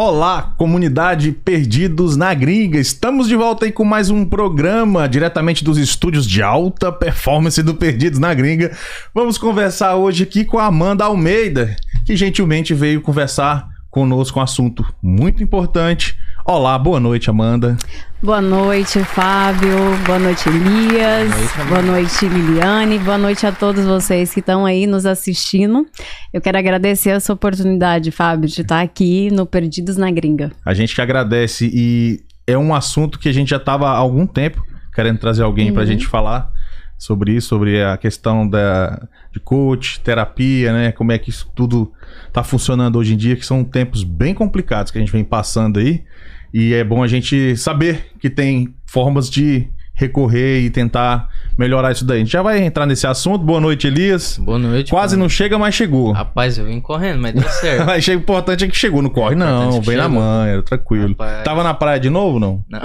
[0.00, 2.78] Olá, comunidade Perdidos na Gringa.
[2.78, 7.74] Estamos de volta aí com mais um programa diretamente dos estúdios de alta performance do
[7.74, 8.70] Perdidos na Gringa.
[9.12, 11.74] Vamos conversar hoje aqui com a Amanda Almeida,
[12.06, 16.16] que gentilmente veio conversar conosco um assunto muito importante.
[16.50, 17.76] Olá, boa noite, Amanda.
[18.22, 19.76] Boa noite, Fábio.
[20.06, 21.28] Boa noite, Elias.
[21.28, 22.98] Boa noite, boa noite, Liliane.
[23.00, 25.84] Boa noite a todos vocês que estão aí nos assistindo.
[26.32, 30.50] Eu quero agradecer essa oportunidade, Fábio, de estar aqui no Perdidos na Gringa.
[30.64, 34.26] A gente que agradece e é um assunto que a gente já estava há algum
[34.26, 35.74] tempo querendo trazer alguém uhum.
[35.74, 36.50] para a gente falar
[36.96, 40.92] sobre isso, sobre a questão da, de coach, terapia, né?
[40.92, 41.92] Como é que isso tudo
[42.26, 45.78] está funcionando hoje em dia, que são tempos bem complicados que a gente vem passando
[45.78, 46.04] aí.
[46.52, 52.04] E é bom a gente saber que tem formas de recorrer e tentar melhorar isso
[52.04, 52.18] daí.
[52.18, 53.44] A gente já vai entrar nesse assunto.
[53.44, 54.38] Boa noite, Elias.
[54.38, 54.90] Boa noite.
[54.90, 55.24] Quase mano.
[55.24, 56.12] não chega, mas chegou.
[56.12, 57.84] Rapaz, eu vim correndo, mas deu certo.
[57.84, 59.02] mas o importante é que chegou.
[59.02, 59.82] Não corre, não.
[59.82, 61.08] Vem na manhã, tranquilo.
[61.08, 61.42] Rapaz...
[61.42, 62.64] Tava na praia de novo, não?
[62.68, 62.80] Não.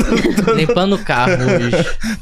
[0.56, 1.70] Limpando o carro hoje.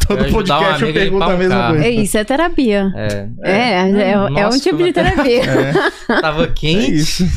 [0.07, 1.85] Todo podcast eu pergunto a mesma coisa.
[1.85, 2.93] É, isso é terapia.
[2.97, 3.29] É.
[3.45, 5.43] É, é, é, Nossa, é um tipo de terapia.
[5.45, 5.73] É.
[6.21, 6.91] Tava quente.
[6.91, 7.29] É isso.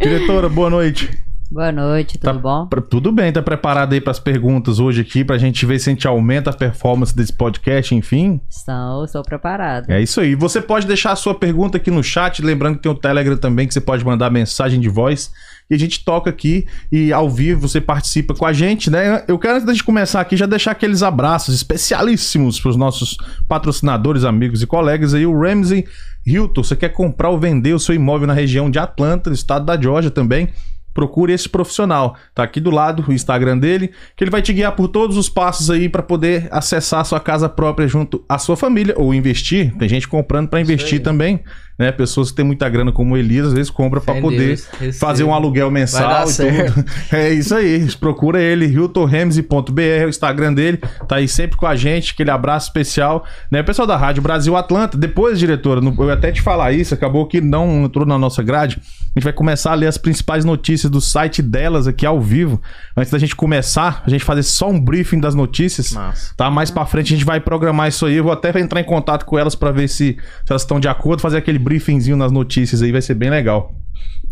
[0.00, 1.10] Diretora, boa noite.
[1.50, 2.66] Boa noite, tudo tá, bom?
[2.66, 5.88] Pra, tudo bem, tá preparado aí para as perguntas hoje aqui, pra gente ver se
[5.88, 8.40] a gente aumenta a performance desse podcast, enfim?
[8.50, 9.88] Estou, estou preparado.
[9.90, 10.34] É isso aí.
[10.34, 13.68] Você pode deixar a sua pergunta aqui no chat, lembrando que tem o Telegram também,
[13.68, 15.30] que você pode mandar mensagem de voz
[15.70, 19.24] e a gente toca aqui e ao vivo você participa com a gente, né?
[19.26, 23.16] Eu quero, antes de começar aqui, já deixar aqueles abraços especialíssimos para os nossos
[23.48, 25.84] patrocinadores, amigos e colegas aí, o Ramsey
[26.24, 26.62] Hilton.
[26.62, 29.80] Você quer comprar ou vender o seu imóvel na região de Atlanta, no estado da
[29.80, 30.48] Georgia também?
[30.96, 32.16] Procure esse profissional.
[32.34, 35.28] Tá aqui do lado o Instagram dele, que ele vai te guiar por todos os
[35.28, 39.76] passos aí para poder acessar a sua casa própria junto à sua família ou investir.
[39.76, 41.44] Tem gente comprando para investir também
[41.78, 41.92] né?
[41.92, 45.24] Pessoas que têm muita grana como o Elias, às vezes compra para poder Deus, fazer
[45.24, 46.74] um aluguel mensal e certo.
[46.74, 46.86] tudo.
[47.12, 47.86] É isso aí.
[47.98, 52.68] Procura ele, hiltonramsey.br, é o Instagram dele, tá aí sempre com a gente, aquele abraço
[52.68, 53.62] especial, né?
[53.62, 57.84] Pessoal da Rádio Brasil Atlanta, depois, diretora, eu até te falar isso, acabou que não
[57.84, 58.80] entrou na nossa grade.
[59.14, 62.60] A gente vai começar a ler as principais notícias do site delas aqui ao vivo.
[62.94, 66.34] Antes da gente começar, a gente fazer só um briefing das notícias, Massa.
[66.36, 66.50] tá?
[66.50, 68.16] Mais para frente a gente vai programar isso aí.
[68.16, 70.88] Eu vou até entrar em contato com elas para ver se, se elas estão de
[70.88, 73.74] acordo, fazer aquele briefingzinho nas notícias aí, vai ser bem legal.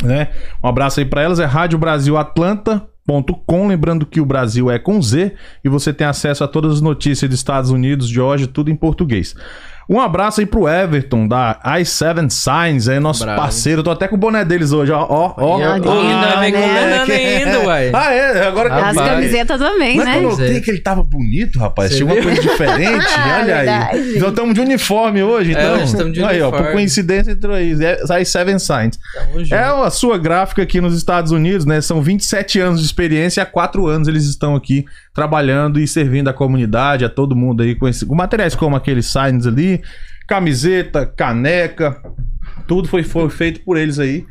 [0.05, 0.29] Né?
[0.63, 2.87] Um abraço aí para elas, é Rádio Brasil Atlanta.
[3.45, 6.81] Com, lembrando que o Brasil é com Z e você tem acesso a todas as
[6.81, 9.35] notícias dos Estados Unidos, de hoje, tudo em português.
[9.89, 13.41] Um abraço aí pro Everton, da i7 Signs, aí, nosso Bravo.
[13.41, 13.83] parceiro.
[13.83, 15.07] Tô até com o boné deles hoje, ó.
[15.09, 15.57] Ó, ó.
[15.57, 15.73] Ainda,
[16.41, 17.91] vem combinando ainda, ué.
[17.93, 18.47] Ah, é?
[18.47, 20.19] Agora que As camisetas também, né?
[20.19, 21.91] Eu notei que ele tava bonito, rapaz.
[21.91, 23.07] Você Tinha uma coisa diferente.
[23.41, 24.17] olha aí.
[24.17, 25.77] Então estamos de uniforme hoje, é, então.
[25.77, 26.59] É, estamos de aí, uniforme.
[26.59, 27.75] ó, por coincidência entrou aí.
[27.75, 28.99] i7 Signs.
[29.51, 31.81] É a sua gráfica aqui nos Estados Unidos, né?
[31.81, 34.85] São 27 anos de experiência e há 4 anos eles estão aqui
[35.15, 39.07] trabalhando e servindo a comunidade, a todo mundo aí com, esse, com materiais como aqueles
[39.07, 39.81] signs ali,
[40.27, 42.03] camiseta, caneca,
[42.67, 44.27] tudo foi, foi feito por eles aí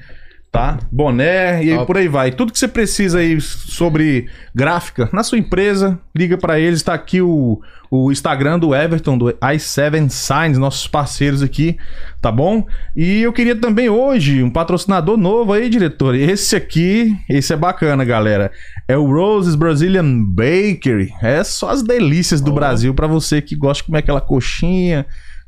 [0.54, 0.78] tá?
[0.92, 2.32] Boné e por aí vai.
[2.32, 6.78] Tudo que você precisa aí sobre gráfica na sua empresa, liga para eles.
[6.78, 7.60] Está aqui o,
[7.90, 11.76] o Instagram do Everton, do i7 Signs, nossos parceiros aqui,
[12.22, 12.68] tá bom?
[12.96, 16.14] E eu queria também hoje um patrocinador novo aí, diretor.
[16.14, 18.52] Esse aqui, esse é bacana, galera.
[18.88, 21.12] É o Roses Brazilian Bakery.
[21.24, 22.54] É só as delícias do oh.
[22.54, 25.04] Brasil para você que gosta de comer aquela coxinha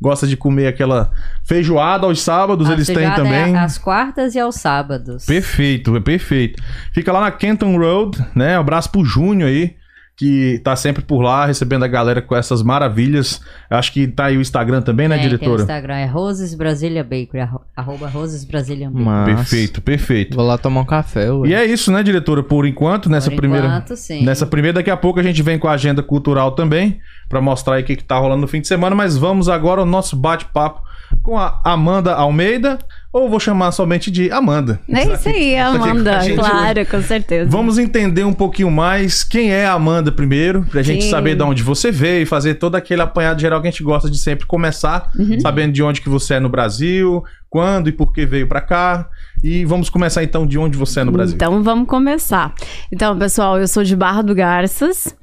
[0.06, 1.10] gosta de comer aquela
[1.44, 3.56] feijoada aos sábados, a eles têm é também.
[3.56, 5.26] É às quartas e aos sábados.
[5.26, 6.62] Perfeito, é perfeito.
[6.94, 8.56] Fica lá na Kenton Road, né?
[8.56, 9.76] Um abraço pro Júnior aí
[10.18, 13.42] que tá sempre por lá, recebendo a galera com essas maravilhas.
[13.70, 15.60] Acho que tá aí o Instagram também, né, é, diretora?
[15.60, 19.36] o Instagram é Roses Brasília Bakery, arroba Roses Brasília Bakery.
[19.36, 20.36] Perfeito, perfeito.
[20.38, 21.30] Vou lá tomar um café.
[21.30, 21.50] Ué.
[21.50, 22.42] E é isso, né, diretora?
[22.42, 23.68] Por enquanto, nessa por primeira.
[23.68, 24.24] Enquanto, sim.
[24.24, 27.76] Nessa primeira, daqui a pouco a gente vem com a agenda cultural também, para mostrar
[27.76, 30.16] aí o que, que tá rolando no fim de semana, mas vamos agora ao nosso
[30.16, 30.82] bate-papo
[31.22, 32.78] com a Amanda Almeida,
[33.16, 34.78] ou vou chamar somente de Amanda.
[34.90, 37.50] É isso aí, Amanda, claro, com certeza.
[37.50, 41.12] Vamos entender um pouquinho mais quem é a Amanda primeiro, pra gente Sim.
[41.12, 44.10] saber de onde você veio e fazer todo aquele apanhado geral que a gente gosta
[44.10, 45.40] de sempre começar, uhum.
[45.40, 49.08] sabendo de onde que você é no Brasil, quando e por que veio para cá.
[49.42, 51.36] E vamos começar então de onde você é no Brasil.
[51.36, 52.54] Então vamos começar.
[52.92, 55.16] Então, pessoal, eu sou de Barra do Garças.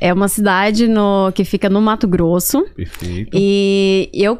[0.00, 2.64] É uma cidade no, que fica no Mato Grosso.
[2.76, 3.30] Perfeito.
[3.34, 4.38] E eu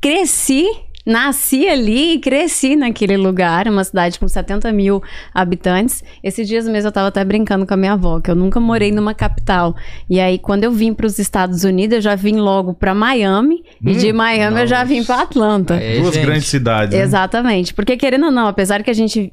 [0.00, 0.64] cresci
[1.04, 5.02] Nasci ali e cresci naquele lugar, uma cidade com 70 mil
[5.34, 6.02] habitantes.
[6.22, 8.92] Esses dias mesmo eu estava até brincando com a minha avó, que eu nunca morei
[8.92, 9.74] numa capital.
[10.08, 13.64] E aí, quando eu vim para os Estados Unidos, eu já vim logo para Miami.
[13.82, 14.62] Hum, e de Miami nossa.
[14.62, 15.78] eu já vim para Atlanta.
[16.00, 16.24] Duas gente.
[16.24, 16.96] grandes cidades.
[16.96, 17.02] Né?
[17.02, 17.74] Exatamente.
[17.74, 19.32] Porque, querendo ou não, apesar que a gente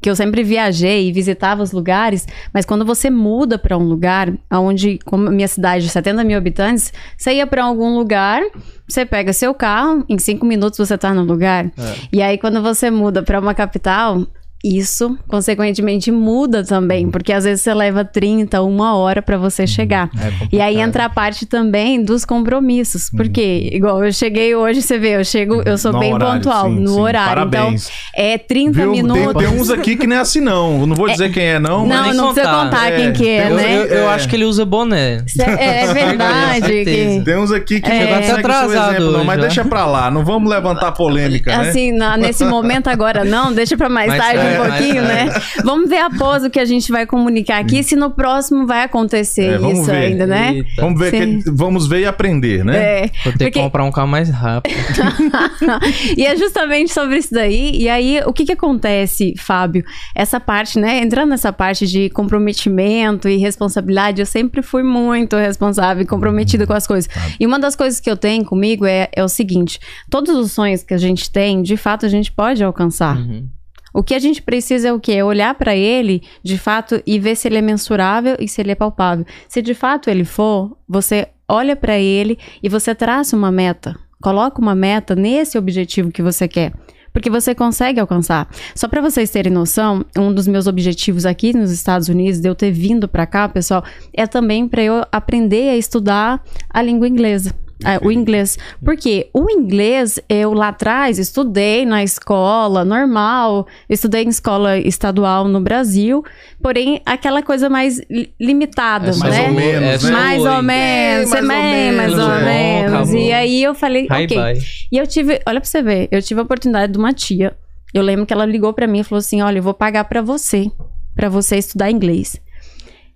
[0.00, 4.32] que eu sempre viajei e visitava os lugares, mas quando você muda para um lugar,
[4.50, 8.42] onde, como a minha cidade de 70 mil habitantes, você ia para algum lugar,
[8.88, 11.66] você pega seu carro, em cinco minutos você tá no lugar.
[11.66, 11.94] É.
[12.12, 14.26] E aí, quando você muda para uma capital,
[14.62, 20.10] isso, consequentemente, muda também, porque às vezes você leva 30, uma hora para você chegar.
[20.18, 23.08] É E aí entra a parte também dos compromissos.
[23.10, 26.64] Porque, igual eu cheguei hoje, você vê, eu chego, eu sou No bem horário, pontual
[26.68, 27.00] sim, no sim.
[27.00, 27.28] horário.
[27.50, 27.88] Parabéns.
[28.12, 28.92] Então, é 30 Viu?
[28.92, 29.42] Tem, minutos.
[29.42, 30.86] tem uns aqui que não é assim, não.
[30.86, 31.86] Não vou dizer quem é, não.
[31.86, 32.16] Não, mas...
[32.16, 33.76] não precisa contar É, quem que é, tem- Eu, né?
[33.78, 34.14] eu, eu É.
[34.14, 35.24] acho que ele usa boné.
[35.58, 36.84] É, é verdade.
[36.84, 38.14] que- Tem uns aqui que É.
[38.14, 39.24] não seu atrasado exemplo, não.
[39.24, 40.10] Mas deixa pra lá.
[40.10, 41.68] Não vamos levantar polêmica, né?
[41.70, 45.02] Assim, na- nesse momento agora não, deixa pra mais, Mais tarde tarde, um mais pouquinho,
[45.02, 45.26] né?
[45.64, 49.60] Vamos ver após o que a gente vai comunicar aqui, se no próximo vai acontecer
[49.62, 49.92] É, isso ver.
[49.96, 50.54] ainda, né?
[50.56, 50.80] Eita.
[50.82, 52.76] Vamos ver, que- vamos ver e aprender, né?
[52.76, 53.00] É.
[53.24, 54.74] Vou ter Porque- que comprar um carro mais rápido.
[56.16, 57.72] e é justamente sobre isso daí.
[57.76, 59.84] E aí, o que que acontece, Fábio?
[60.14, 61.00] Essa parte, né?
[61.00, 66.72] Entrando nessa parte de comprometimento e responsabilidade, eu sempre fui muito responsável e comprometida com
[66.72, 67.08] as coisas.
[67.38, 69.78] E uma das coisas que eu tenho comigo é, é o seguinte:
[70.10, 73.16] todos os sonhos que a gente tem, de fato, a gente pode alcançar.
[73.16, 73.46] Uhum.
[73.92, 75.12] O que a gente precisa é o quê?
[75.12, 78.70] É olhar para ele, de fato, e ver se ele é mensurável e se ele
[78.70, 79.24] é palpável.
[79.48, 83.98] Se de fato ele for, você olha para ele e você traça uma meta.
[84.22, 86.72] Coloca uma meta nesse objetivo que você quer.
[87.12, 88.48] Porque você consegue alcançar.
[88.74, 92.54] Só para vocês terem noção, um dos meus objetivos aqui nos Estados Unidos, de eu
[92.54, 93.82] ter vindo para cá, pessoal,
[94.12, 97.52] é também para eu aprender a estudar a língua inglesa.
[97.84, 98.58] É, o inglês.
[98.84, 105.60] Porque o inglês, eu lá atrás estudei na escola normal, estudei em escola estadual no
[105.60, 106.22] Brasil,
[106.62, 109.30] porém aquela coisa mais li- limitada, É só né?
[109.30, 110.12] mais ou menos, é né?
[110.12, 112.44] Mais ou menos, É, mais ou mais menos, ou é.
[112.44, 112.92] menos.
[112.94, 113.16] Acabou.
[113.16, 114.36] E aí eu falei, Bye ok.
[114.36, 114.62] bye.
[114.92, 117.56] E eu tive, olha pra você ver, eu tive a oportunidade de uma tia.
[117.94, 120.22] Eu lembro que ela ligou pra mim e falou assim: "Olha, eu vou pagar pra
[120.22, 120.70] você,
[121.16, 122.40] pra você estudar inglês".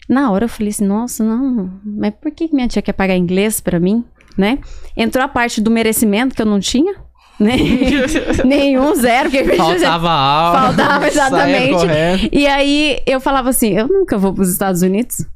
[0.09, 3.17] Na hora eu falei assim: "Nossa, não, mas por que que minha tia quer pagar
[3.17, 4.05] inglês pra mim?",
[4.37, 4.59] né?
[4.97, 6.95] Entrou a parte do merecimento que eu não tinha,
[7.39, 7.57] né?
[8.45, 10.61] Nenhum, zero, porque Faltava aula.
[10.61, 11.87] Faltava, exatamente.
[12.33, 15.27] E aí eu falava assim: eu nunca vou pros Estados Unidos.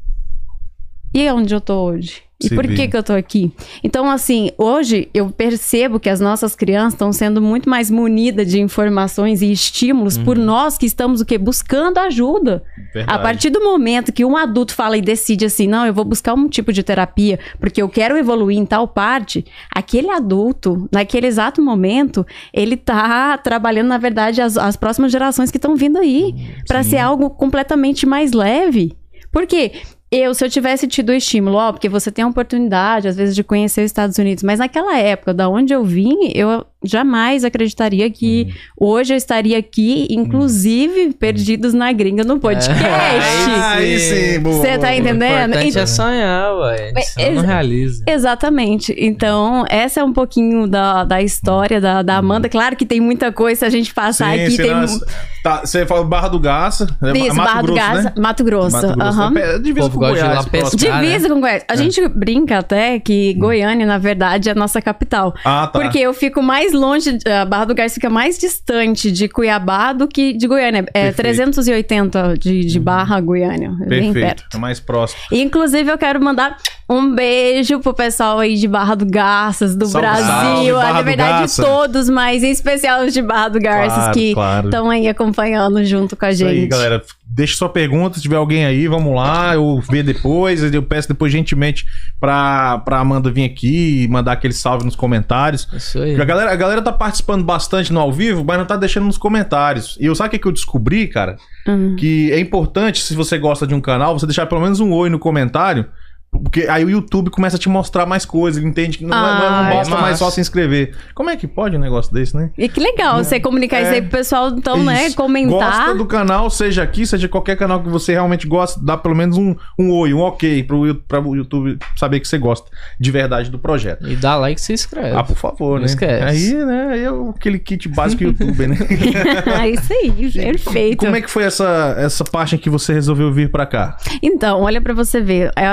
[1.15, 2.28] E onde eu tô hoje?
[2.41, 3.53] E por que que eu tô aqui?
[3.83, 8.61] Então, assim, hoje eu percebo que as nossas crianças estão sendo muito mais munidas de
[8.61, 11.37] informações e estímulos por nós que estamos o quê?
[11.37, 12.63] Buscando ajuda.
[12.95, 13.19] Verdade.
[13.19, 16.35] A partir do momento que um adulto fala e decide assim, não, eu vou buscar
[16.35, 19.45] um tipo de terapia porque eu quero evoluir em tal parte,
[19.75, 22.25] aquele adulto, naquele exato momento,
[22.55, 26.35] ele tá trabalhando, na verdade, as, as próximas gerações que estão vindo aí,
[26.69, 28.97] para ser algo completamente mais leve.
[29.33, 29.73] Por quê?
[30.11, 33.35] Eu, se eu tivesse tido o estímulo, ó, porque você tem a oportunidade, às vezes,
[33.35, 38.09] de conhecer os Estados Unidos, mas naquela época, da onde eu vim, eu jamais acreditaria
[38.11, 42.71] que hoje eu estaria aqui, inclusive, perdidos na gringa no podcast.
[42.85, 44.41] Ah, aí sim.
[44.43, 44.91] Você tá boa.
[44.91, 45.25] O entendendo?
[45.25, 46.93] importante Então- é sonhar, ué.
[47.03, 48.05] Senão não ex- realiza.
[48.07, 48.95] Exatamente.
[48.97, 52.49] Então, essa é um pouquinho da, da história da, da Amanda.
[52.49, 55.01] Claro que tem muita coisa, se a gente passar Sim, aqui, tem senão-
[55.43, 56.87] tá, você fala Barra do Garça.
[57.03, 58.13] é Isso, Mato Barra do Grosso, Garça, né?
[58.17, 58.77] Mato Grosso.
[58.77, 59.03] Mato Grosso.
[59.21, 59.33] aham.
[59.39, 61.01] É, divisa com Goiás, pescar.
[61.03, 61.65] Divisa com Goiás.
[61.69, 65.35] A gente brinca até que Goiânia, na verdade, é a nossa capital.
[65.45, 65.79] Ah, tá.
[65.81, 70.07] Porque eu fico mais longe, a Barra do Garça fica mais distante de Cuiabá do
[70.09, 70.81] que de Goiânia.
[70.95, 71.17] É Perfeito.
[71.17, 73.73] 380 de, de Barra a Goiânia.
[73.83, 74.37] É bem Perfeito.
[74.43, 74.57] perto.
[74.57, 75.21] É mais próximo.
[75.33, 76.57] Inclusive, eu quero mandar
[76.89, 80.75] um beijo pro pessoal aí de Barra do Garças, do Salve, salve, Brasil.
[80.75, 81.63] Barra Na verdade, Garça.
[81.63, 84.69] todos, mas em especial os de Barra do Garças, Claro, que claro.
[84.69, 86.51] estão aí acompanhando junto com a Isso gente.
[86.61, 87.03] aí, galera.
[87.31, 91.31] Deixa sua pergunta, se tiver alguém aí, vamos lá, eu ver depois, eu peço depois
[91.31, 91.85] gentilmente
[92.19, 95.69] pra, pra Amanda vir aqui e mandar aquele salve nos comentários.
[95.73, 96.19] Isso aí.
[96.21, 99.19] A galera, a galera tá participando bastante no ao vivo, mas não tá deixando nos
[99.19, 99.97] comentários.
[100.01, 101.37] E eu sabe o que, que eu descobri, cara?
[101.69, 101.95] Hum.
[101.97, 105.11] Que é importante, se você gosta de um canal, você deixar pelo menos um oi
[105.11, 105.85] no comentário.
[106.31, 109.39] Porque aí o YouTube começa a te mostrar mais coisas, ele entende que não, não,
[109.39, 110.95] não Ah, é basta mais só se inscrever.
[111.15, 112.51] Como é que pode um negócio desse, né?
[112.57, 115.17] E que legal você comunicar isso aí pro pessoal, então, né, Isso.
[115.17, 115.51] comentar.
[115.59, 119.39] Gosta do canal, seja aqui, seja qualquer canal que você realmente gosta, dá pelo menos
[119.39, 122.71] um, um oi, um ok pro, pra o YouTube saber que você gosta
[123.01, 124.07] de verdade do projeto.
[124.07, 125.17] E dá like e se inscreve.
[125.17, 125.87] Ah, por favor, Não né?
[125.87, 126.25] esquece.
[126.25, 128.77] Aí, né, aí é aquele kit básico YouTube, né?
[129.73, 130.99] isso aí, perfeito.
[130.99, 133.97] Como é que foi essa, essa parte em que você resolveu vir pra cá?
[134.23, 135.51] Então, olha pra você ver.
[135.57, 135.69] é,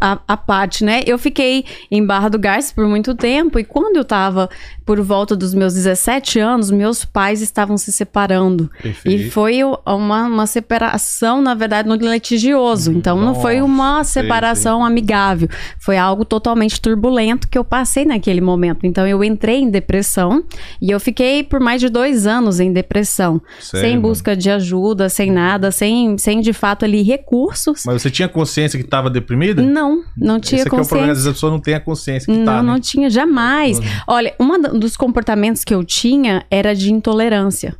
[0.00, 1.00] a, a parte, né?
[1.06, 4.48] Eu fiquei em Barra do Garça por muito tempo e quando eu tava
[4.84, 8.70] por volta dos meus 17 anos, meus pais estavam se separando.
[8.80, 9.22] Perfeito.
[9.22, 12.92] E foi uma, uma separação, na verdade, no litigioso.
[12.92, 15.48] Então não foi uma Nossa, sei, separação amigável.
[15.78, 18.86] Foi algo totalmente turbulento que eu passei naquele momento.
[18.86, 20.44] Então eu entrei em depressão
[20.80, 23.40] e eu fiquei por mais de dois anos em depressão.
[23.58, 24.08] Sério, sem mano?
[24.08, 27.82] busca de ajuda, sem nada, sem, sem de fato ali recursos.
[27.84, 29.62] Mas você tinha consciência que estava deprimida?
[29.62, 29.85] Não,
[30.16, 31.14] não tinha Esse aqui é o problema, às consciência.
[31.14, 32.72] vezes a pessoa não tem a consciência que Não, tá, né?
[32.72, 33.78] não tinha, jamais.
[34.06, 37.76] Olha, um dos comportamentos que eu tinha era de intolerância.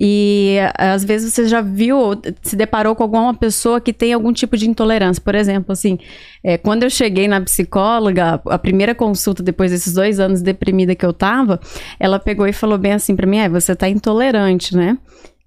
[0.00, 4.56] E às vezes você já viu, se deparou com alguma pessoa que tem algum tipo
[4.56, 5.20] de intolerância.
[5.20, 5.98] Por exemplo, assim,
[6.44, 11.04] eh, quando eu cheguei na psicóloga, a primeira consulta depois desses dois anos deprimida que
[11.04, 11.58] eu tava,
[11.98, 14.96] ela pegou e falou bem assim pra mim: é, você tá intolerante, né?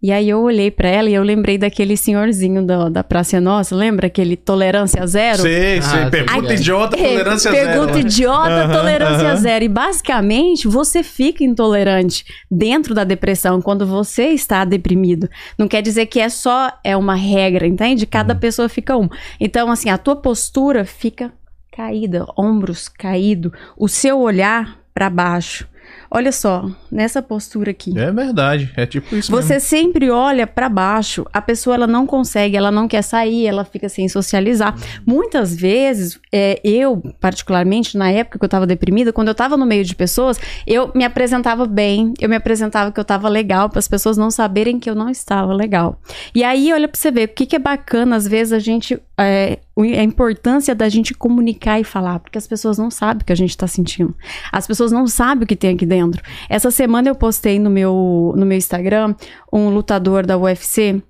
[0.03, 3.75] E aí eu olhei pra ela e eu lembrei daquele senhorzinho da, da Praça Nossa,
[3.75, 5.43] lembra aquele tolerância zero?
[5.43, 6.01] Sei, sei.
[6.01, 8.00] Ah, Pergunta idiota, É, tolerância Pergunta zero.
[8.08, 9.36] idiota, tolerância aham.
[9.36, 9.63] zero.
[9.65, 15.29] E basicamente, você fica intolerante dentro da depressão quando você está deprimido.
[15.55, 18.08] Não quer dizer que é só é uma regra, entende?
[18.08, 18.39] Cada Uhum.
[18.39, 19.08] pessoa fica um.
[19.39, 21.31] Então, assim, a tua postura fica
[21.72, 25.67] caída, ombros caído, o seu olhar para baixo.
[26.13, 27.98] Olha só, nessa postura aqui.
[27.98, 32.58] É verdade, é tipo isso Você sempre olha pra baixo, a pessoa ela não consegue,
[32.58, 34.75] ela não quer sair, ela fica sem socializar.
[35.06, 39.65] Muitas vezes, é, eu, particularmente, na época que eu tava deprimida, quando eu tava no
[39.65, 40.38] meio de pessoas,
[40.68, 44.30] eu me apresentava bem, eu me apresentava que eu tava legal, para as pessoas não
[44.30, 45.98] saberem que eu não estava legal.
[46.36, 49.00] E aí, olha pra você ver, o que, que é bacana, às vezes, a gente.
[49.18, 53.32] é, a importância da gente comunicar e falar, porque as pessoas não sabem o que
[53.32, 54.13] a gente tá sentindo.
[54.51, 56.00] As pessoas não sabem o que tem aqui dentro.
[56.50, 59.15] Essa semana eu postei no meu, no meu Instagram
[59.51, 61.01] um lutador da UFC,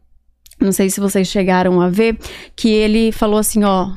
[0.60, 2.18] não sei se vocês chegaram a ver,
[2.56, 3.90] que ele falou assim, ó,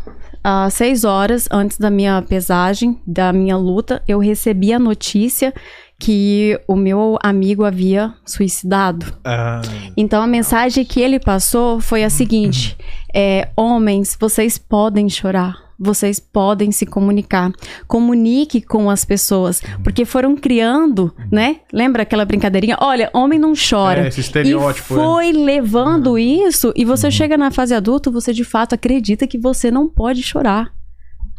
[0.42, 5.52] às seis horas antes da minha pesagem, da minha luta, eu recebi a notícia
[5.98, 9.06] que o meu amigo havia suicidado.
[9.24, 9.62] Ah,
[9.96, 12.76] Então a mensagem que ele passou foi a seguinte:
[13.14, 15.63] é, homens, vocês podem chorar.
[15.78, 17.52] Vocês podem se comunicar.
[17.86, 19.60] Comunique com as pessoas.
[19.82, 21.56] Porque foram criando, né?
[21.72, 22.76] Lembra aquela brincadeirinha?
[22.80, 24.04] Olha, homem não chora.
[24.04, 26.72] É, esse estereótipo, E foi levando isso.
[26.76, 30.72] E você chega na fase adulta, você de fato acredita que você não pode chorar.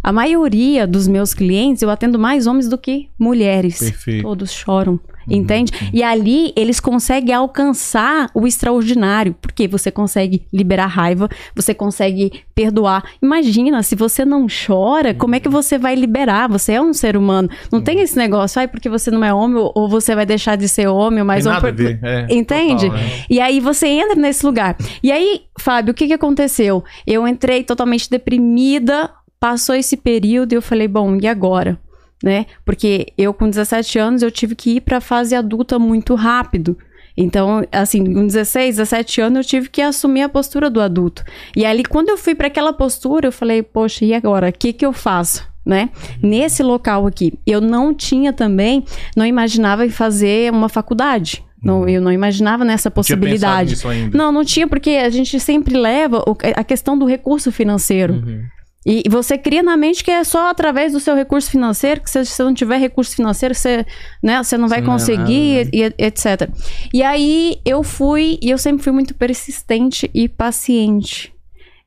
[0.04, 3.80] A maioria dos meus clientes, eu atendo mais homens do que mulheres.
[3.80, 4.22] Perfeito.
[4.22, 5.00] Todos choram.
[5.30, 5.72] Entende?
[5.94, 13.04] E ali eles conseguem alcançar o extraordinário, porque você consegue liberar raiva, você consegue perdoar.
[13.22, 16.48] Imagina, se você não chora, como é que você vai liberar?
[16.50, 17.50] Você é um ser humano.
[17.72, 20.56] Não tem esse negócio, ai, porque você não é homem, ou- ou você vai deixar
[20.56, 21.44] de ser homem, ou tem homem.
[21.44, 22.08] nada por-.
[22.08, 22.86] É, Entende?
[22.90, 23.10] total, né?
[23.30, 24.78] E aí você entra nesse lugar.
[25.02, 26.84] E aí, Fábio, o que, que aconteceu?
[27.06, 31.80] Eu entrei totalmente deprimida, passou esse período e eu falei, bom, e agora?
[32.24, 32.46] Né?
[32.64, 36.78] Porque eu com 17 anos eu tive que ir para a fase adulta muito rápido.
[37.18, 41.24] Então, assim, com 16, 17 anos eu tive que assumir a postura do adulto.
[41.56, 44.50] E ali quando eu fui para aquela postura, eu falei, poxa, e agora?
[44.50, 45.48] O que que eu faço?
[45.66, 45.90] Né?
[46.22, 48.84] Nesse local aqui, eu não tinha também,
[49.16, 51.44] não imaginava em fazer uma faculdade.
[51.64, 54.16] Não, eu não imaginava nessa Não tinha pensado possibilidade.
[54.16, 56.24] Não, não tinha, porque a gente sempre leva
[56.56, 58.14] a questão do recurso financeiro.
[58.14, 58.44] Uhum.
[58.86, 62.24] E você cria na mente que é só através do seu recurso financeiro, que se
[62.24, 63.84] você não tiver recurso financeiro, você,
[64.22, 66.50] né, você não vai é conseguir, e, e etc.
[66.94, 71.34] E aí eu fui, e eu sempre fui muito persistente e paciente.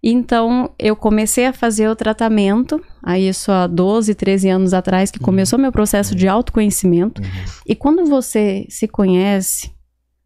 [0.02, 5.18] Então eu comecei a fazer o tratamento, aí isso há 12, 13 anos atrás, que
[5.20, 7.22] começou meu processo de autoconhecimento.
[7.66, 9.70] E quando você se conhece,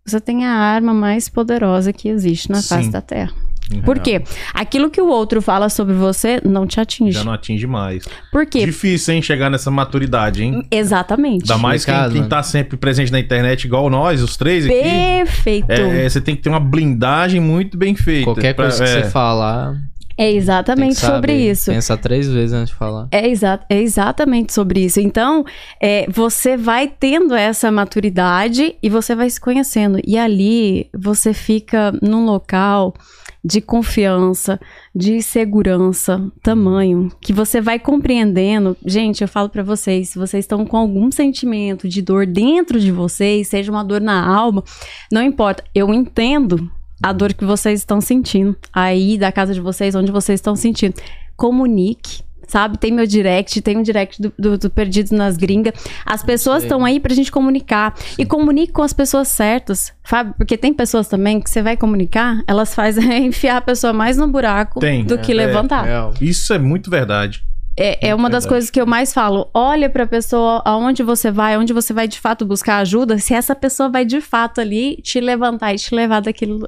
[0.07, 2.91] você tem a arma mais poderosa que existe na face Sim.
[2.91, 3.35] da Terra.
[3.73, 4.23] Em Por quê?
[4.55, 7.13] Aquilo que o outro fala sobre você não te atinge.
[7.13, 8.05] Já não atinge mais.
[8.31, 8.65] Por quê?
[8.65, 10.67] Difícil, hein, chegar nessa maturidade, hein?
[10.71, 11.43] Exatamente.
[11.51, 14.75] Ainda mais quem, quem tá sempre presente na internet, igual nós, os três aqui.
[14.75, 15.71] Perfeito.
[15.71, 18.25] É, é, você tem que ter uma blindagem muito bem feita.
[18.25, 19.03] Qualquer pra- coisa que é.
[19.05, 19.75] você falar,
[20.17, 21.71] É tem exatamente sobre isso.
[21.71, 23.09] Pensar três vezes antes de falar.
[23.11, 25.01] É, exa é exatamente sobre isso.
[25.01, 25.45] Então,
[25.81, 29.99] é, você vai tendo essa maturidade e você vai se conhecendo.
[30.07, 32.95] E ali você fica num local
[33.45, 34.61] de confiança,
[34.95, 38.77] de segurança, tamanho, que você vai compreendendo.
[38.85, 42.93] Gente, eu falo pra vocês, se vocês estão com algum sentimento de dor dentro de
[42.93, 44.63] vocês, seja uma dor na alma,
[45.11, 46.71] não importa, eu entendo
[47.03, 50.95] a dor que vocês estão sentindo aí da casa de vocês, onde vocês estão sentindo.
[51.37, 52.23] Comunique.
[52.47, 52.79] Sabe?
[52.79, 55.75] Tem meu direct, tem o direct do, do, do Perdidos nas Gringas.
[56.05, 57.95] As pessoas estão aí pra gente comunicar.
[58.19, 60.35] E comunique com as pessoas certas, sabe?
[60.37, 64.29] Porque tem pessoas também que você vai comunicar, elas fazem enfiar a pessoa mais no
[64.29, 65.83] buraco Tem, do é, que é, levantar.
[65.83, 66.15] Real.
[66.21, 67.45] Isso é muito verdade.
[67.77, 69.49] É, é uma das coisas que eu mais falo.
[69.55, 73.55] Olha pra pessoa aonde você vai, onde você vai de fato buscar ajuda, se essa
[73.55, 76.59] pessoa vai de fato ali te levantar e te levar daquele,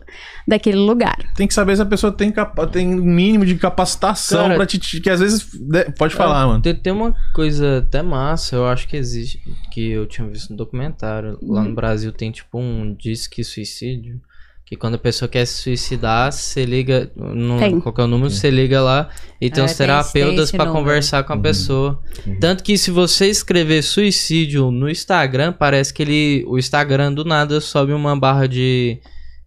[0.48, 1.16] daquele lugar.
[1.36, 4.78] Tem que saber se a pessoa tem, capa- tem um mínimo de capacitação pra te,
[4.78, 5.46] te- Que às vezes.
[5.60, 6.62] né, Pode falar, É, mano.
[6.62, 10.56] Tem, tem uma coisa até massa, eu acho que existe, que eu tinha visto no
[10.56, 11.38] documentário.
[11.42, 14.20] Lá no Brasil tem tipo um disque suicídio.
[14.74, 17.08] Que quando a pessoa quer se suicidar, você liga.
[17.16, 17.78] No, Tem.
[17.80, 19.08] Qualquer número, você liga lá
[19.40, 20.72] e tem É, uns terapeutas número.
[20.72, 22.00] conversar com a pessoa.
[22.40, 26.44] Tanto que se você escrever suicídio no Instagram, parece que ele.
[26.48, 28.98] O Instagram do nada sobe uma barra de,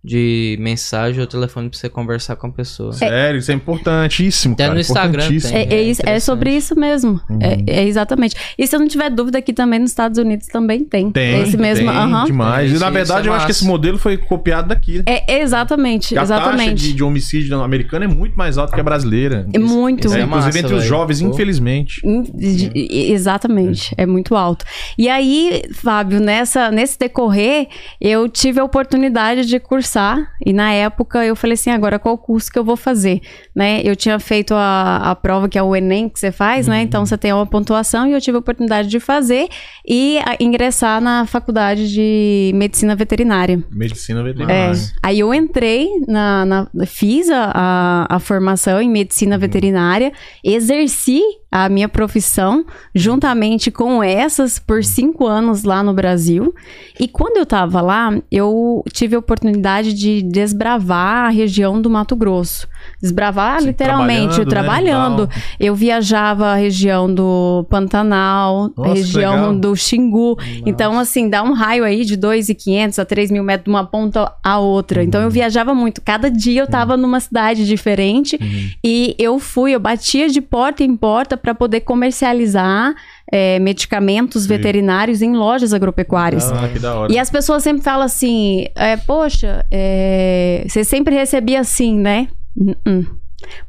[0.07, 2.93] de mensagem ou telefone pra você conversar com a pessoa.
[2.93, 4.53] Sério, isso é importantíssimo.
[4.53, 5.51] Até cara, no Instagram importantíssimo.
[5.53, 5.61] tem.
[5.61, 7.19] É, é É isso- é sobre isso mesmo.
[7.29, 7.39] Uhum.
[7.41, 8.35] É, é exatamente.
[8.57, 11.11] E se eu não tiver dúvida aqui também nos Estados Unidos também tem.
[11.11, 11.87] Tem, Esse mesmo.
[11.89, 12.23] tem aham.
[12.25, 12.71] demais.
[12.71, 15.03] Isso- e na verdade, é eu acho que esse modelo foi copiado daqui.
[15.05, 16.75] É exatamente, A taxa exatamente.
[16.83, 19.45] de, de homicídio americano é muito mais alta que a brasileira.
[19.53, 20.07] É muito.
[20.07, 20.81] É, é inclusive massa, entre os velho.
[20.83, 21.27] jovens, Pô.
[21.29, 22.01] infelizmente.
[22.05, 24.63] In- de- e- Exatamente, é muito alto.
[24.97, 27.67] E aí, Fábio, nessa, nesse decorrer,
[27.99, 29.96] eu tive a oportunidade de cursar,
[30.45, 33.21] e na época eu falei assim: agora qual curso que eu vou fazer?
[33.55, 33.81] Né?
[33.83, 36.81] Eu tinha feito a, a prova que é o Enem que você faz, né?
[36.81, 39.47] Então você tem uma pontuação, e eu tive a oportunidade de fazer
[39.87, 43.63] e a- ingressar na faculdade de medicina veterinária.
[43.71, 44.73] Medicina É, veterinária.
[45.01, 50.11] aí eu entrei na, na- fiz a, a, a formação em medicina veterinária,
[50.43, 56.53] exerci a minha profissão juntamente com essas por cinco anos lá no Brasil.
[56.99, 62.15] E quando eu tava lá, eu tive a oportunidade de desbravar a região do Mato
[62.15, 62.67] Grosso.
[63.01, 65.27] Desbravar Sim, literalmente, trabalhando, trabalhando.
[65.27, 70.37] né, Eu viajava a região do Pantanal, Nossa, região do Xingu.
[70.65, 74.31] Então, assim, dá um raio aí de 2.500 a 3 mil metros de uma ponta
[74.43, 75.03] a outra.
[75.03, 75.27] Então, Uhum.
[75.27, 76.01] eu viajava muito.
[76.01, 78.37] Cada dia eu tava numa cidade diferente.
[78.41, 78.69] Uhum.
[78.83, 82.93] E eu fui, eu batia de porta em porta para poder comercializar
[83.31, 84.49] é, medicamentos Sim.
[84.49, 86.51] veterinários em lojas agropecuárias.
[86.51, 87.11] Ah, que da hora.
[87.13, 92.27] E as pessoas sempre falam assim: é, Poxa, é, você sempre recebia assim, né?
[92.57, 93.17] Uh-uh.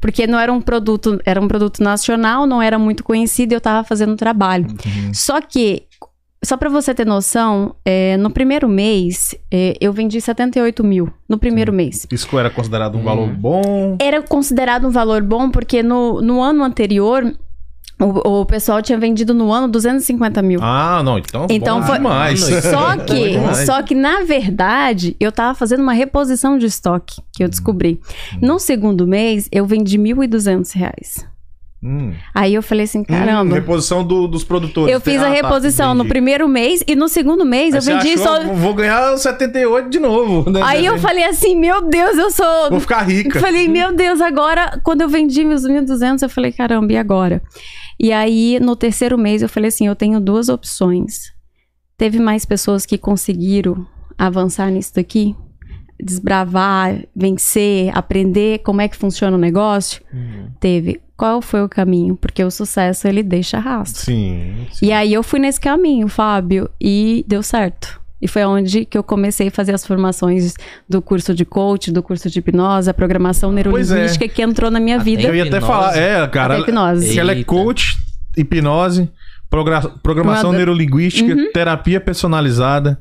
[0.01, 3.61] Porque não era um produto, era um produto nacional, não era muito conhecido e eu
[3.61, 4.67] tava fazendo trabalho.
[4.67, 5.13] Uhum.
[5.13, 5.83] Só que,
[6.43, 11.13] só pra você ter noção, é, no primeiro mês, é, eu vendi 78 mil.
[11.27, 12.07] No primeiro mês.
[12.11, 13.95] Isso era considerado um valor bom.
[14.01, 17.31] Era considerado um valor bom porque no, no ano anterior,
[17.99, 20.59] o, o pessoal tinha vendido no ano 250 mil.
[20.63, 22.39] Ah, não, então, Então foi- demais.
[22.39, 27.49] Só que, só que na verdade, eu tava fazendo uma reposição de estoque que eu
[27.49, 27.99] descobri.
[28.41, 31.27] No segundo mês, eu vendi 1.200 reais.
[31.81, 32.13] Hum.
[32.35, 33.55] Aí eu falei assim, Hum, caramba.
[33.55, 34.93] reposição do- dos produtores.
[34.93, 36.09] eu fiz a Ah, tá, reposição no entendi.
[36.09, 38.53] primeiro mês e no segundo mês Aí eu vendi achou, só.
[38.53, 40.49] Vou ganhar 78 de novo.
[40.51, 40.59] né?
[40.63, 42.69] Aí eu falei assim, meu Deus, eu sou.
[42.69, 43.37] Vou ficar rica.
[43.37, 47.41] Eu falei, meu Deus, agora, quando eu vendi meus 1.200, eu falei, caramba, e agora?
[47.97, 51.31] E aí, no terceiro mês, eu falei assim, eu tenho duas opções.
[51.97, 53.85] Teve mais pessoas que conseguiram
[54.17, 55.33] avançar nisso daqui?
[56.01, 60.01] Desbravar, vencer, aprender como é que funciona o negócio?
[60.13, 60.49] Uhum.
[60.59, 61.01] Teve.
[61.19, 62.15] Qual foi o caminho?
[62.15, 64.01] Porque o sucesso, ele deixa rastro.
[64.03, 64.65] Sim.
[64.71, 64.85] sim.
[64.85, 67.99] E aí eu fui nesse caminho, Fábio, e deu certo.
[68.21, 70.53] E foi onde que eu comecei a fazer as formações
[70.87, 73.55] do curso de coach, do curso de hipnose, a programação é.
[73.55, 75.23] neurolinguística que entrou na minha Até vida.
[75.23, 76.53] Eu ia até falar, é, cara.
[76.53, 77.09] Até hipnose.
[77.09, 77.97] Se ela é coach,
[78.37, 79.09] hipnose,
[79.49, 82.97] progra- programação Programa- neurolinguística, terapia personalizada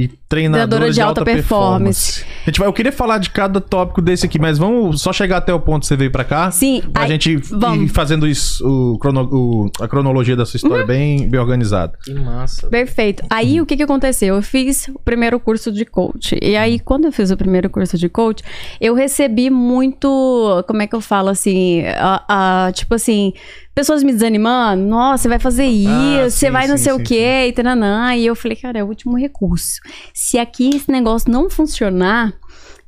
[0.00, 2.24] e treinadora de, alta, performance.
[2.42, 5.38] A gente vai, eu queria falar de cada tópico desse aqui, mas vamos só chegar
[5.38, 6.50] até o ponto que você veio pra cá.
[6.52, 7.90] Sim, Pra aí- gente ir vamos.
[7.90, 10.86] fazendo isso, o crono- o- a cronologia da sua história Uhum.
[10.86, 11.98] bem, bem organizada.
[12.04, 12.68] Que massa.
[12.68, 13.24] Perfeito.
[13.28, 14.36] Aí o que que aconteceu?
[14.36, 16.38] Eu fiz o primeiro curso de coach.
[16.40, 18.42] E aí, quando eu fiz o primeiro curso de coach,
[18.80, 20.64] eu recebi muito.
[20.68, 21.82] Como é que eu falo assim?
[21.96, 23.32] a- a- tipo assim.
[23.78, 26.92] Pessoas me desanimando, nossa, você vai fazer isso, Ah, você sim, vai não sim, sei
[26.94, 28.12] sim, o quê, e tananã.
[28.16, 29.78] E eu falei, cara, é o último recurso.
[30.12, 32.32] Se aqui esse negócio não funcionar,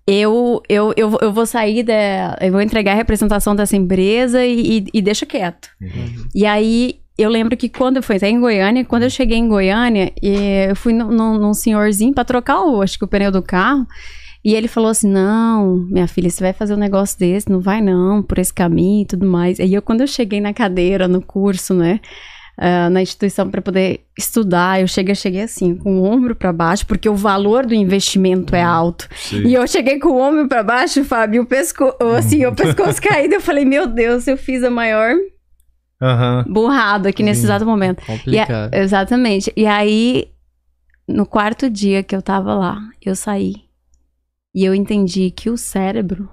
[0.04, 2.36] eu, eu, eu, eu vou sair da.
[2.40, 5.68] Eu vou entregar a representação dessa empresa e, e, e deixa quieto.
[6.34, 9.46] E aí, eu lembro que quando eu fui até em Goiânia, quando eu cheguei em
[9.46, 13.30] Goiânia, eh, eu fui num, num- num senhorzinho pra trocar o, acho que o pneu
[13.30, 13.86] do carro.
[14.44, 17.80] E ele falou assim: Não, minha filha, você vai fazer um negócio desse, não vai
[17.80, 19.60] não, por esse caminho e tudo mais.
[19.60, 22.00] Aí eu, quando eu cheguei na cadeira, no curso, né?
[22.60, 26.84] ah, na instituição para poder estudar, eu cheguei, cheguei assim, com o ombro para baixo,
[26.84, 29.08] porque o valor do investimento é alto.
[29.48, 33.34] E eu cheguei com o ombro para baixo, Fábio, o pescoço, assim, o pescoço caído.
[33.34, 35.14] Eu falei, meu Deus, eu fiz a maior
[36.02, 36.44] Aham.
[36.46, 37.46] burrado aqui nesse Sim.
[37.46, 38.02] exato momento.
[38.26, 39.50] E exatamente.
[39.56, 40.26] E aí,
[41.08, 43.69] no quarto dia que eu tava lá, eu saí.
[44.54, 46.28] E eu entendi que o cérebro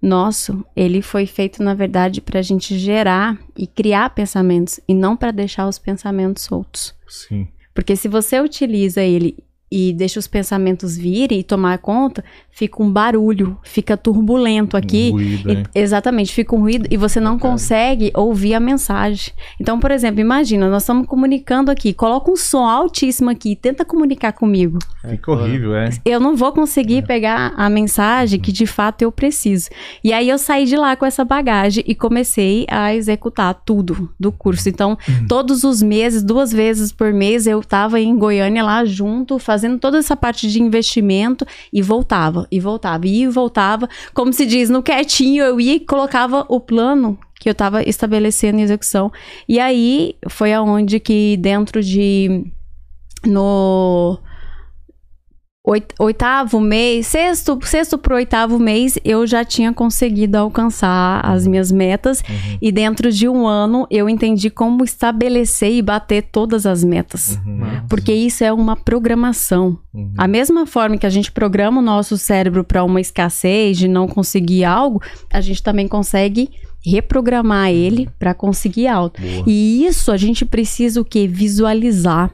[0.00, 5.30] nosso, ele foi feito, na verdade, pra gente gerar e criar pensamentos, e não pra
[5.30, 6.94] deixar os pensamentos soltos.
[7.08, 7.48] Sim.
[7.74, 9.36] Porque se você utiliza ele
[9.70, 15.10] e deixa os pensamentos virem e tomar conta, fica um barulho, fica turbulento aqui.
[15.12, 19.32] Um ruído, E- exatamente, fica um ruído e você não consegue ouvir a mensagem.
[19.60, 23.84] Então, por exemplo, imagina, nós estamos comunicando aqui, coloca um som altíssimo aqui e tenta
[23.84, 24.78] comunicar comigo.
[25.06, 25.90] Fica horrível, é.
[26.04, 29.68] Eu não vou conseguir pegar a mensagem que de fato eu preciso.
[30.02, 34.30] E aí eu saí de lá com essa bagagem e comecei a executar tudo do
[34.30, 34.68] curso.
[34.68, 34.96] Então,
[35.28, 39.98] todos os meses, duas vezes por mês, eu tava em Goiânia lá junto, fazendo toda
[39.98, 43.88] essa parte de investimento e voltava, e voltava, e voltava.
[44.14, 48.58] Como se diz, no quietinho eu ia e colocava o plano que eu tava estabelecendo
[48.58, 49.12] em execução.
[49.48, 52.44] E aí foi aonde que dentro de
[53.24, 54.18] no
[55.98, 62.22] oitavo mês, sexto, sexto pro oitavo mês, eu já tinha conseguido alcançar as minhas metas.
[62.62, 67.38] E dentro de um ano, eu entendi como estabelecer e bater todas as metas.
[67.44, 67.86] Uhum.
[67.88, 69.78] Porque isso é uma programação.
[69.92, 70.12] Uhum.
[70.16, 74.06] A mesma forma que a gente programa o nosso cérebro para uma escassez de não
[74.06, 75.02] conseguir algo,
[75.32, 76.50] a gente também consegue
[76.86, 78.86] reprogramar ele para conseguir.
[78.86, 79.12] Boa.
[79.46, 81.26] E isso a gente precisa o quê?
[81.26, 82.30] Visualizar.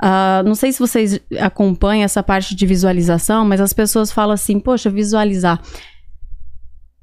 [0.00, 4.60] Ah, não sei se vocês acompanham essa parte de visualização, mas as pessoas falam assim,
[4.60, 5.60] poxa, visualizar.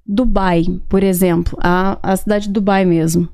[0.05, 3.27] Dubai, por exemplo, a, a cidade de Dubai mesmo.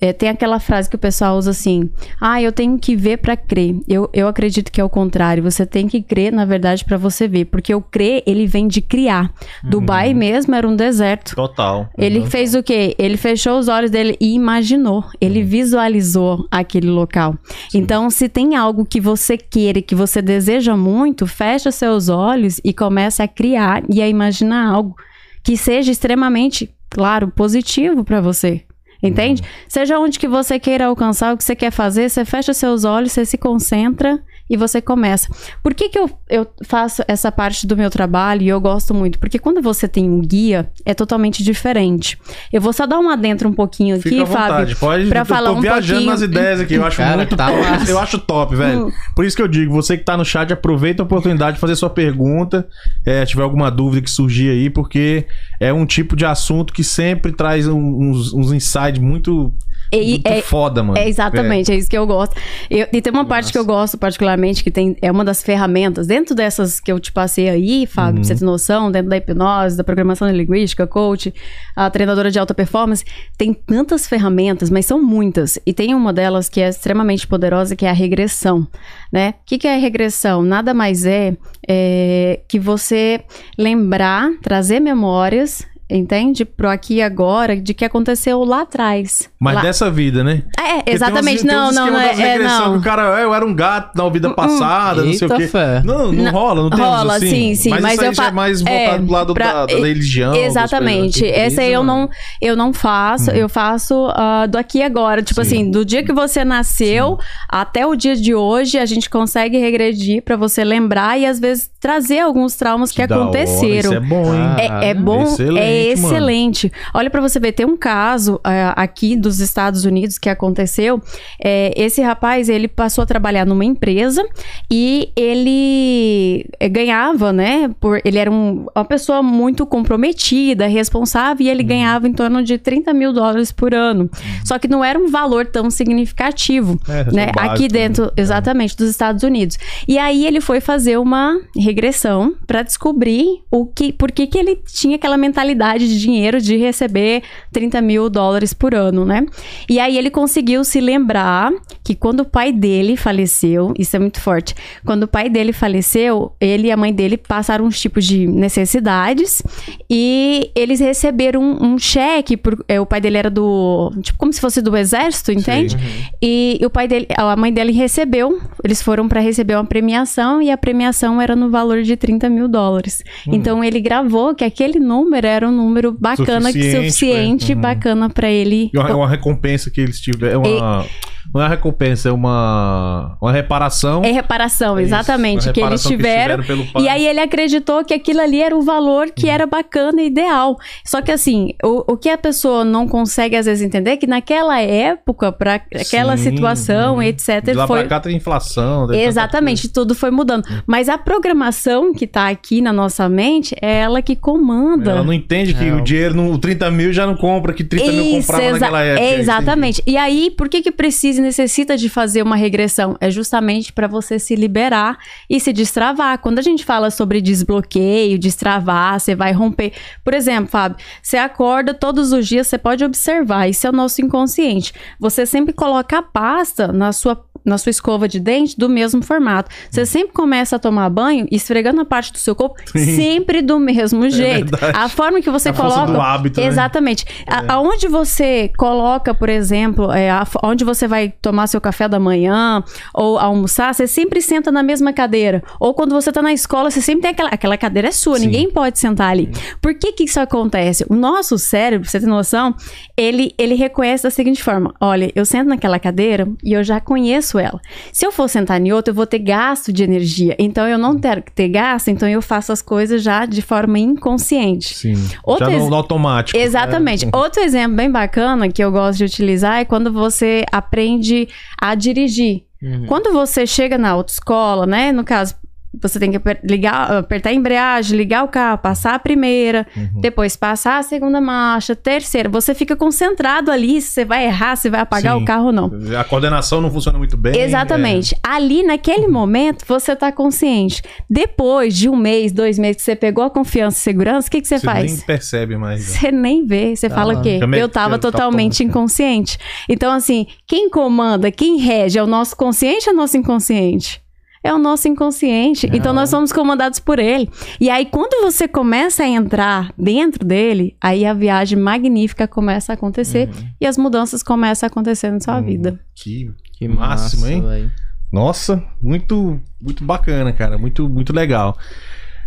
[0.00, 1.88] É, tem aquela frase que o pessoal usa assim:
[2.20, 3.76] Ah, eu tenho que ver para crer.
[3.86, 5.42] Eu, eu acredito que é o contrário.
[5.42, 7.44] Você tem que crer, na verdade, para você ver.
[7.44, 9.32] Porque o crer, ele vem de criar.
[9.62, 11.34] Dubai mesmo era um deserto.
[11.36, 11.88] Total.
[11.96, 12.26] Ele Uhum.
[12.26, 12.94] fez o quê?
[12.98, 15.04] Ele fechou os olhos dele e imaginou.
[15.20, 17.36] Ele visualizou aquele local.
[17.74, 22.60] Então, se tem algo que você queira e que você deseja muito, fecha seus olhos
[22.64, 24.96] e comece a criar e a imaginar algo
[25.44, 28.62] que seja extremamente, claro, positivo para você.
[29.02, 29.42] Entende?
[29.68, 33.12] Seja onde que você queira alcançar, o que você quer fazer, você fecha seus olhos,
[33.12, 35.28] você se concentra e você começa.
[35.62, 39.18] Por que, que eu, eu faço essa parte do meu trabalho e eu gosto muito?
[39.18, 42.18] Porque quando você tem um guia, é totalmente diferente.
[42.52, 44.48] Eu vou só dar um adentro um pouquinho aqui, Fica à Fábio.
[44.52, 45.06] vontade, pode.
[45.08, 46.10] pra eu tô falar um viajando pouquinho.
[46.10, 47.88] nas ideias aqui, eu acho Cara, muito tá top.
[47.90, 48.86] Eu acho top, velho.
[48.88, 48.92] Hum.
[49.16, 51.74] Por isso que eu digo, você que tá no chat, aproveita a oportunidade de fazer
[51.76, 52.68] sua pergunta,
[53.06, 55.26] é, tiver alguma dúvida que surgir aí, porque
[55.58, 57.78] é um tipo de assunto que sempre traz um-
[58.10, 59.52] uns, uns insights muito,
[59.92, 60.98] E- muito é- foda, mano.
[60.98, 61.76] É exatamente, é.
[61.76, 62.34] isso que eu gosto.
[62.70, 66.06] Eu- e tem uma parte que eu gosto particularmente, que tem, é uma das ferramentas,
[66.06, 69.76] dentro dessas que eu te passei aí, Fábio, pra você ter noção, dentro da hipnose,
[69.76, 71.32] da programação linguística, coach,
[71.76, 73.04] a treinadora de alta performance,
[73.36, 75.58] tem tantas ferramentas, mas são muitas.
[75.66, 78.66] E tem uma delas que é extremamente poderosa, que é a regressão,
[79.12, 79.30] né?
[79.30, 80.42] O que, que é a regressão?
[80.42, 81.36] Nada mais é,
[81.68, 83.20] é que você
[83.58, 86.44] lembrar, trazer memórias, entende?
[86.44, 89.28] Pro aqui e agora, de que aconteceu lá atrás.
[89.38, 89.62] Mas lá...
[89.62, 90.42] dessa vida, né?
[90.58, 91.38] É, exatamente.
[91.44, 92.72] tem não, não, não, esquema das é, é, regressão não.
[92.74, 95.46] que o cara, é, eu era um gato na vida passada, não sei o quê.
[95.46, 95.82] fé.
[95.84, 97.28] Não, não, Não, rola, não tem rola, assim.
[97.28, 99.34] sim, sim, Mas, mas isso aí eu já é fa- mais voltado é, pro lado
[99.34, 100.34] pra- da, da religião.
[100.34, 101.20] Exatamente.
[101.20, 101.38] coisas.
[101.38, 102.08] Esse aí eu não,
[102.40, 103.36] eu não faço, Uhum.
[103.36, 105.22] eu faço ah, do aqui e agora.
[105.22, 105.56] Tipo Sim.
[105.62, 110.22] assim, do dia que você nasceu até o dia de hoje, a gente consegue regredir
[110.22, 113.78] pra você lembrar e às vezes trazer alguns traumas que, hora, aconteceram.
[113.90, 114.40] Isso é bom, hein?
[114.58, 116.08] É, é bom, Excelente, é mano.
[116.14, 116.72] excelente.
[116.94, 121.00] Olha pra você ver, tem um caso ah, aqui dos Estados Unidos que aconteceu.
[121.42, 124.24] É, esse rapaz, ele passou a trabalhar numa empresa
[124.70, 127.70] e ele eh, ganhava, né?
[127.80, 131.52] Por, ele era um- uma pessoa muito comprometida, responsável, e Uhum.
[131.54, 134.10] ele ganhava em torno de 30 mil dólares por ano.
[134.44, 137.26] Só que não era um valor tão significativo É, né?
[137.34, 138.10] básico, Aqui dentro, né?
[138.16, 139.58] exatamente, dos Estados Unidos.
[139.86, 144.56] E aí ele foi fazer uma regressão para descobrir o que, por que, que ele
[144.66, 147.22] tinha aquela mentalidade de dinheiro de receber
[147.52, 149.24] 30 mil dólares por ano, né?
[149.68, 151.52] E aí ele conseguiu se lembrar
[151.84, 156.32] que quando o pai dele faleceu, isso é muito forte, quando o pai dele faleceu,
[156.40, 159.42] ele e a mãe dele passaram uns tipos de necessidades
[159.88, 164.32] e eles receberam um, um cheque, por, é, o pai dele era do, tipo, como
[164.32, 165.76] se fosse do exército, entende?
[166.20, 170.40] E, e o pai dele, a mãe dele recebeu, eles foram para receber uma premiação
[170.40, 173.02] e a premiação era no valor de 30 mil dólares.
[173.26, 173.32] Hum.
[173.34, 177.54] Então ele gravou que aquele número era um número bacana, que Suficiente, suficiente, né?
[177.54, 177.60] Uhum.
[177.60, 178.70] bacana para ele.
[178.72, 180.44] E uma- É uma recompensa que eles tiveram.
[180.44, 180.86] É uma,
[181.32, 184.02] Não é uma recompensa, é uma, uma reparação.
[184.04, 186.42] É reparação, É exatamente, que reparação que eles tiveram.
[186.42, 186.82] tiveram pelo pai.
[186.82, 189.32] E aí ele acreditou que aquilo ali era o valor que Uhum.
[189.32, 190.56] era bacana e ideal.
[190.84, 194.06] Só que assim, o, o que a pessoa não consegue às vezes entender é que
[194.06, 197.02] naquela época, para aquela Sim, situação, uhum.
[197.02, 198.92] etc, De lá foi pra cá tem inflação.
[198.92, 200.46] Exatamente, tudo foi mudando.
[200.46, 200.60] Uhum.
[200.66, 204.90] Mas a programação que tá aqui na nossa mente é ela que comanda.
[204.92, 207.64] Ela não entende que É, o dinheiro, no, o 30 mil já não compra, que
[207.64, 209.06] 30 mil Isso, comprava exa- naquela época.
[209.20, 209.82] exatamente.
[209.86, 212.96] E aí, por que que precisa e necessita de fazer uma regressão?
[213.00, 214.98] É justamente para você se liberar
[215.28, 216.18] e se destravar.
[216.18, 219.72] Quando a gente fala sobre desbloqueio, destravar, você vai romper.
[220.04, 224.00] Por exemplo, Fábio, você acorda todos os dias, você pode observar, isso é o nosso
[224.00, 224.72] inconsciente.
[224.98, 229.50] Você sempre coloca a pasta na sua na sua escova de dente do mesmo formato.
[229.70, 232.96] Você sempre começa a tomar banho esfregando a parte do seu corpo Sim.
[232.96, 234.50] sempre do mesmo jeito.
[234.56, 234.76] verdade.
[234.78, 236.46] a forma que você A força coloca do hábito, né?
[236.46, 237.04] Exatamente.
[237.26, 241.98] A- aonde você coloca, por exemplo, é, a- onde você vai tomar seu café da
[241.98, 242.62] manhã
[242.94, 245.42] ou almoçar, você sempre senta na mesma cadeira.
[245.60, 248.26] Ou quando você tá na escola, você sempre tem aquela, aquela cadeira é sua, Sim.
[248.26, 249.30] ninguém pode sentar ali.
[249.60, 250.84] Por que que isso acontece?
[250.88, 252.54] O nosso cérebro, pra você ter noção,
[252.96, 257.31] ele, ele reconhece da seguinte forma: olha, eu sento naquela cadeira e eu já conheço
[257.38, 257.60] ela.
[257.92, 260.36] Se eu for sentar em outra, eu vou ter gasto de energia.
[260.38, 264.74] Então eu não quero ter gasto, então eu faço as coisas já de forma inconsciente.
[264.74, 264.94] Sim.
[265.24, 266.38] Outro já no, no automático.
[266.38, 267.06] Exatamente.
[267.06, 267.10] É.
[267.16, 271.28] Outro exemplo bem bacana que eu gosto de utilizar é quando você aprende
[271.60, 272.44] a dirigir.
[272.62, 272.86] Uhum.
[272.86, 274.92] Quando você chega na autoescola, né?
[274.92, 275.34] No caso,
[275.80, 280.00] você tem que ligar, apertar a embreagem, ligar o carro, passar a primeira, Uhum.
[280.00, 282.28] depois passar a segunda marcha, terceira.
[282.28, 285.22] Você fica concentrado ali se você vai errar, se vai apagar Sim.
[285.22, 285.70] o carro ou não.
[285.98, 287.38] A coordenação não funciona muito bem.
[287.40, 288.14] Exatamente.
[288.22, 290.82] Ali, naquele momento, você tá consciente.
[291.08, 294.40] Depois de um mês, dois meses que você pegou a confiança e segurança, o que,
[294.40, 294.58] que é.
[294.58, 294.92] você, faz?
[294.92, 295.80] nem percebe mais.
[295.80, 295.98] né?
[295.98, 297.20] Você nem vê, você Tá fala lá.
[297.20, 297.40] o quê?
[297.56, 298.68] Eu tava fica totalmente tapão.
[298.68, 299.38] inconsciente.
[299.68, 304.00] Então, assim, quem comanda, quem rege é o nosso consciente ou o nosso inconsciente?
[304.44, 305.68] É o nosso inconsciente.
[305.68, 305.76] Não.
[305.76, 307.30] Então, nós somos comandados por ele.
[307.60, 312.74] E aí, quando você começa a entrar dentro dele, aí a viagem magnífica começa a
[312.74, 313.28] acontecer
[313.60, 315.42] e as mudanças começam a acontecer na sua Hum.
[315.44, 315.80] vida.
[315.94, 317.42] Que Que Máximo, massa, hein?
[317.42, 317.70] velho.
[318.12, 320.58] Nossa, muito, muito bacana, cara.
[320.58, 321.56] Muito, muito legal.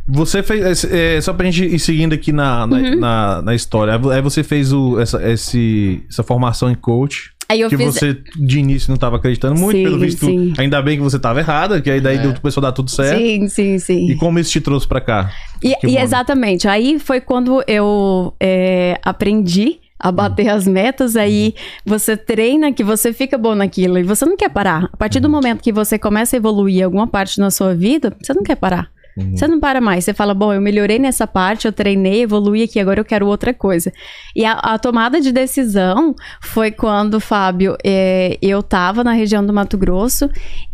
[0.08, 0.84] Você fez.
[0.86, 3.00] é, só pra gente ir seguindo aqui na, na, Uhum.
[3.00, 3.94] na, na história.
[4.14, 7.32] Aí você fez o, essa, esse, essa formação em coach.
[7.48, 7.86] Aí eu que fiz.
[7.94, 10.26] você de início não estava acreditando muito, Sim, pelo visto.
[10.26, 10.54] sim.
[10.58, 12.22] Ainda bem que você estava errada, que aí daí É.
[12.22, 13.20] deu pessoal dar tudo certo.
[13.20, 14.10] Sim, sim, sim.
[14.12, 15.32] E como isso te trouxe pra cá?
[15.64, 21.56] E, e exatamente, aí foi quando eu é, aprendi a bater as metas, aí
[21.86, 24.90] você treina que você fica bom naquilo e você não quer parar.
[24.92, 28.34] A partir do momento que você começa a evoluir alguma parte na sua vida, você
[28.34, 28.90] não quer parar.
[29.18, 29.38] Uhum.
[29.38, 30.04] Você não para mais.
[30.04, 33.54] Você fala, bom, eu melhorei nessa parte, eu treinei, evoluí aqui, agora eu quero outra
[33.54, 33.92] coisa.
[34.36, 39.54] E a, a tomada de decisão foi quando, Fábio, é, eu tava na região do
[39.54, 40.30] Mato Grosso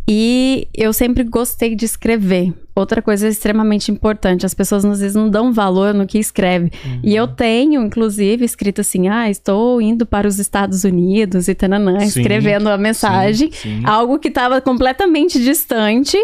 [0.08, 2.54] e eu sempre gostei de escrever.
[2.76, 6.72] Outra coisa extremamente importante, as pessoas às vezes não dão valor no que escreve.
[7.04, 12.00] E eu tenho, inclusive, escrito assim: ah, estou indo para os Estados Unidos e tananã,
[12.00, 13.52] Sim, escrevendo a mensagem.
[13.52, 13.82] Sim, sim.
[13.86, 16.18] Algo que estava completamente distante.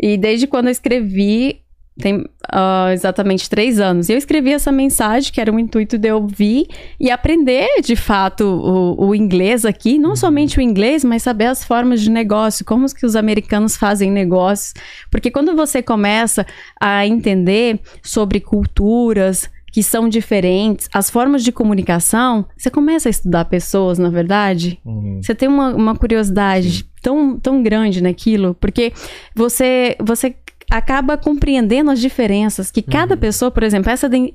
[0.00, 1.60] E desde quando eu escrevi,
[1.98, 4.08] tem ah, exatamente três anos.
[4.08, 6.66] E eu escrevi essa mensagem, que era o intuito de eu ouvir
[6.98, 9.98] e aprender, de fato, o, o inglês aqui.
[9.98, 14.10] Não somente o inglês, mas saber as formas de negócio, como que os americanos fazem
[14.10, 14.74] negócios.
[15.10, 16.44] Porque quando você começa
[16.80, 23.44] a entender sobre culturas, que são diferentes, as formas de comunicação, você começa a estudar
[23.46, 24.78] pessoas, na verdade.
[24.84, 25.20] Uhum.
[25.20, 28.92] Você tem uma, uma curiosidade tão, tão grande naquilo, porque
[29.34, 30.34] você, você
[30.70, 34.34] acaba compreendendo as diferenças que cada pessoa, por exemplo, essa, de-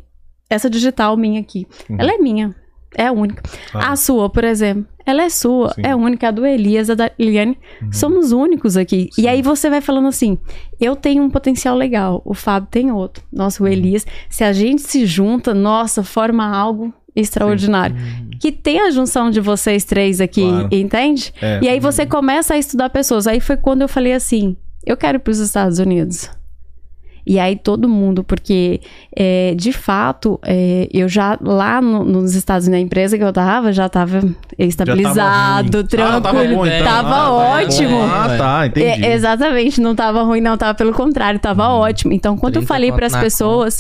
[0.49, 1.97] essa digital minha aqui, Uhum.
[1.99, 2.55] ela é minha,
[2.95, 3.41] é única.
[3.73, 3.91] Ah.
[3.91, 5.81] A sua, por exemplo, ela é sua, Sim.
[5.83, 6.27] é única.
[6.27, 7.57] A do Elias, a da Liliane,
[7.91, 9.09] somos únicos aqui.
[9.11, 9.23] Sim.
[9.23, 10.37] E aí você vai falando assim:
[10.79, 13.71] eu tenho um potencial legal, o Fábio tem outro, nossa, o Uhum.
[13.71, 14.05] Elias.
[14.29, 17.95] Se a gente se junta, nossa, forma algo extraordinário.
[18.39, 20.69] Que tem a junção de vocês três aqui, Claro.
[20.71, 21.33] entende?
[21.41, 21.59] É.
[21.61, 23.27] E aí você começa a estudar pessoas.
[23.27, 26.29] Aí foi quando eu falei assim: eu quero ir para os Estados Unidos.
[27.27, 28.81] E aí todo mundo, porque
[29.15, 33.31] é, de fato, é, eu já lá no- nos Estados Unidos, na empresa que eu
[33.31, 34.21] tava, já tava
[34.57, 35.77] estabilizado.
[35.77, 36.55] Ah, tava tranquilo.
[36.55, 36.85] bom, então.
[36.87, 37.89] Tava Ah, ótimo.
[37.89, 38.03] bom.
[38.03, 39.05] Ah, tá, entendi.
[39.05, 41.79] É, exatamente, não tava ruim, não, tava pelo contrário, tava Uhum.
[41.81, 42.13] ótimo.
[42.13, 43.77] Então, quando eu 30 falei para as pessoas,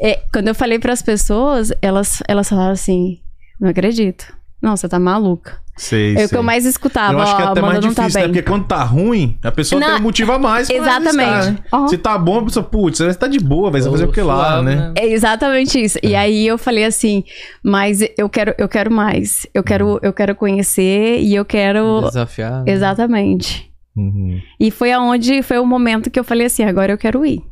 [0.00, 3.18] é, quando eu falei para as pessoas, elas, elas falaram assim:
[3.58, 4.26] não acredito.
[4.60, 5.58] Não, você tá maluca.
[5.76, 6.38] Sei, É o que sei.
[6.38, 7.12] eu mais escutava.
[7.12, 8.26] Eu acho que é até mais não difícil, tá né?
[8.26, 11.62] Porque quando tá ruim, a pessoa Não, tem um motivo a mais pra exatamente.
[11.72, 11.88] Aham.
[11.88, 14.62] Se tá bom, a pessoa, putz, você tá de boa, vai fazer o que lá,
[14.62, 14.92] né?
[14.96, 15.98] É exatamente isso.
[16.02, 17.24] E aí eu falei assim,
[17.62, 19.46] mas eu quero, eu quero mais.
[19.52, 22.02] Eu quero, eu quero conhecer e eu quero.
[22.02, 22.62] Desafiar.
[22.64, 22.72] né?
[22.72, 23.68] Exatamente.
[23.96, 24.40] Uhum.
[24.60, 27.42] E foi aonde foi o momento que eu falei assim, agora eu quero ir.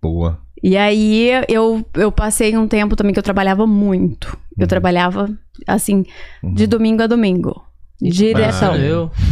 [0.00, 0.38] Boa.
[0.62, 4.36] E aí eu, eu passei um tempo também que eu trabalhava muito.
[4.56, 5.28] Eu trabalhava
[5.66, 6.04] assim,
[6.54, 7.60] de domingo a domingo.
[8.10, 8.74] Direção.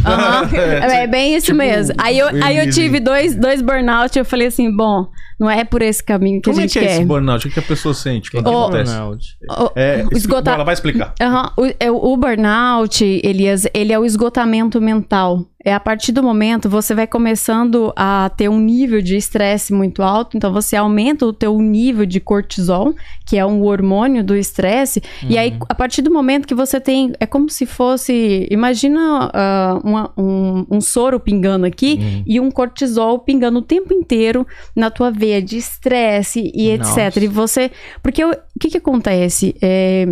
[0.05, 0.49] Aham.
[0.91, 1.95] É bem isso Tipo, mesmo.
[1.97, 5.07] Aí eu, aí eu tive dois, dois burnout e eu falei assim, bom,
[5.39, 7.47] não é por esse caminho que Como a é gente que é esse burnout?
[7.47, 8.93] O que a pessoa sente quando Ô, acontece?
[8.93, 9.25] Burnout.
[9.49, 11.13] O- É, esgotar- Ela vai explicar.
[11.21, 15.45] Aham, O, é, o burnout, Elias, ele é o esgotamento mental.
[15.63, 20.01] É a partir do momento você vai começando a ter um nível de estresse muito
[20.01, 22.93] alto, então você aumenta o teu nível de cortisol,
[23.25, 27.13] que é um hormônio do estresse, e aí a partir do momento que você tem,
[27.19, 33.19] é como se fosse, imagina ah, uma- um, um soro pingando aqui e um cortisol
[33.19, 34.45] pingando o tempo inteiro
[34.75, 37.01] na tua veia de estresse e Nossa.
[37.07, 37.23] etc.
[37.23, 37.71] E você,
[38.01, 39.55] porque o que que acontece?
[39.61, 40.07] É,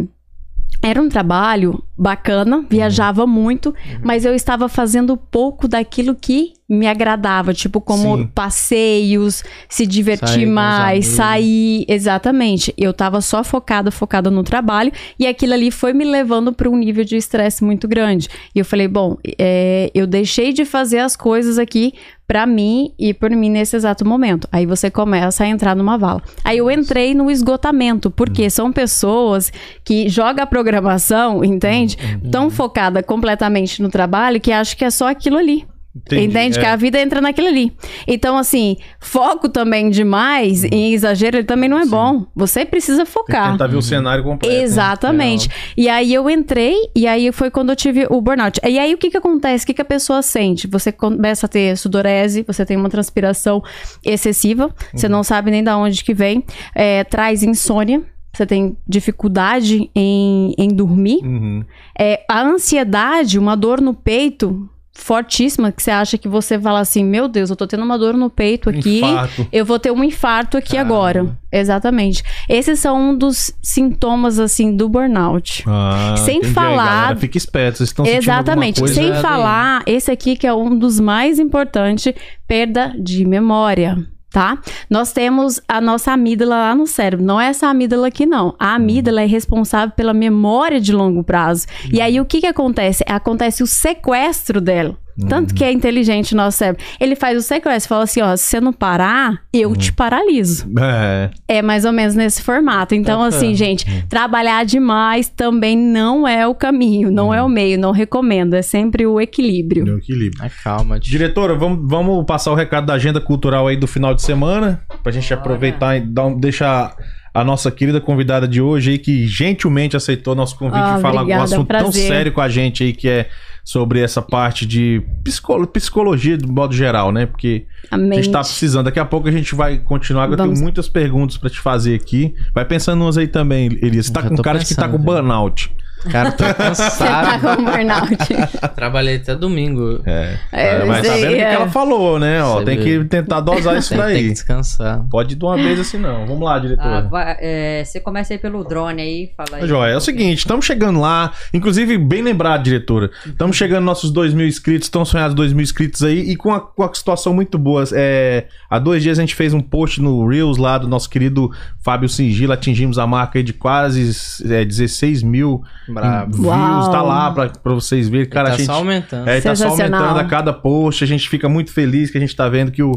[0.82, 7.52] era um trabalho bacana, viajava muito, mas eu estava fazendo pouco daquilo que me agradava,
[7.54, 8.28] tipo como Sim.
[8.28, 12.74] passeios, se divertir Sair mais, sair, exatamente.
[12.78, 16.78] Eu tava só focada, focada no trabalho e aquilo ali foi me levando para um
[16.78, 18.28] nível de estresse muito grande.
[18.54, 21.94] E eu falei, bom, é, eu deixei de fazer as coisas aqui
[22.28, 24.48] pra mim e por mim nesse exato momento.
[24.52, 26.22] Aí você começa a entrar numa vala.
[26.44, 28.50] Aí eu entrei no esgotamento, porque Hum.
[28.52, 29.52] são pessoas
[29.84, 31.98] que jogam a programação, entende?
[32.24, 35.66] Hum, Tão focada completamente no trabalho que acha que é só aquilo ali.
[35.96, 36.58] Entendi, Entende?
[36.60, 36.62] é.
[36.62, 37.74] Que a vida entra naquilo ali.
[38.08, 42.26] Então, assim, foco também demais, em exagero, ele também não é bom.
[42.36, 43.52] Você precisa focar.
[43.54, 44.56] tentar ver o cenário completo.
[44.56, 44.62] né?
[44.62, 45.50] Exatamente.
[45.76, 48.60] E aí eu entrei, e aí foi quando eu tive o burnout.
[48.64, 49.64] E aí o que que acontece?
[49.64, 50.68] O que que a pessoa sente?
[50.68, 53.62] Você começa a ter sudorese, você tem uma transpiração
[54.06, 55.12] excessiva, você Uhum.
[55.12, 56.44] não sabe nem da onde que vem,
[56.76, 58.02] é, traz insônia.
[58.32, 61.18] Você tem dificuldade em, em dormir.
[61.24, 61.66] Uhum.
[62.00, 64.70] É, a ansiedade, uma dor no peito
[65.02, 68.14] fortíssima, que você acha que você fala assim, meu Deus, eu tô tendo uma dor
[68.14, 69.00] no peito aqui.
[69.00, 69.48] Infarto.
[69.52, 70.94] Eu vou ter um infarto aqui Caramba.
[70.94, 71.38] agora.
[71.52, 72.24] Exatamente.
[72.48, 75.64] Esses são um dos sintomas, assim, do burnout.
[75.68, 77.18] Ah, Sem entendi falar-.
[77.18, 78.80] Fica esperto, vocês estão Exatamente.
[78.80, 78.94] coisa.
[78.94, 79.22] Sem aí.
[79.22, 82.14] falar, esse aqui que é um dos mais importantes,
[82.48, 83.98] perda de memória.
[84.32, 84.60] Tá?
[84.90, 87.26] Nós temos a nossa amígdala lá no cérebro.
[87.26, 88.56] Não é essa amígdala aqui, não.
[88.60, 91.66] A amígdala é responsável pela memória de longo prazo.
[91.92, 93.04] E aí, o que que acontece?
[93.08, 94.98] Acontece o sequestro dela.
[95.28, 96.84] Tanto que é inteligente o nosso cérebro.
[97.00, 100.68] Ele faz o sequestro, fala assim, ó, se você não parar, eu te paraliso.
[100.80, 101.30] É.
[101.48, 102.96] É mais ou menos nesse formato.
[102.96, 107.92] Então, assim, gente, trabalhar demais também não é o caminho, não é o meio, não
[107.92, 108.54] recomendo.
[108.54, 109.86] É sempre o equilíbrio.
[109.86, 110.40] Deu equilíbrio.
[110.40, 111.12] Mas calma, tio.
[111.12, 115.12] Diretora, vamos, vamos passar o recado da agenda cultural aí do final de semana, pra
[115.12, 115.42] gente Bora.
[115.42, 116.96] aproveitar e dar um- deixar
[117.34, 121.24] a nossa querida convidada de hoje aí, que gentilmente aceitou nosso convite Ah, de falar
[121.24, 122.08] um assunto tão prazer.
[122.08, 123.30] sério com a gente aí, que é
[123.72, 127.28] sobre essa parte de psicolo- psicologia do modo geral, né?
[127.28, 128.86] Porque A a gente tá precisando.
[128.86, 130.54] Daqui a pouco a gente vai continuar, que eu Vamos.
[130.56, 132.34] tenho muitas perguntas pra te fazer aqui.
[132.52, 134.08] Vai pensando umas aí também, Elias.
[134.08, 135.72] Você tá Já com cara de que tá pensando, com burnout.
[136.12, 137.58] Cara, tô Você tá cansado.
[137.58, 138.18] com burnout.
[138.76, 140.02] Trabalhei até domingo.
[140.06, 140.38] É.
[140.52, 141.54] É, mas tá vendo o que é.
[141.54, 142.42] ela falou, né?
[142.44, 144.30] Ó, Você tem que tentar dosar isso Tem, tem que daí.
[144.32, 145.06] descansar.
[145.12, 146.26] Pode de uma vez assim não.
[146.26, 147.02] Vamos lá, Ah, diretora.
[147.10, 149.68] vai- é, você começa aí pelo drone aí, fala aí.
[149.68, 154.34] Joia, é o seguinte, estamos chegando lá, inclusive bem lembrado, diretora, estamos chegando nossos 2
[154.34, 157.58] mil inscritos, estão sonhados 2 mil inscritos aí, e com a, com a situação muito
[157.58, 157.84] boa.
[157.94, 161.52] É, há dois dias a gente fez um post no Reels lá do nosso querido
[161.82, 164.10] Fábio Singila, atingimos a marca aí de quase
[164.50, 166.36] é, 16 mil Brabo.
[166.38, 166.92] views, Uau.
[166.92, 168.66] tá lá pra, pra vocês verem, cara, tá a gente...
[168.66, 169.28] só aumentando.
[169.28, 172.36] É, tá só aumentando a cada post, a gente fica muito feliz que a gente
[172.36, 172.92] tá vendo que, o,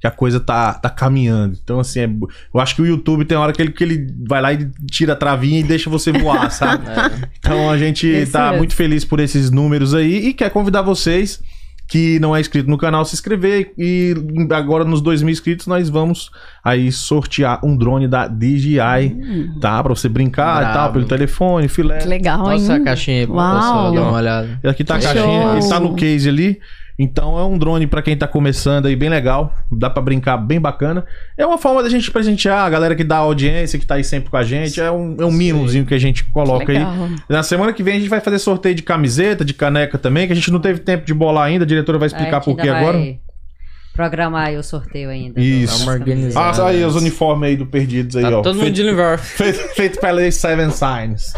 [0.00, 1.58] que a coisa tá, tá caminhando.
[1.62, 2.10] Então, assim, é-
[2.52, 5.12] eu acho que o YouTube tem hora que ele, que ele vai lá e tira
[5.14, 6.84] a travinha e deixa você voar, sabe?
[6.90, 7.28] É.
[7.38, 8.58] Então a gente Isso tá mesmo.
[8.58, 11.42] muito feliz por esses números aí e quer convidar vocês
[11.86, 14.14] que não é inscrito no canal se inscrever e
[14.50, 16.30] agora nos 2 mil inscritos nós vamos
[16.64, 19.82] aí sortear um drone da DJI, tá?
[19.82, 21.98] Pra você brincar e tal, pelo telefone, filé.
[21.98, 22.82] Que legal, Mostra hein?
[22.82, 23.56] a caixinha aí pra Uau.
[23.60, 24.60] pessoa dar uma olhada.
[24.64, 25.12] E aqui tá a Show.
[25.12, 26.58] caixinha, ele tá no case ali.
[26.98, 29.52] Então é um drone pra quem tá começando aí, bem legal.
[29.70, 31.04] Dá pra brincar, bem bacana.
[31.36, 34.30] É uma forma da gente presentear a galera que dá audiência, que tá aí sempre
[34.30, 34.80] com a gente.
[34.80, 36.78] É um, é um mimozinho que a gente coloca aí.
[36.78, 36.94] Legal.
[37.28, 40.32] Na semana que vem a gente vai fazer sorteio de camiseta, de caneca também, que
[40.32, 41.64] a gente não teve tempo de bolar ainda.
[41.64, 42.98] A diretora vai explicar por que agora.
[43.94, 45.40] Programar aí o sorteio ainda.
[45.40, 45.88] Isso.
[46.36, 48.42] Ah, aí os uniformes aí do Perdidos aí, Tá ó.
[48.42, 49.18] todo mundo feito, de uniforme.
[49.22, 51.32] feito, feito pela Seven Signs.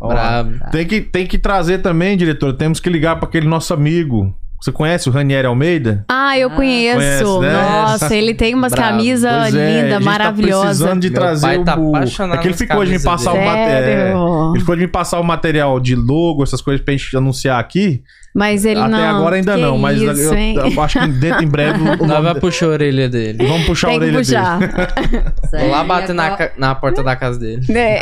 [0.00, 0.52] Brabo.
[0.70, 2.52] Tem que, tem que trazer também, diretor.
[2.52, 4.32] Temos que ligar para aquele nosso amigo.
[4.60, 6.04] Você conhece o Ranieri Almeida?
[6.08, 6.96] Ah, eu conheço.
[6.96, 7.52] Conhece, né?
[7.52, 10.60] Nossa, ele tem umas camisas é, a lindas, maravilhosas.
[10.60, 11.64] Tá precisando de Meu trazer o.
[11.64, 13.46] tá o- É que ele ficou de me passar o dele.
[13.46, 13.82] material.
[13.84, 14.50] Sério?
[14.52, 18.02] Ele ficou de me passar o material de logo, essas coisas pra gente anunciar aqui.
[18.38, 19.16] Mas ele Até não.
[19.18, 22.22] agora ainda Que não, mas isso, eu, eu acho que dentro em breve o Nós
[22.22, 23.46] vai puxar a orelha dele.
[23.46, 24.58] Vamos puxar a Tem que orelha puxar.
[24.58, 25.24] dele.
[25.62, 27.64] Vou lá bater na, agora- na porta da casa dele.
[27.74, 28.00] É.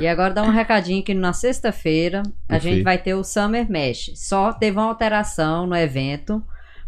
[0.00, 4.12] E agora dá um recadinho que na sexta-feira a gente vai ter o Summer Mesh.
[4.14, 6.42] Só teve uma alteração no evento.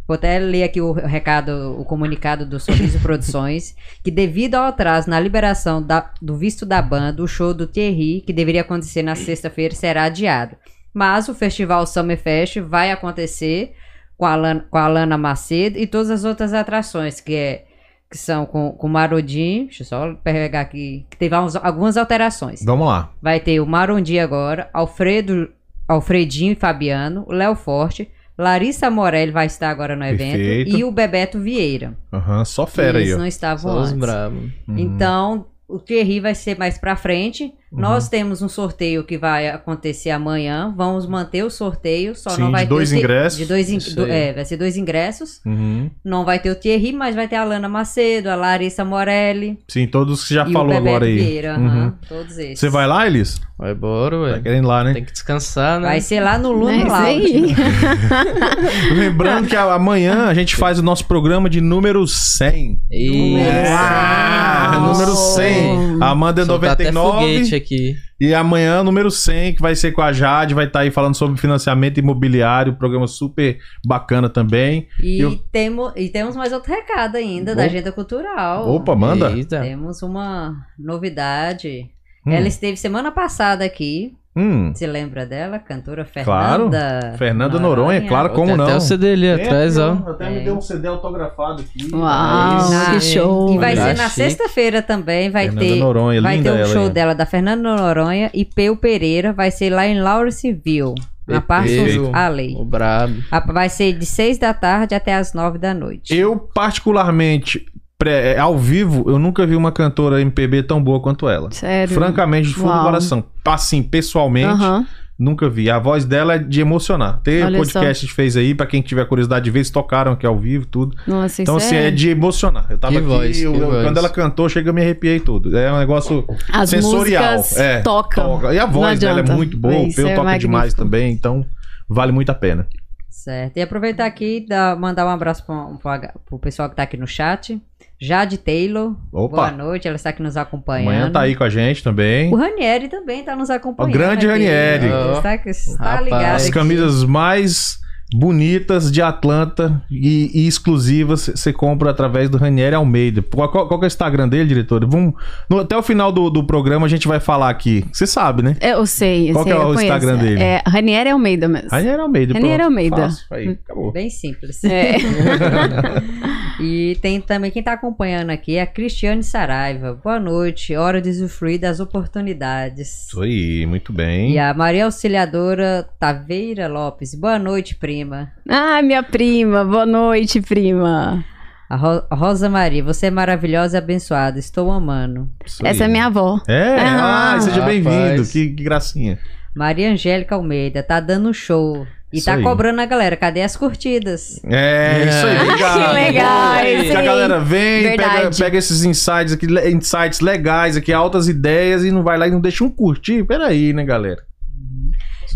[0.07, 5.11] Vou até ler aqui o recado, o comunicado do Sorriso Produções, que devido ao atraso
[5.11, 9.15] na liberação da- do visto da banda, o show do Thierry, que deveria acontecer na
[9.15, 10.57] sexta-feira, será adiado.
[10.99, 13.73] Mas o festival Summer Fest vai acontecer
[14.17, 17.65] com a, Lana, com a Lana Macedo e todas as outras atrações, que é
[18.11, 21.97] que são com, com o Marodin, deixa eu só pegar aqui, que teve uns- algumas
[21.97, 22.65] alterações.
[22.65, 23.13] Vamos lá.
[23.23, 25.51] Vai ter o Marondi agora, Alfredo,
[25.87, 30.77] Alfredinho e Fabiano, o Léo Forte, Larissa Morelli vai estar agora no evento Perfeito.
[30.77, 31.97] e o Bebeto Vieira.
[32.13, 33.99] Aham, só fera aí, Eles não estavam Só os antes.
[34.01, 34.51] bravos.
[34.67, 34.79] Uhum.
[34.79, 37.53] Então, o Thierry vai ser mais pra frente.
[37.71, 37.81] Uhum.
[37.81, 40.73] Nós temos um sorteio que vai acontecer amanhã.
[40.77, 43.39] Vamos manter o sorteio, só Sim, não vai de ter dois Thi- ingressos.
[43.39, 45.41] De dois in- Isso do- é, vai ser dois ingressos.
[45.45, 45.91] Uhum.
[46.05, 49.87] Não vai ter o Thierry, mas vai ter a Lana Macedo, a Larissa Morelli Sim,
[49.87, 51.17] todos que já e falou agora aí.
[51.19, 51.59] Vieira.
[51.59, 51.93] Uhum.
[52.09, 52.59] Todos esses.
[52.61, 53.41] Você vai lá, Elis?
[53.59, 54.41] Vai embora, Tá ué.
[54.41, 54.93] querendo ir lá, né?
[54.95, 55.89] Tem que descansar, né?
[55.89, 57.57] Vai ser lá no Luna isso Lounge.
[58.95, 62.81] Lembrando que amanhã a gente faz o nosso programa de número 100.
[62.91, 63.37] E...
[63.77, 65.99] Ah, número 100.
[66.01, 67.45] A Amanda é Soltar até 99.
[67.59, 67.95] Aqui.
[68.21, 71.39] E amanhã, número 100, que vai ser com a Jade, vai estar aí falando sobre
[71.41, 74.89] financiamento imobiliário, programa super bacana também.
[75.03, 78.69] E, Eu- temo, e temos mais outro recado ainda da agenda cultural.
[78.75, 79.31] Opa, manda.
[79.31, 79.61] Eita.
[79.61, 81.91] Temos uma novidade.
[82.27, 82.33] Hum.
[82.33, 84.15] Ela esteve semana passada aqui.
[84.39, 85.59] Hum, Você lembra dela?
[85.59, 86.71] Cantora Claro.
[86.71, 87.15] Fernanda.
[87.19, 88.65] Fernanda Noronha, claro, como Tem não?
[88.65, 89.93] até o CD ali atrás, ó.
[90.07, 90.31] Até É.
[90.31, 91.93] me deu um CD autografado aqui.
[91.95, 93.55] Uau, que show.
[93.55, 95.31] E vai ser na sexta-feira também.
[95.31, 98.45] Vai Fernanda ter, Noronha, vai linda ter o ela, show dela da Fernanda Noronha e
[98.45, 99.33] Peu Pereira.
[99.33, 100.95] Vai ser lá em Lawrenceville.
[101.27, 102.09] Na Parsons.
[102.15, 102.55] Alley.
[102.57, 103.15] O brabo.
[103.31, 106.17] A- Vai ser de seis da tarde até as nove da noite.
[106.17, 107.67] Eu, particularmente,
[107.99, 111.51] pré- é, ao vivo, eu nunca vi uma cantora MPB tão boa quanto ela.
[111.51, 111.93] Sério.
[111.95, 112.85] Francamente, de fundo do Uau.
[112.85, 113.25] coração.
[113.45, 114.87] Assim, pessoalmente, Aham.
[115.19, 115.69] nunca vi.
[115.69, 117.21] A voz dela é de emocionar.
[117.23, 119.71] Tem Olha podcast que a gente fez aí, pra quem tiver curiosidade de ver, eles
[119.71, 120.97] tocaram aqui ao vivo, tudo.
[121.07, 122.67] Nossa, Então, assim, é de emocionar.
[122.71, 123.85] Eu tava Que aqui, voz, eu- que eu- voz.
[123.85, 125.57] quando ela cantou, chega, eu me arrepiei tudo.
[125.59, 127.37] É um negócio As sensorial.
[127.39, 128.25] músicas é, tocam.
[128.39, 128.55] toca.
[128.55, 131.45] E a voz dela é muito boa, o Peu é toca demais também, então
[131.89, 132.67] vale muito a pena.
[133.11, 133.57] Certo.
[133.57, 137.07] E aproveitar aqui e dar- mandar um abraço para o pessoal que tá aqui no
[137.07, 137.61] chat.
[138.01, 138.95] Jade Taylor.
[139.13, 139.37] Opa.
[139.37, 140.89] Boa noite, ela está aqui nos acompanhando.
[140.89, 142.33] Amanhã tá aí com a gente também.
[142.33, 143.91] O Ranieri também está nos acompanhando.
[143.91, 144.33] O grande aqui.
[144.33, 144.87] Ranieri.
[145.17, 146.05] Está, está Rapaz.
[146.05, 146.25] ligado.
[146.37, 146.53] As aqui.
[146.53, 147.79] camisas mais
[148.11, 153.21] bonitas de Atlanta e, e exclusivas você compra através do Ranieri Almeida.
[153.21, 154.83] Qual, qual- qual que é o Instagram dele, diretor?
[154.87, 155.13] Vamos,
[155.51, 157.85] no- até o final do, do programa a gente vai falar aqui.
[157.93, 158.57] Você sabe, né?
[158.63, 159.31] Eu sei.
[159.31, 159.83] Qual sei, é eu o conheço.
[159.85, 160.43] Instagram dele?
[160.43, 161.69] É Ranieri Almeida mesmo.
[161.71, 162.33] Ranieri Almeida.
[162.33, 162.67] Ranieri pronto.
[162.71, 162.97] Almeida.
[162.97, 163.27] Fácil.
[163.31, 163.93] Aí, acabou.
[163.93, 164.65] Bem simples.
[164.65, 164.97] É.
[166.61, 169.95] E tem também quem está acompanhando aqui é a Cristiane Saraiva.
[170.03, 173.07] Boa noite, hora de usufruir das oportunidades.
[173.07, 174.33] Isso aí, muito bem.
[174.33, 177.15] E a Maria Auxiliadora Taveira Lopes.
[177.15, 178.33] Boa noite, prima.
[178.49, 179.65] Ah, minha prima.
[179.65, 181.25] Boa noite, prima.
[181.71, 184.39] A, Ro- Rosa Maria, você é maravilhosa e abençoada.
[184.39, 185.29] Estou amando.
[185.45, 185.71] Isso aí.
[185.73, 186.41] Essa é minha avó.
[186.49, 186.77] É?
[186.81, 187.35] Ah.
[187.35, 188.25] Ah, seja bem-vindo.
[188.25, 189.19] Que, que gracinha.
[189.55, 191.87] Maria Angélica Almeida tá dando show.
[192.13, 192.43] E Isso tá aí.
[192.43, 193.17] cobrando a galera.
[193.17, 194.41] Cadê as curtidas?
[194.45, 195.43] É, isso aí, É.
[195.45, 195.89] obrigado.
[195.89, 201.29] Que legal, Que a galera vem, pega, pega esses insights aqui, insights legais aqui, altas
[201.29, 203.25] ideias e não vai lá e não deixa um curtir.
[203.25, 204.23] Peraí, né, galera?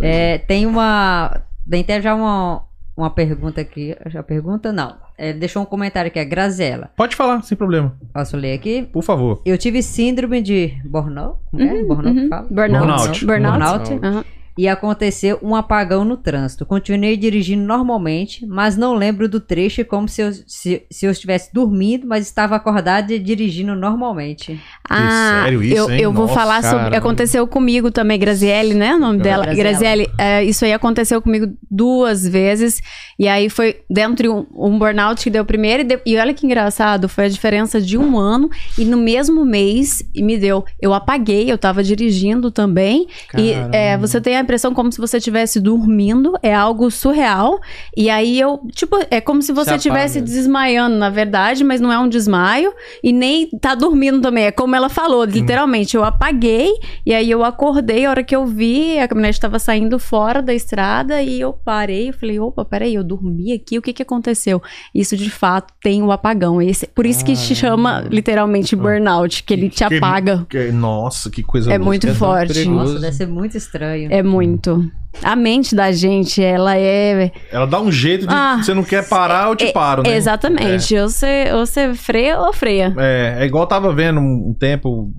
[0.00, 1.42] É, tem uma.
[1.68, 2.62] Tem até já uma,
[2.96, 3.94] uma pergunta aqui.
[4.06, 4.72] Já pergunta?
[4.72, 4.96] Não.
[5.18, 6.90] É, deixou um comentário aqui, a Graziella.
[6.96, 7.94] Pode falar, sem problema.
[8.12, 8.88] Posso ler aqui?
[8.92, 9.42] Por favor.
[9.44, 11.38] Eu tive síndrome de Burnout.
[11.50, 11.82] Como é?
[11.84, 12.46] Burnout que fala?
[12.50, 12.86] Burnout.
[12.86, 13.26] Burnout.
[13.26, 13.88] Burnout.
[13.90, 14.06] Burnout.
[14.06, 14.24] Aham.
[14.56, 16.66] E aconteceu um apagão no trânsito.
[16.66, 21.52] Continuei dirigindo normalmente, mas não lembro do trecho como se eu, se, se eu estivesse
[21.54, 24.60] dormindo, mas estava acordada e dirigindo normalmente.
[24.88, 26.00] Ah, sério isso, eu, hein?
[26.00, 26.76] eu vou Nossa, falar sobre.
[26.78, 26.96] caramba.
[26.98, 28.94] Aconteceu comigo também, Graziele, né?
[28.94, 29.44] O nome dela.
[29.46, 29.70] Graziella.
[29.70, 32.80] Graziele, é, isso aí aconteceu comigo duas vezes.
[33.18, 35.82] E aí foi dentro de um, um burnout que deu primeiro.
[35.82, 38.50] E, de- e olha que engraçado, foi a diferença de um ano.
[38.78, 40.64] E no mesmo mês me deu.
[40.80, 43.06] Eu apaguei, eu tava dirigindo também.
[43.38, 43.76] E Caramba.
[43.76, 47.58] é, você tem a impressão como se você estivesse dormindo, é algo surreal.
[47.96, 51.92] E aí eu, tipo, é como se você Se estivesse desmaiando, na verdade, mas não
[51.92, 52.72] é um desmaio.
[53.02, 54.44] E nem tá dormindo também.
[54.44, 55.96] É como ela falou, literalmente.
[55.96, 56.70] Eu apaguei
[57.06, 58.04] e aí eu acordei.
[58.06, 62.08] A hora que eu vi, a caminhonete estava saindo fora da estrada e eu parei.
[62.10, 64.60] Eu falei, opa, peraí, eu dormi aqui, o que que aconteceu?
[64.94, 66.60] Isso de fato tem o apagão.
[66.60, 70.46] Esse, por isso que se chama literalmente burnout, que ele te Que- apaga.
[70.48, 72.64] que- nossa, que coisa É muito é forte.
[72.68, 74.08] Nossa, deve ser muito estranho.
[74.12, 74.90] É muito.
[75.22, 77.30] A mente da gente, ela é.
[77.50, 78.32] Ela dá um jeito de.
[78.34, 80.16] Ah, você não quer parar, eu te é- paro, né?
[80.16, 80.96] Exatamente.
[80.96, 82.94] Ou, você, ou você freia ou freia.
[82.96, 85.12] É, é igual eu tava vendo um tempo.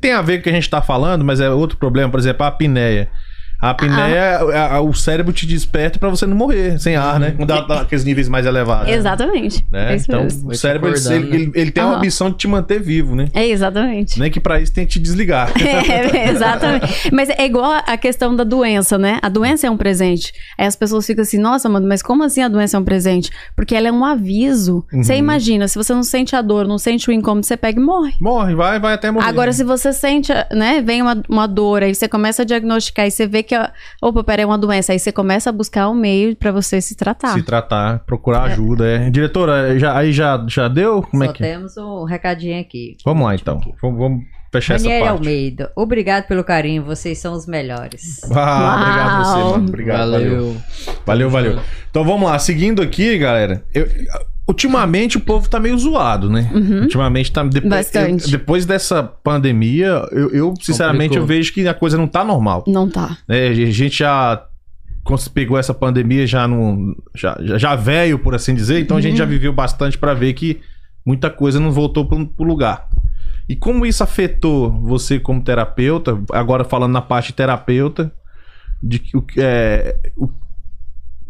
[0.00, 2.10] Tem a ver com o que a gente tá falando, mas é outro problema.
[2.10, 3.10] Por exemplo, a apneia.
[3.60, 7.32] A apneia, a- a- o cérebro te desperta pra você não morrer sem ar, né?
[7.36, 8.92] Quando dá, aqueles níveis mais elevados.
[8.92, 9.64] Exatamente.
[9.72, 9.92] Né?
[9.92, 10.50] É isso então, mesmo.
[10.50, 12.00] o cérebro ele, ele, ele- ele tem uma Aham.
[12.00, 13.28] missão de te manter vivo, né?
[13.32, 14.18] É, exatamente.
[14.20, 15.52] Nem que pra isso tem que te desligar.
[16.14, 17.10] É, exatamente.
[17.12, 19.18] Mas é igual a questão da doença, né?
[19.22, 20.32] A doença é um presente.
[20.58, 23.30] Aí as pessoas ficam assim, nossa, mano, mas como assim a doença é um presente?
[23.56, 24.84] Porque ela é um aviso.
[24.92, 25.02] Uhum.
[25.02, 27.82] Você imagina, se você não sente a dor, não sente o incômodo, você pega e
[27.82, 28.12] morre.
[28.20, 29.26] Morre, vai, vai até morrer.
[29.28, 33.10] Agora, se você sente, né, vem uma, uma dor, aí você começa a diagnosticar e
[33.10, 33.68] você vê que, ó,
[34.02, 34.92] opa, peraí, é uma doença.
[34.92, 37.34] Aí você começa a buscar um meio pra você se tratar.
[37.34, 38.86] Se tratar, procurar ajuda.
[38.88, 39.10] É.
[39.10, 41.02] Diretora, já, aí já, já deu?
[41.02, 41.52] Como Só é que é?
[41.52, 42.96] temos um recadinho aqui.
[43.04, 43.60] Vamos lá então.
[43.80, 45.18] Vamos, vamos fechar Daniel essa parte.
[45.18, 48.20] Almeida, obrigado pelo carinho, vocês são os melhores.
[48.34, 49.68] Ah, obrigado você, mano.
[49.68, 50.30] Obrigado, valeu.
[50.30, 50.56] Valeu.
[51.06, 51.60] Valeu, valeu.
[51.90, 53.64] Então vamos lá, seguindo aqui, galera.
[53.74, 53.86] eu-
[54.46, 56.50] ultimamente o povo tá meio zoado, né?
[56.82, 57.42] Ultimamente tá.
[57.42, 57.70] depois- Uhum.
[57.70, 58.24] Bastante.
[58.26, 61.22] eu- depois dessa pandemia, eu, eu, sinceramente Complicou.
[61.22, 62.64] eu vejo que a coisa não tá normal.
[62.66, 63.16] Não tá.
[63.28, 63.48] né?
[63.48, 64.44] A gente já
[65.02, 69.12] cons- pegou essa pandemia já no já, já, velho, por assim dizer, então a gente
[69.12, 69.18] Uhum.
[69.18, 70.60] já viveu bastante pra ver que
[71.06, 72.88] muita coisa não voltou pro, pro lugar.
[73.48, 78.10] E como isso afetou você como terapeuta, agora falando na parte terapeuta,
[78.82, 80.30] de o é o-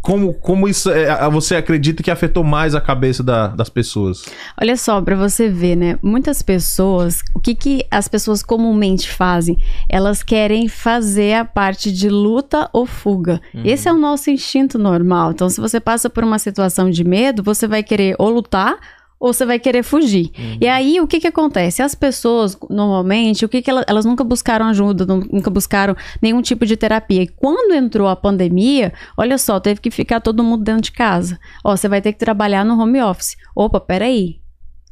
[0.05, 4.23] como, como isso é, você acredita que afetou mais a cabeça da- das pessoas?
[4.61, 5.99] Olha só, pra você ver, né?
[6.03, 9.57] Muitas pessoas, o que, que as pessoas comumente fazem?
[9.89, 13.41] Elas querem fazer a parte de luta ou fuga.
[13.65, 15.31] Esse é o nosso instinto normal.
[15.33, 18.77] Então, se você passa por uma situação de medo, você vai querer ou lutar
[19.19, 20.31] ou você vai querer fugir.
[20.61, 21.83] E aí, o que que acontece?
[21.83, 26.43] As pessoas, normalmente, o que que elas, elas nunca buscaram ajuda, nu- nunca buscaram nenhum
[26.43, 27.23] tipo de terapia.
[27.23, 31.39] E quando entrou a pandemia, olha só, teve que ficar todo mundo dentro de casa.
[31.65, 33.37] Ó, você vai ter que trabalhar no home office.
[33.57, 34.41] Opa, peraí.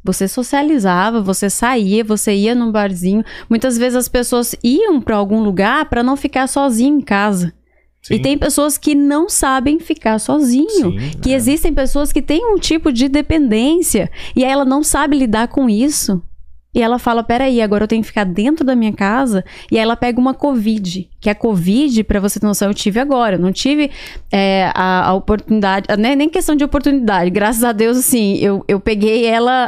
[0.04, 3.24] Você socializava, você saía, você ia num barzinho.
[3.48, 7.52] Muitas vezes as pessoas iam para algum lugar para não ficar sozinho em casa.
[8.02, 8.14] Sim.
[8.14, 10.98] E tem pessoas que não sabem ficar sozinho.
[10.98, 11.36] Sim, que é.
[11.36, 15.70] existem pessoas que têm um tipo de dependência e aí ela não sabe lidar com
[15.70, 16.20] isso.
[16.74, 19.44] E ela fala: peraí, agora eu tenho que ficar dentro da minha casa.
[19.70, 21.08] E aí ela pega uma Covid.
[21.22, 23.36] Que a Covid, pra você ter noção, eu tive agora.
[23.36, 23.92] Eu não tive
[24.32, 27.30] é, a, a oportunidade, nem, nem questão de oportunidade.
[27.30, 29.66] Graças a Deus, assim, eu, eu peguei ela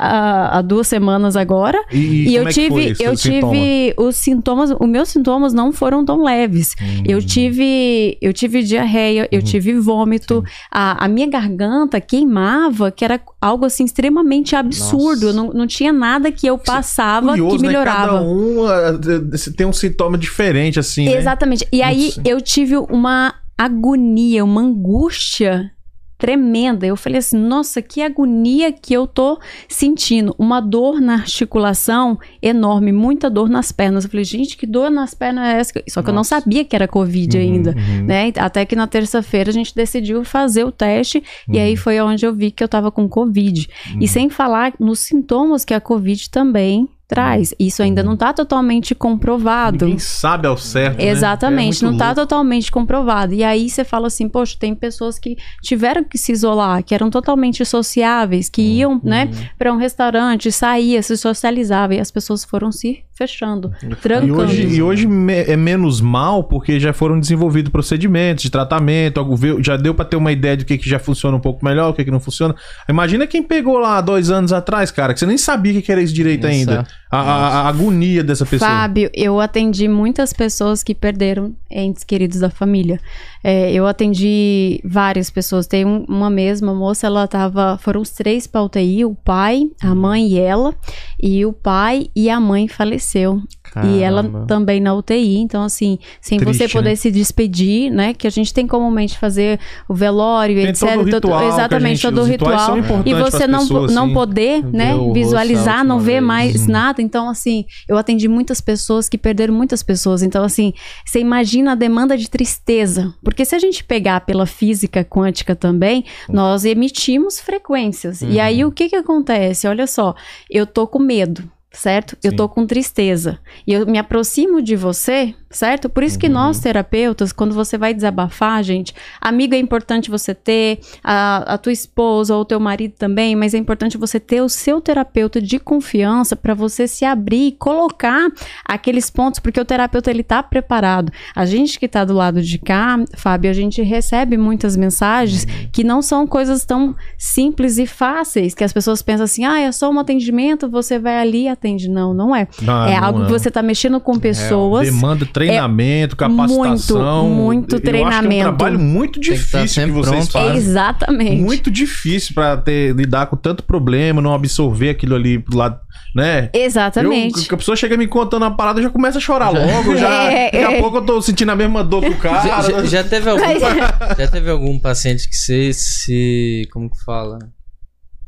[0.53, 1.81] há, duas semanas agora.
[1.93, 3.53] E, e eu é tive, eu sintoma?
[3.53, 6.75] tive os sintomas, os meus sintomas não foram tão leves.
[6.83, 7.05] Hum.
[7.07, 10.43] Eu tive, eu tive diarreia, eu tive vômito,
[10.73, 15.33] a, a minha garganta queimava, que era algo assim extremamente absurdo.
[15.33, 17.69] Não, não tinha nada que eu passava Curioso, que né?
[17.69, 18.19] melhorava.
[18.19, 21.13] Cada um de- tem um sintoma diferente, assim, né?
[21.45, 21.69] Exatamente.
[21.73, 22.23] E aí Nossa.
[22.25, 25.71] eu tive uma agonia, uma angústia
[26.17, 26.87] tremenda.
[26.87, 29.39] Eu falei assim, nossa, que agonia que eu tô
[29.69, 30.35] sentindo.
[30.39, 34.05] Uma dor na articulação enorme, muita dor nas pernas.
[34.05, 35.73] Eu falei, gente, que dor nas pernas é essa?
[35.89, 36.41] Só que eu não Nossa.
[36.41, 37.71] sabia que era Covid Uhum, ainda.
[37.77, 38.05] uhum.
[38.07, 38.33] Né?
[38.39, 41.63] Até que na terça-feira a gente decidiu fazer o teste e Uhum.
[41.63, 43.69] aí foi onde eu vi que eu tava com Covid.
[44.01, 47.55] E sem falar nos sintomas que a Covid também traz.
[47.59, 49.85] Isso ainda não tá totalmente comprovado.
[49.85, 50.99] Ninguém sabe ao certo.
[50.99, 51.09] né?
[51.09, 52.21] Exatamente, É não tá louco.
[52.23, 53.33] totalmente comprovado.
[53.35, 57.11] E aí você fala assim, poxa, tem pessoas que tiveram que se isolar, que eram
[57.11, 58.69] totalmente sociáveis, que Uhum.
[58.69, 63.95] iam, né, para um restaurante, saía, se socializava e as pessoas foram se fechando, E
[63.95, 64.41] trancando.
[64.41, 69.25] hoje, e hoje me- é menos mal porque já foram desenvolvidos procedimentos de tratamento,
[69.61, 71.95] já deu pra ter uma ideia do que, que já funciona um pouco melhor, o
[71.95, 72.57] que, que não funciona.
[72.89, 75.93] Imagina quem pegou lá dois anos atrás, cara, que você nem sabia o que, que
[75.93, 76.87] era isso direito Isso, ainda.
[77.15, 78.69] A, a- a agonia dessa pessoa.
[78.71, 83.01] Fábio, eu atendi muitas pessoas que perderam entes queridos da família.
[83.43, 85.67] É, eu atendi várias pessoas.
[85.67, 87.79] Tem um- uma mesma moça, ela tava.
[87.81, 90.75] Foram os três pra UTI: o pai, a mãe e ela.
[91.23, 93.41] E o pai e a mãe faleceu.
[93.83, 94.47] E ela Caramba.
[94.47, 96.97] também na UTI, então assim, sem Triste, você poder né?
[96.97, 98.15] se despedir, né?
[98.15, 99.59] Que a gente tem comumente fazer
[99.89, 100.89] o velório, Tem etc.
[100.91, 102.77] todo o ritual exatamente, gente- todo o ritual.
[103.05, 104.15] E você não, pessoas, não sim.
[104.15, 106.73] poder, né, visualizar, não ver mais Uhum.
[106.73, 107.03] nada.
[107.03, 110.23] Então, assim, eu atendi muitas pessoas que perderam muitas pessoas.
[110.23, 110.73] Então, assim,
[111.05, 113.13] você imagina a demanda de tristeza.
[113.23, 118.23] Porque se a gente pegar pela física quântica também, nós emitimos frequências.
[118.23, 118.41] E Uhum.
[118.43, 119.67] aí, o que que acontece?
[119.67, 120.15] Olha só,
[120.51, 121.43] eu tô com medo.
[121.75, 122.17] Certo?
[122.23, 122.37] Eu Sim.
[122.37, 123.39] tô com tristeza.
[123.67, 125.89] E eu me aproximo de você, certo?
[125.89, 126.33] Por isso que Uhum.
[126.35, 131.73] nós, terapeutas, quando você vai desabafar, gente, amigo é importante você ter, a, a tua
[131.73, 135.59] esposa ou o teu marido também, mas é importante você ter o seu terapeuta de
[135.59, 138.29] confiança para você se abrir e colocar
[138.65, 141.13] aqueles pontos, porque o terapeuta ele tá preparado.
[141.35, 145.83] A gente que tá do lado de cá, Fábio, a gente recebe muitas mensagens que
[145.83, 149.91] não são coisas tão simples e fáceis, que as pessoas pensam assim: "Ah, é só
[149.91, 151.89] um atendimento, você vai ali e atende".
[151.89, 152.47] Não, não é.
[152.63, 153.27] Não, é não algo é.
[153.27, 154.87] que você tá mexendo com pessoas.
[154.87, 157.29] Demanda treinamento, capacitação.
[157.29, 158.43] muito, muito Eu acho que é um treinamento.
[158.43, 160.45] trabalho muito que estar difícil que, sempre vocês pronto.
[160.47, 160.57] fazem.
[160.57, 161.43] Exatamente.
[161.43, 165.79] Muito difícil pra ter, lidar com tanto problema, não absorver aquilo ali pro lado,
[166.15, 166.51] né?
[166.53, 167.49] Exatamente.
[167.49, 169.97] Eu, a pessoa chega me contando uma parada, eu já começa a chorar logo.
[169.97, 170.81] Já, É, daqui a é.
[170.81, 172.47] pouco eu tô sentindo a mesma dor que o cara.
[172.47, 173.43] Já, já- já teve algum,
[174.19, 176.69] já teve algum paciente que você se.
[176.73, 177.39] Como que fala?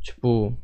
[0.03, 0.57] Tipo.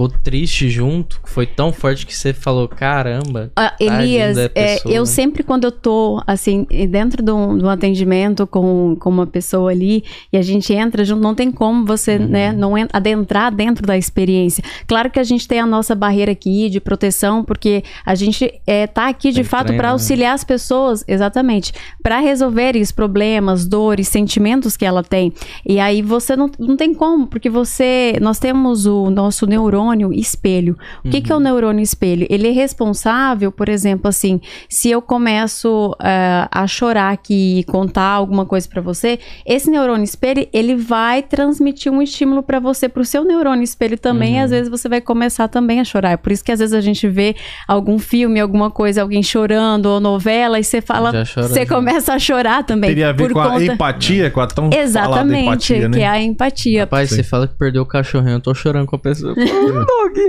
[0.00, 3.52] Ficou triste junto, foi tão forte que você falou, caramba.
[3.54, 8.46] Ah, Elias, é, eu sempre quando eu tô, assim, dentro de um, de um atendimento
[8.46, 12.28] com, com uma pessoa ali, e a gente entra junto, não tem como você, Uhum.
[12.28, 14.64] né, não en- adentrar dentro da experiência.
[14.86, 18.86] Claro que a gente tem a nossa barreira aqui de proteção, porque a gente é,
[18.86, 19.92] tá aqui de Tem fato para treinar.
[19.92, 25.30] auxiliar as pessoas, exatamente, para resolverem os problemas, dores, sentimentos que ela tem.
[25.68, 30.76] E aí você não, não tem como, porque você, nós temos o nosso neurônio espelho.
[31.04, 32.26] O que, que é o neurônio espelho?
[32.30, 38.10] Ele é responsável, por exemplo, assim, se eu começo eh, a chorar aqui e contar
[38.10, 43.04] alguma coisa pra você, esse neurônio espelho, ele vai transmitir um estímulo pra você, pro
[43.04, 46.12] seu neurônio espelho também, e às vezes você vai começar também a chorar.
[46.12, 47.34] É por isso que às vezes a gente vê
[47.66, 52.64] algum filme, alguma coisa, alguém chorando, ou novela, e você fala, você começa a chorar
[52.64, 52.90] também.
[52.90, 53.64] Teria a ver por com a conta...
[53.64, 55.98] empatia, com a tão Exatamente, empatia, né?
[55.98, 56.80] que é a empatia.
[56.82, 57.16] Rapaz, Sim.
[57.16, 59.34] você fala que perdeu o cachorrinho, eu tô chorando com a pessoa.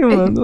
[0.07, 0.43] mano.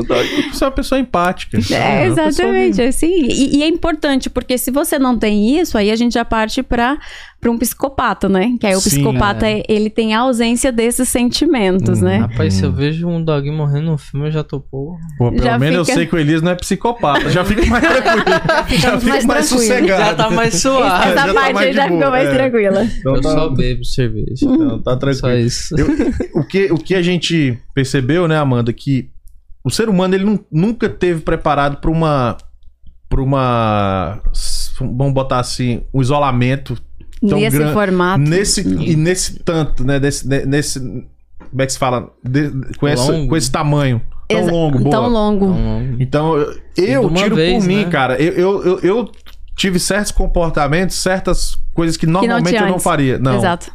[0.52, 1.58] Você é uma pessoa empática.
[1.58, 3.26] É, pessoa exatamente, assim.
[3.28, 6.62] E, e é importante, porque se você não tem isso, aí a gente já parte
[6.64, 6.98] para
[7.40, 8.56] para um psicopata, né?
[8.60, 12.18] Que aí o Sim, psicopata, ele tem a ausência desses sentimentos, Hum, né?
[12.18, 14.98] Rapaz, se eu vejo um dog morrendo no filme, eu já tô, porra.
[15.20, 17.30] Pô, pelo Já menos eu fica- sei que o Elias não é psicopata.
[17.30, 18.26] Já fica mais tranquilo.
[18.50, 20.04] já ficamos fica mais mais, sossegado.
[20.04, 21.04] Já tá mais suave.
[21.06, 22.34] já Essa tá parte mais aí já ficou mais é.
[22.34, 22.84] tranquila.
[22.84, 24.46] Então eu tá- só bebo cerveja.
[24.46, 25.38] Não, tá Só tranquilo.
[25.38, 25.76] isso.
[26.34, 29.10] o, que, o que a gente percebeu, né, Amanda, que
[29.64, 32.36] o ser humano ele nu- nunca teve preparado para uma
[33.10, 34.22] para uma
[34.80, 36.78] vamos botar assim, um isolamento
[37.22, 38.20] Nesse gran- formato.
[38.20, 42.88] nesse e nesse tanto, né, desse, ne- nesse como é que se fala, De- com,
[42.88, 44.92] essa, com esse tamanho tão Exa- longo, boa.
[44.92, 45.56] Tão longo.
[46.00, 46.38] Então,
[46.76, 47.90] eu, tiro vez, por mim, né?
[47.90, 48.22] cara.
[48.22, 49.12] Eu, eu, eu, eu
[49.56, 53.18] tive certos comportamentos, certas coisas que normalmente tinha eu não faria.
[53.18, 53.38] Não.
[53.38, 53.72] Exato.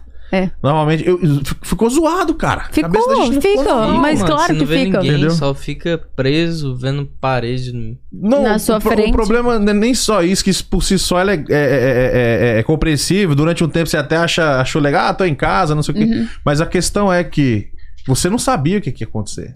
[0.62, 1.20] Normalmente, eu,
[1.62, 2.62] ficou zoado, cara.
[2.62, 3.58] A cabeça da Ficou, gente não fica.
[3.62, 3.98] ficou assim.
[3.98, 4.98] Mas mano, claro você não que vê fica.
[4.98, 5.30] Ninguém, Entendeu?
[5.32, 7.98] só fica preso vendo parede.
[8.10, 9.10] Não, Na o sua pro- frente.
[9.10, 12.54] O problema não é nem só isso, que isso por si só é, é, é,
[12.56, 13.34] é- é compreensível.
[13.34, 15.98] Durante um tempo você até acha, achou legal, ah, tô em casa, não sei o
[15.98, 16.04] quê.
[16.04, 16.26] Uhum.
[16.44, 17.68] Mas a questão é que
[18.06, 19.54] você não sabia o que, que ia acontecer.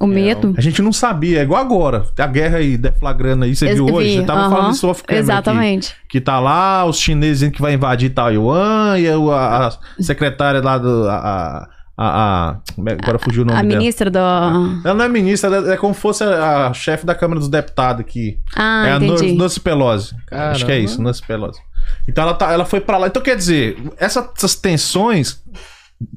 [0.00, 0.54] O medo.
[0.56, 1.40] A gente não sabia.
[1.40, 2.04] É igual agora.
[2.18, 4.16] A guerra aí deflagrando aí, você Eu viu vi, hoje?
[4.16, 4.50] Você tava aham.
[4.50, 5.32] falando isso off camera aqui.
[5.32, 5.96] Exatamente.
[6.08, 9.72] que tá lá, os chineses dizendo que vai invadir Taiwan, e a, a- a
[10.02, 11.08] secretária lá do.
[11.08, 11.68] A, a,
[12.00, 13.76] a- a- como é- agora fugiu o nome A dela.
[13.76, 14.18] ministra do.
[14.20, 17.40] Ah, Ela não é ministra, ela é como se fosse a, a chefe da Câmara
[17.40, 18.38] dos Deputados aqui.
[18.56, 18.60] é
[18.92, 19.32] a entendi.
[19.32, 20.14] Nan- Nancy Pelosi.
[20.28, 20.50] Caramba.
[20.52, 21.58] Acho que é isso, Nancy Pelosi.
[22.06, 23.08] Então ela, tá, ela foi pra lá.
[23.08, 25.42] Então quer dizer, essa- essas tensões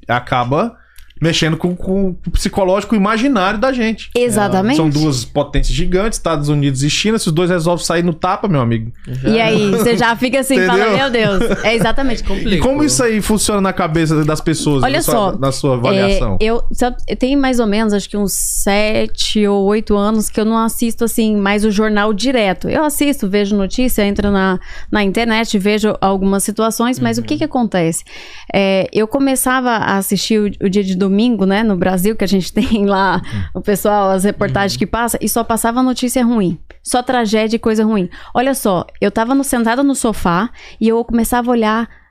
[0.08, 0.76] acaba
[1.22, 4.10] mexendo com, com o psicológico imaginário da gente.
[4.18, 4.78] Exatamente.
[4.78, 7.20] São duas potências gigantes, Estados Unidos e China.
[7.20, 8.92] Se os dois resolvem sair no tapa, meu amigo.
[9.24, 11.42] E aí, você já fica assim, fala, meu Deus.
[11.64, 12.24] É exatamente.
[12.48, 14.84] E como isso aí funciona na cabeça das pessoas?
[14.84, 16.38] Olha na sua, só, Na sua avaliação.
[16.40, 20.40] É, eu, sabe, tenho mais ou menos, acho que uns sete ou oito anos que
[20.40, 22.68] eu não assisto, assim, mais o jornal direto.
[22.68, 24.60] Eu assisto, vejo notícia, entro na,
[24.92, 28.04] na internet, vejo algumas situações, mas o que que acontece?
[28.52, 31.11] É, eu começava a assistir o, o dia de domingo,
[31.46, 33.22] né, no Brasil, que a gente tem lá,
[33.54, 36.58] o pessoal, as reportagens que passa, e só passava notícia ruim.
[36.84, 38.10] Só tragédia e coisa ruim.
[38.34, 40.50] Olha só, eu tava no, sentada no sofá
[40.80, 42.02] e eu começava a olhar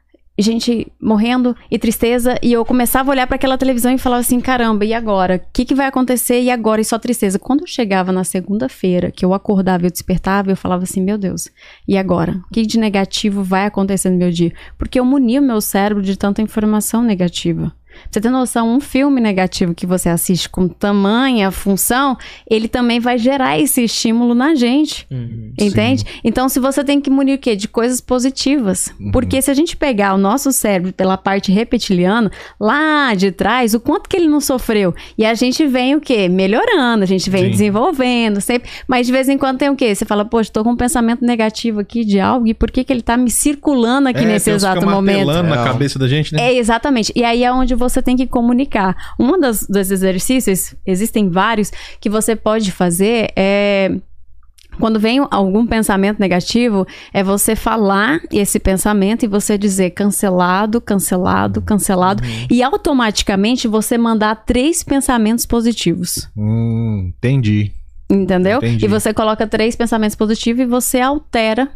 [0.40, 4.40] gente morrendo e tristeza e eu começava a olhar para aquela televisão e falava assim,
[4.40, 5.36] caramba, e agora?
[5.36, 6.40] O que, que vai acontecer?
[6.42, 6.80] E agora?
[6.80, 7.38] E só tristeza.
[7.38, 11.18] Quando eu chegava na segunda-feira, que eu acordava e eu despertava, eu falava assim, meu
[11.18, 11.48] Deus,
[11.86, 12.40] e agora?
[12.48, 14.53] O que de negativo vai acontecer no meu dia?
[14.78, 17.72] Porque eu munia o meu cérebro de tanta informação negativa.
[17.91, 22.16] Pra você ter noção, um filme negativo que você assiste com tamanha função,
[22.49, 25.07] ele também vai gerar esse estímulo na gente.
[25.11, 25.53] Uhum.
[25.59, 26.05] Entende?
[26.24, 27.55] Então, se você tem que munir o quê?
[27.55, 28.93] De coisas positivas.
[28.99, 29.11] Uhum.
[29.11, 33.80] Porque se a gente pegar o nosso cérebro pela parte reptiliana, lá de trás, o
[33.80, 34.95] quanto que ele não sofreu.
[35.18, 36.28] E a gente vem o quê?
[36.28, 37.51] Melhorando, a gente vem Sim.
[37.51, 38.70] desenvolvendo, sempre.
[38.86, 39.95] Mas de vez em quando tem o quê?
[39.95, 42.93] Você fala, poxa, tô com um pensamento negativo aqui de algo, e por que que
[42.93, 45.26] ele tá me circulando aqui É, nesse exato momento?
[45.26, 46.43] martelando na cabeça da gente, né?
[46.43, 47.12] É, exatamente.
[47.16, 49.14] E aí é onde você tem que comunicar.
[49.18, 53.91] Um das, dos exercícios, existem vários, que você pode fazer é.
[54.78, 61.61] Quando vem algum pensamento negativo, é você falar esse pensamento e você dizer cancelado, cancelado,
[61.61, 62.22] cancelado.
[62.49, 66.30] E automaticamente você mandar três pensamentos positivos.
[66.34, 67.72] Hum, entendi.
[68.09, 68.59] Entendeu?
[68.59, 68.86] Entendi.
[68.86, 71.68] E você coloca três pensamentos positivos e você altera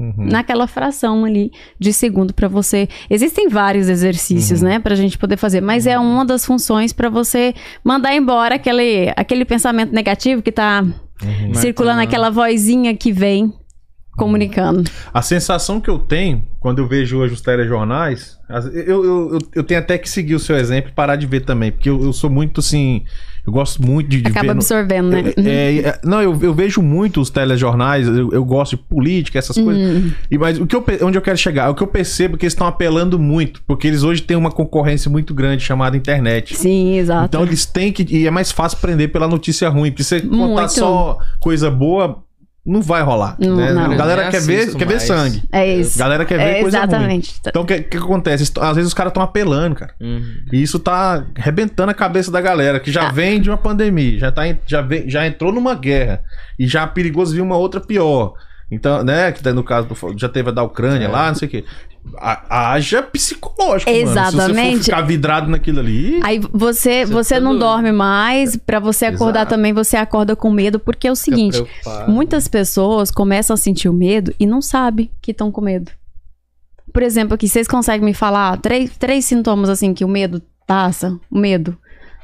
[0.00, 0.14] Uhum.
[0.16, 2.88] naquela fração ali de segundo para você.
[3.10, 4.68] Existem vários exercícios, Uhum.
[4.68, 9.12] né, pra gente poder fazer, mas é uma das funções para você mandar embora aquele,
[9.14, 11.52] aquele pensamento negativo que tá Uhum.
[11.54, 12.00] circulando Martelando.
[12.02, 13.52] aquela vozinha que vem
[14.16, 14.90] comunicando.
[15.12, 18.38] A sensação que eu tenho quando eu vejo hoje os telejornais,
[18.72, 21.40] eu, eu, eu, eu tenho até que seguir o seu exemplo e parar de ver
[21.44, 23.04] também, porque eu, eu sou muito assim.
[23.46, 24.54] Eu gosto muito de, de Acaba ver.
[24.54, 25.32] no- absorvendo, né?
[25.36, 29.56] É, é, não, eu, eu vejo muito os telejornais, eu, eu gosto de política, essas
[29.56, 29.82] coisas.
[30.04, 31.70] Hum, E, mas o que eu, onde eu quero chegar?
[31.70, 34.50] O que eu percebo é que eles estão apelando muito, porque eles hoje têm uma
[34.50, 36.56] concorrência muito grande chamada internet.
[36.56, 37.24] sim, exato.
[37.26, 38.06] Então eles têm que.
[38.14, 39.90] E é mais fácil prender pela notícia ruim.
[39.90, 42.22] Porque você contar só coisa boa,
[42.64, 43.36] não vai rolar.
[43.38, 43.72] Não, né?
[43.72, 43.90] não.
[43.92, 45.42] A galera quer ver, quer ver sangue.
[45.50, 45.96] é isso.
[45.98, 46.88] A galera quer ver É, coisa ruim.
[46.88, 47.34] exatamente.
[47.46, 48.52] Então o que, que acontece?
[48.60, 49.94] Às vezes os caras estão apelando, cara.
[50.00, 50.22] Uhum.
[50.52, 53.12] E isso tá arrebentando a cabeça da galera, que já Ah.
[53.12, 56.20] vem de uma pandemia, já, tá, já, vem, já entrou numa guerra.
[56.58, 58.34] E já é perigoso vir uma outra pior.
[58.70, 61.08] Então, né, que tá no caso do, já teve a da Ucrânia É.
[61.08, 61.64] lá, não sei o quê.
[62.18, 64.06] A- Haja psicológico, mano.
[64.06, 64.76] Se você Exatamente.
[64.78, 66.20] for ficar vidrado naquilo ali.
[66.22, 67.60] Aí você, Você você tá não doido.
[67.60, 69.54] dorme mais, pra você acordar Exato.
[69.54, 71.62] também, você acorda com medo, porque é o seguinte.
[72.08, 75.90] Muitas pessoas começam a sentir o medo e não sabem que estão com medo.
[76.92, 81.16] Por exemplo, aqui, vocês conseguem me falar três, três sintomas assim que o medo passa?
[81.30, 81.76] O medo.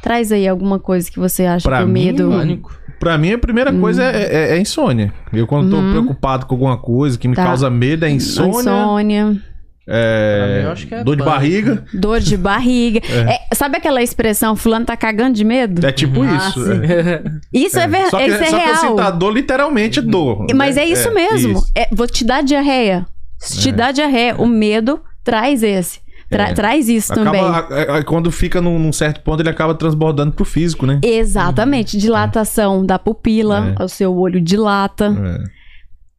[0.03, 2.29] Traz aí alguma coisa que você acha Pra que o mim, medo.
[2.31, 2.77] Pânico.
[2.99, 4.23] Pra mim, a primeira coisa é,
[4.53, 5.13] é- é insônia.
[5.33, 5.91] Eu, quando tô Uhum.
[5.93, 7.45] preocupado com alguma coisa que me Tá.
[7.45, 9.43] causa medo, é insônia, Insônia,
[9.89, 11.37] é, Pra mim, eu acho que é dor de pânico.
[11.39, 11.85] barriga.
[11.95, 13.01] dor de barriga.
[13.07, 15.87] É, sabe aquela expressão, fulano tá cagando de medo?
[15.87, 16.61] É tipo Ah, isso.
[16.73, 17.23] é.
[17.53, 18.17] Isso é, Só verdade.
[18.17, 18.75] que, Isso é só que real.
[18.75, 20.47] assim, tá, dor literalmente é dor.
[20.55, 20.83] Mas né?
[20.83, 21.59] é isso mesmo.
[21.59, 21.71] isso.
[21.75, 23.07] É, vou te dar diarreia.
[23.39, 23.73] Se te É.
[23.73, 26.01] dá diarreia, o medo traz esse.
[26.29, 26.55] Tra- É.
[26.55, 27.41] Traz isso também.
[27.41, 30.99] Acaba, a- a- quando fica num, num certo ponto, ele acaba transbordando pro físico, né?
[31.05, 31.97] Exatamente.
[31.97, 33.85] Dilatação da pupila, É.
[33.85, 35.15] o seu olho dilata.
[35.17, 35.56] É.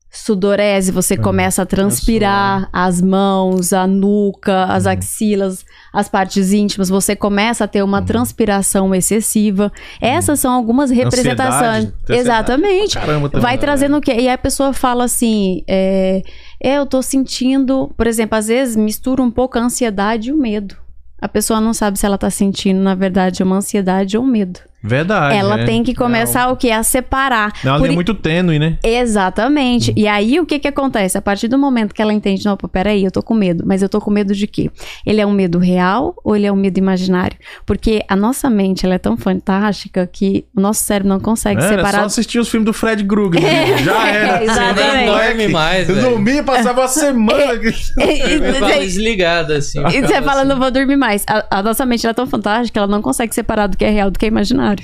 [0.09, 1.17] Sudorese, você É.
[1.17, 4.91] começa a transpirar as mãos, a nuca, as Uhum.
[4.91, 9.71] axilas, as partes íntimas, você começa a ter uma transpiração excessiva.
[10.01, 11.85] Essas são algumas representações.
[11.85, 11.91] Uhum.
[11.91, 12.93] Ansiedade, Exatamente.
[12.93, 13.41] Caramba, também.
[13.41, 14.11] Vai trazendo o quê?
[14.13, 16.21] E aí a pessoa fala assim: é,
[16.63, 20.37] é, eu tô sentindo, por exemplo, às vezes mistura um pouco a ansiedade e o
[20.37, 20.75] medo.
[21.21, 24.59] A pessoa não sabe se ela tá sentindo, na verdade, uma ansiedade ou um medo.
[24.83, 25.35] Verdade.
[25.35, 25.65] ela é.
[25.65, 26.69] tem que começar o quê?
[26.71, 27.51] A separar.
[27.63, 28.77] É uma Por linha i- muito tênue, né?
[28.83, 29.91] Exatamente.
[29.95, 31.17] E aí o que que acontece?
[31.17, 33.63] A partir do momento que ela entende, não, pô, peraí, eu tô com medo.
[33.65, 34.69] Mas eu tô com medo de quê?
[35.05, 37.37] Ele é um medo real ou ele é um medo imaginário?
[37.65, 41.69] Porque a nossa mente, ela é tão fantástica que o nosso cérebro não consegue Era
[41.75, 41.99] separar...
[42.01, 43.41] só assistir os filmes do Fred Krueger.
[43.41, 43.77] né?
[43.83, 44.43] Já era.
[44.45, 45.05] Exatamente.
[45.07, 46.09] Dorme mais, Eu velho.
[46.11, 47.53] dormia, passava uma semana.
[48.79, 49.79] Desligado, assim.
[49.87, 51.23] E você Fala fala, assim, não vou dormir mais.
[51.27, 53.85] A, a nossa mente ela é tão fantástica que ela não consegue separar do que
[53.85, 54.76] é real do que é imaginário.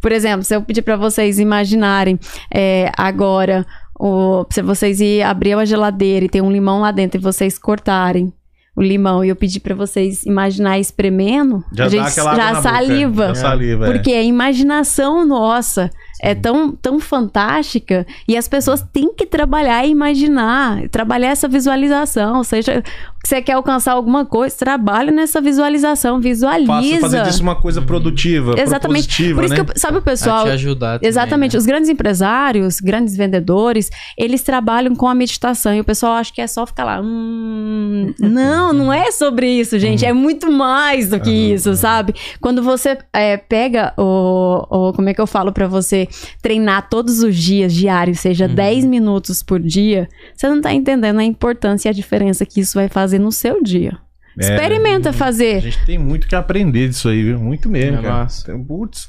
[0.00, 2.18] Por exemplo, se eu pedir pra vocês imaginarem
[2.52, 3.66] é, agora,
[3.98, 7.58] o, se vocês ir abrir uma geladeira e tem um limão lá dentro e vocês
[7.58, 8.32] cortarem
[8.76, 13.34] o limão e eu pedir pra vocês imaginar espremendo, Já a dá gente já saliva.
[13.34, 13.92] Saliva, é.
[13.92, 15.90] Porque a imaginação nossa
[16.20, 22.38] é tão, tão fantástica e as pessoas têm que trabalhar e imaginar, trabalhar essa visualização.
[22.38, 22.82] Ou seja,
[23.24, 26.66] você quer alcançar alguma coisa, trabalha nessa visualização, visualiza.
[26.72, 29.06] Faça fazer disso uma coisa produtiva, Exatamente.
[29.08, 29.64] propositiva, Por isso né?
[29.64, 31.52] que, eu- sabe o A pessoal, te ajudar também, Exatamente.
[31.54, 31.58] né?
[31.58, 36.40] Os grandes empresários, grandes vendedores, eles trabalham com a meditação e o pessoal acha que
[36.40, 37.00] é só ficar lá.
[37.00, 40.04] Hum, não, não é sobre isso, gente.
[40.04, 40.10] Uhum.
[40.10, 42.14] É muito mais do que isso, sabe?
[42.40, 46.07] Quando você é, pega o, o- Como é que eu falo pra você?
[46.10, 48.54] Você treinar todos os dias, diário, seja Uhum.
[48.54, 52.74] 10 minutos por dia, você não tá entendendo a importância e a diferença que isso
[52.74, 53.96] vai fazer no seu dia.
[54.40, 55.60] É, Experimenta A fazer.
[55.60, 57.40] gente tem muito que aprender disso aí, viu?
[57.40, 58.14] Muito mesmo, É cara.
[58.22, 58.56] massa.
[58.68, 59.08] Putz.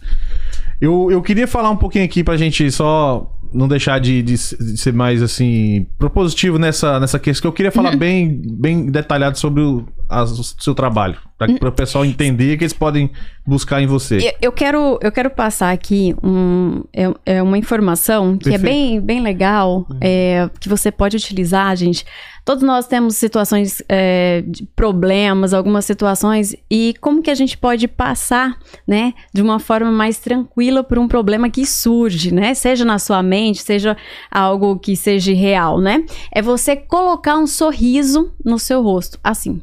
[0.81, 4.77] Eu, eu queria falar um pouquinho aqui pra gente só não deixar de, de de
[4.77, 7.41] ser mais, assim, propositivo nessa, nessa questão.
[7.43, 11.17] que Eu queria falar bem, bem detalhado sobre o, as- o seu trabalho.
[11.37, 13.09] Para o pessoal entender que eles podem
[13.47, 14.35] buscar em você.
[14.41, 18.65] Eu, quero, eu quero passar aqui um, é, é uma informação que Perfeito.
[18.65, 22.05] é bem, bem legal, é, que você pode utilizar, gente.
[22.43, 27.87] Todos nós temos situações é, de problemas, algumas situações, e como que a gente pode
[27.87, 32.53] passar, né, de uma forma mais tranquila por um problema que surge, né?
[32.53, 33.95] Seja na sua mente, seja
[34.29, 36.03] algo que seja real, né?
[36.33, 39.61] É você colocar um sorriso no seu rosto, assim.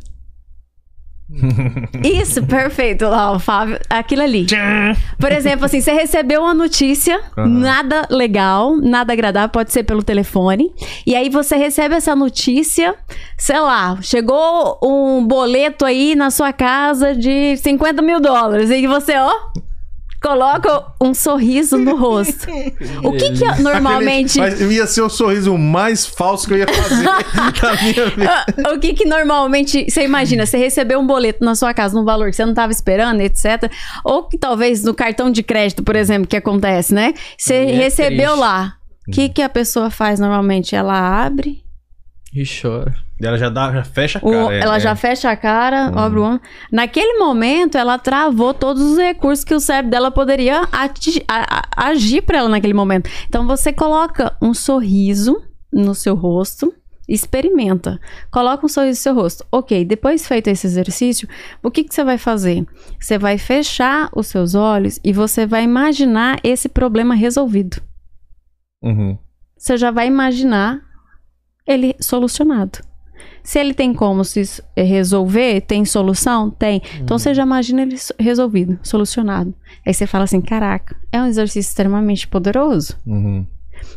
[2.04, 3.78] Isso, perfeito, lá, o Fábio.
[3.90, 4.46] Aquilo ali.
[5.18, 7.48] Por exemplo, assim, você recebeu uma notícia, Aham.
[7.48, 10.72] nada legal, nada agradável, pode ser pelo telefone.
[11.06, 12.94] E aí você recebe essa notícia,
[13.36, 18.70] sei lá, chegou um boleto aí na sua casa de 50 mil dólares.
[18.70, 19.32] E você, ó,
[20.26, 22.46] coloca um sorriso no rosto.
[23.04, 24.40] O que que é normalmente.
[24.40, 27.04] Mas ia ser o sorriso mais falso que eu ia fazer
[27.62, 28.44] na minha vida.
[28.64, 30.44] Ah, o que que normalmente você imagina?
[30.44, 33.70] Você recebeu um boleto na sua casa num valor que você não estava esperando, etc.
[34.04, 37.14] Ou que talvez no cartão de crédito, por exemplo, que acontece, né?
[37.38, 38.40] Você é recebeu triste.
[38.40, 38.74] lá.
[39.06, 40.74] O que que a pessoa faz normalmente?
[40.74, 41.62] Ela abre,
[42.38, 42.94] E chora.
[43.18, 44.54] E ela já, dá, já fecha a o- cara.
[44.54, 44.80] é- ela é.
[44.80, 45.98] já fecha a cara, Uhum.
[45.98, 46.40] abre o olho.
[46.70, 51.88] Naquele momento, ela travou todos os recursos que o cérebro dela poderia ati- a- a-
[51.88, 53.08] agir para ela naquele momento.
[53.26, 55.34] Então você coloca um sorriso
[55.72, 56.74] no seu rosto.
[57.08, 57.98] Experimenta.
[58.32, 59.46] Coloca um sorriso no seu rosto.
[59.50, 61.26] Ok, depois feito esse exercício,
[61.62, 62.66] o que, que você vai fazer?
[63.00, 67.80] Você vai fechar os seus olhos e você vai imaginar esse problema resolvido.
[68.82, 69.16] Uhum.
[69.56, 70.80] Você já vai imaginar
[71.66, 72.78] ele solucionado.
[73.42, 74.42] Se ele tem como se
[74.74, 76.50] eh, resolver, tem solução?
[76.50, 76.82] Tem.
[77.00, 79.54] Então você já imagina ele so- resolvido, solucionado.
[79.86, 82.96] Aí você fala assim: caraca, é um exercício extremamente poderoso.
[83.06, 83.46] Uhum.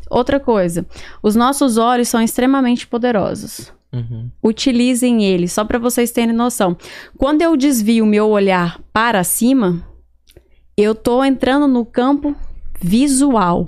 [0.10, 0.86] Outra coisa,
[1.24, 3.74] os nossos olhos são extremamente poderosos.
[3.92, 4.30] Uhum.
[4.44, 6.78] Utilizem eles, só para vocês terem noção.
[7.18, 9.84] Quando eu desvio meu olhar para cima,
[10.78, 12.36] eu tô entrando no campo
[12.80, 13.66] visual,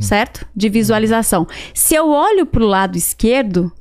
[0.00, 0.46] certo?
[0.54, 1.46] De visualização.
[1.72, 3.72] Se eu olho para o lado esquerdo,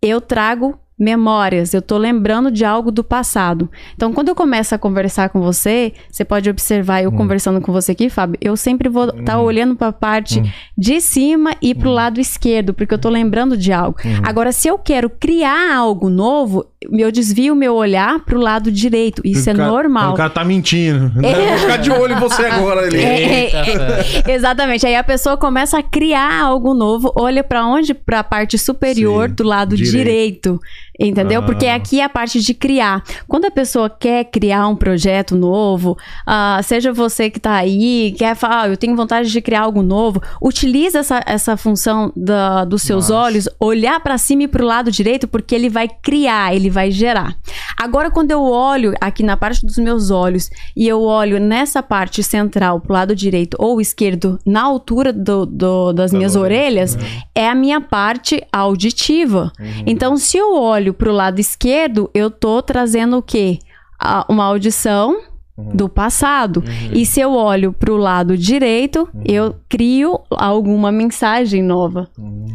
[0.00, 3.68] eu trago memórias, eu tô lembrando de algo do passado.
[3.94, 7.92] Então, quando eu começo a conversar com você, você pode observar eu conversando com você
[7.92, 10.40] aqui, Fábio, eu sempre vou estar olhando para a parte
[10.78, 13.98] de cima e para o lado esquerdo, porque eu tô lembrando de algo.
[14.22, 19.22] Agora, se eu quero criar algo novo, eu desvio meu olhar para o lado direito.
[19.24, 20.12] Isso O é cara- normal.
[20.12, 21.12] O cara tá mentindo.
[21.24, 21.48] É.
[21.48, 22.86] Vou ficar de olho em você agora.
[22.86, 22.98] Ele...
[23.02, 23.64] É, Eita,
[24.24, 24.32] fé.
[24.32, 24.86] Exatamente.
[24.86, 27.94] Aí a pessoa começa a criar algo novo, olha pra onde?
[27.94, 29.92] Pra parte superior Sim, do lado direito.
[29.96, 30.60] direito.
[30.98, 31.40] Entendeu?
[31.40, 31.44] Ah.
[31.44, 33.02] Porque aqui é a parte de criar.
[33.26, 38.36] Quando a pessoa quer criar um projeto novo, ah, seja você que tá aí, quer
[38.36, 42.82] falar, ah, eu tenho vontade de criar algo novo, utiliza essa, essa função da- dos
[42.82, 43.22] seus Nossa.
[43.26, 47.36] olhos, olhar pra cima e pro lado direito, porque ele vai criar, ele vai gerar.
[47.76, 52.22] Agora, quando eu olho aqui na parte dos meus olhos e eu olho nessa parte
[52.22, 56.96] central, pro lado direito ou esquerdo, na altura do- do- das minhas orelhas,
[57.34, 59.52] é a minha parte auditiva.
[59.86, 63.60] Então, se eu olho pro lado esquerdo, eu tô trazendo o quê?
[64.28, 65.22] Uma audição
[65.56, 66.62] do passado.
[66.92, 72.08] E se eu olho pro lado direito, eu crio alguma mensagem nova.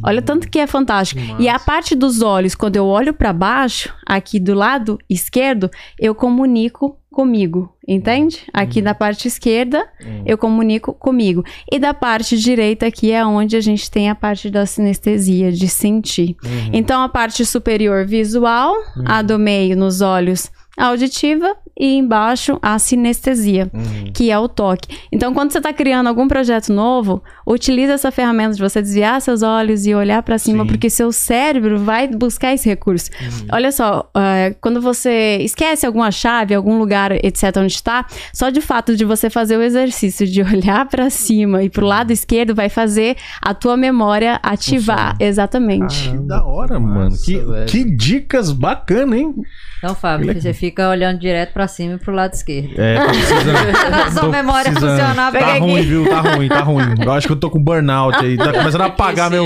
[0.04, 1.22] Olha o tanto que é fantástico.
[1.40, 6.14] E a parte dos olhos, quando eu olho para baixo, aqui do lado esquerdo, eu
[6.14, 8.44] comunico comigo, entende?
[8.54, 9.86] Aqui na parte esquerda,
[10.26, 11.44] eu comunico comigo.
[11.72, 15.68] E da parte direita aqui é onde a gente tem a parte da sinestesia, de
[15.68, 16.38] sentir.
[16.44, 16.70] Uhum.
[16.72, 18.76] Então a parte superior visual,
[19.06, 24.12] a do meio nos olhos auditiva e embaixo a sinestesia, Uhum.
[24.14, 24.88] que é o toque.
[25.12, 29.42] Então quando você está criando algum projeto novo, utilize essa ferramenta de você desviar seus
[29.42, 30.68] olhos e olhar para cima, Sim.
[30.70, 33.10] porque seu cérebro vai buscar esse recurso.
[33.52, 38.60] Olha só, é, quando você esquece alguma chave, algum lugar, etc, onde está, só de
[38.62, 42.68] fato de você fazer o exercício de olhar para cima e pro lado esquerdo vai
[42.70, 45.16] fazer a tua memória ativar.
[45.20, 46.10] Exatamente.
[46.10, 47.00] Que da hora, mano.
[47.12, 49.34] Massa, Que, que dicas bacanas, hein?
[49.78, 52.74] Então, Fábio, você fica olhando direto pra cima e pro lado esquerdo.
[52.78, 54.12] É, tô precisando.
[54.14, 55.00] Sua memória precisando.
[55.00, 55.60] funcionar Tá bem.
[55.60, 56.08] ruim, viu?
[56.08, 56.84] Tá ruim, tá ruim.
[57.04, 58.38] Eu acho que eu tô com burnout aí.
[58.38, 59.46] Tá começando a apagar meu.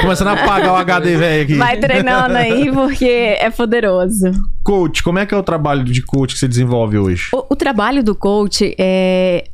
[0.00, 1.54] Começando a apagar o HD velho aqui.
[1.54, 4.30] Vai treinando aí porque é poderoso.
[4.62, 7.30] Coach, como é que é o trabalho de coach que você desenvolve hoje?
[7.34, 9.44] O, o trabalho do coach é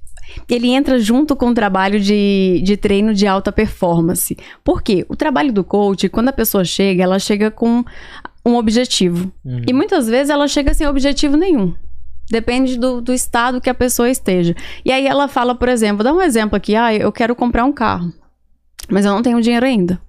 [0.48, 4.36] ele entra junto com o trabalho de, de treino de alta performance.
[4.62, 5.04] Por quê?
[5.08, 7.84] O trabalho do coach, quando a pessoa chega, ela chega com
[8.44, 9.32] um objetivo.
[9.44, 9.62] Uhum.
[9.66, 11.74] E muitas vezes ela chega sem objetivo nenhum.
[12.30, 14.54] Depende do, do estado que a pessoa esteja.
[14.84, 17.72] E aí ela fala, por exemplo, dá um exemplo aqui, ah, eu quero comprar um
[17.72, 18.12] carro,
[18.88, 20.00] mas eu não tenho dinheiro ainda.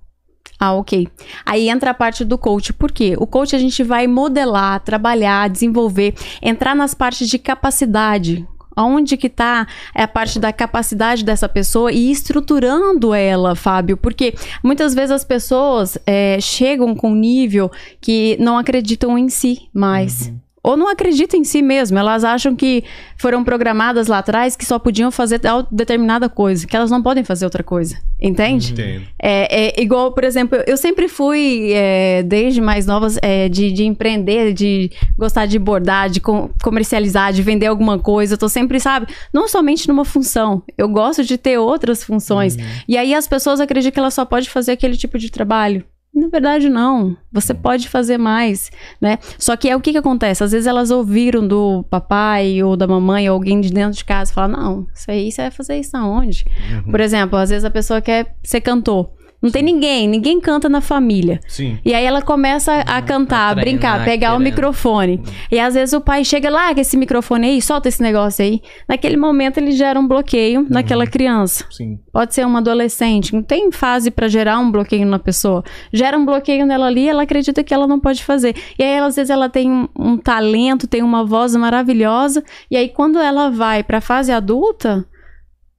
[0.59, 1.07] Ah, ok.
[1.45, 2.73] Aí entra a parte do coach.
[2.73, 3.15] Por quê?
[3.17, 8.45] O coach a gente vai modelar, trabalhar, desenvolver, entrar nas partes de capacidade.
[8.83, 13.97] Onde que tá é a parte da capacidade dessa pessoa e estruturando ela, Fábio?
[13.97, 19.69] Porque muitas vezes as pessoas é, chegam com um nível que não acreditam em si
[19.73, 20.31] mais.
[20.63, 21.97] Ou não acreditam em si mesmo.
[21.97, 22.83] Elas acham que
[23.17, 27.23] foram programadas lá atrás que só podiam fazer tal determinada coisa, que elas não podem
[27.23, 27.97] fazer outra coisa.
[28.21, 28.73] Entende?
[28.73, 29.05] Entendo.
[29.21, 33.85] É, é igual, por exemplo, eu sempre fui, é, desde mais novas, é, de, de
[33.85, 38.33] empreender, de gostar de bordar, de com- comercializar, de vender alguma coisa.
[38.33, 40.61] Eu tô sempre, sabe, não somente numa função.
[40.77, 42.57] Eu gosto de ter outras funções.
[42.87, 45.83] E aí as pessoas acreditam que ela só pode fazer aquele tipo de trabalho.
[46.13, 47.15] Na verdade, não.
[47.31, 49.19] Você pode fazer mais, né?
[49.37, 50.43] Só que é o que que acontece?
[50.43, 54.33] Às vezes elas ouviram do papai ou da mamãe ou alguém de dentro de casa
[54.33, 56.45] falar, não, isso aí você vai fazer isso aonde?
[56.89, 59.11] Por exemplo, às vezes a pessoa quer ser cantor.
[59.41, 61.39] Não tem ninguém, ninguém canta na família.
[61.47, 61.79] Sim.
[61.85, 64.43] E aí ela começa a cantar, a treinar, brincar, pegar o querendo.
[64.43, 65.23] microfone.
[65.49, 68.61] E às vezes o pai chega lá, com esse microfone aí, solta esse negócio aí.
[68.87, 71.65] Naquele momento ele gera um bloqueio naquela criança.
[71.71, 71.99] Sim.
[72.11, 75.63] Pode ser uma adolescente, não tem fase pra gerar um bloqueio na pessoa.
[75.93, 78.55] Gera um bloqueio nela ali, ela acredita que ela não pode fazer.
[78.77, 82.89] E aí às vezes ela tem um, um talento, tem uma voz maravilhosa, e aí
[82.89, 85.05] quando ela vai pra fase adulta,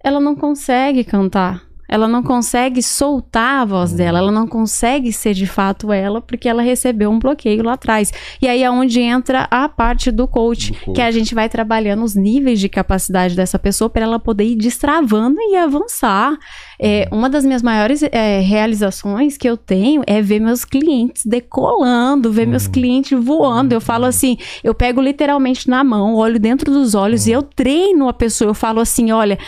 [0.03, 1.70] ela não consegue cantar.
[1.91, 6.49] Ela não consegue soltar a voz dela, ela não consegue ser de fato ela, porque
[6.49, 8.13] ela recebeu um bloqueio lá atrás.
[8.41, 10.95] E aí é onde entra a parte do coach, Do coach.
[10.95, 14.55] que a gente vai trabalhando os níveis de capacidade dessa pessoa para ela poder ir
[14.57, 16.39] destravando e avançar.
[16.79, 22.33] É, uma das minhas maiores é, realizações que eu tenho é ver meus clientes decolando,
[22.33, 23.73] ver meus clientes voando.
[23.75, 28.09] Eu falo assim, eu pego literalmente na mão, olho dentro dos olhos e eu treino
[28.09, 28.51] a pessoa.
[28.51, 29.39] Eu falo assim, olha,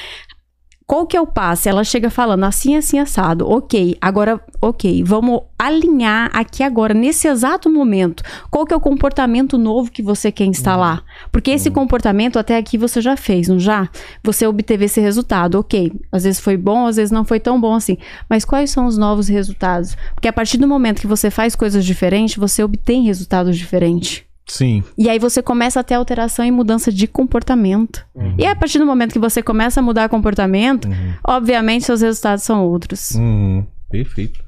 [0.93, 1.71] qual que é o passo?
[1.71, 3.51] Ela chega falando assim, assim, assado.
[3.51, 8.23] Ok, agora, ok, vamos alinhar aqui agora, nesse exato momento.
[8.51, 11.03] Qual que é o comportamento novo que você quer instalar?
[11.31, 13.89] Porque esse comportamento até aqui você já fez, não já?
[14.23, 15.91] Você obteve esse resultado, ok.
[16.13, 17.97] Às vezes foi bom, às vezes não foi tão bom assim.
[18.29, 19.97] Mas quais são os novos resultados?
[20.15, 24.25] Porque a partir do momento que você faz coisas diferentes, você obtém resultados diferentes.
[24.47, 24.83] Sim.
[24.99, 28.05] E aí você começa a ter alteração e mudança de comportamento.
[28.39, 30.89] E a partir do momento que você começa a mudar comportamento,
[31.27, 33.13] obviamente seus resultados são outros.
[33.13, 33.65] Uhum.
[33.91, 34.41] Perfeito.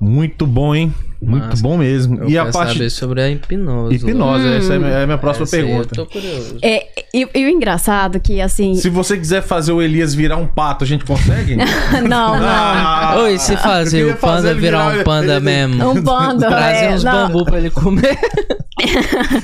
[0.00, 0.92] Muito bom, hein?
[1.26, 2.18] Muito bom mesmo.
[2.22, 2.74] Eu e a parte.
[2.74, 3.96] saber sobre a hipnose.
[3.96, 5.88] Hipnose, essa é a minha- é próxima pergunta.
[5.98, 6.58] Eu tô curioso.
[6.60, 8.74] É, e, e o engraçado que, assim...
[8.74, 11.56] Se você quiser fazer o Elias virar um pato, a gente consegue?
[12.06, 12.46] não, não.
[12.46, 15.90] Ah, Oi, se fazer o queria fazer panda ele virar um panda mesmo.
[15.90, 17.12] Um panda, Trazer é, uns não.
[17.28, 18.18] bambu pra ele comer.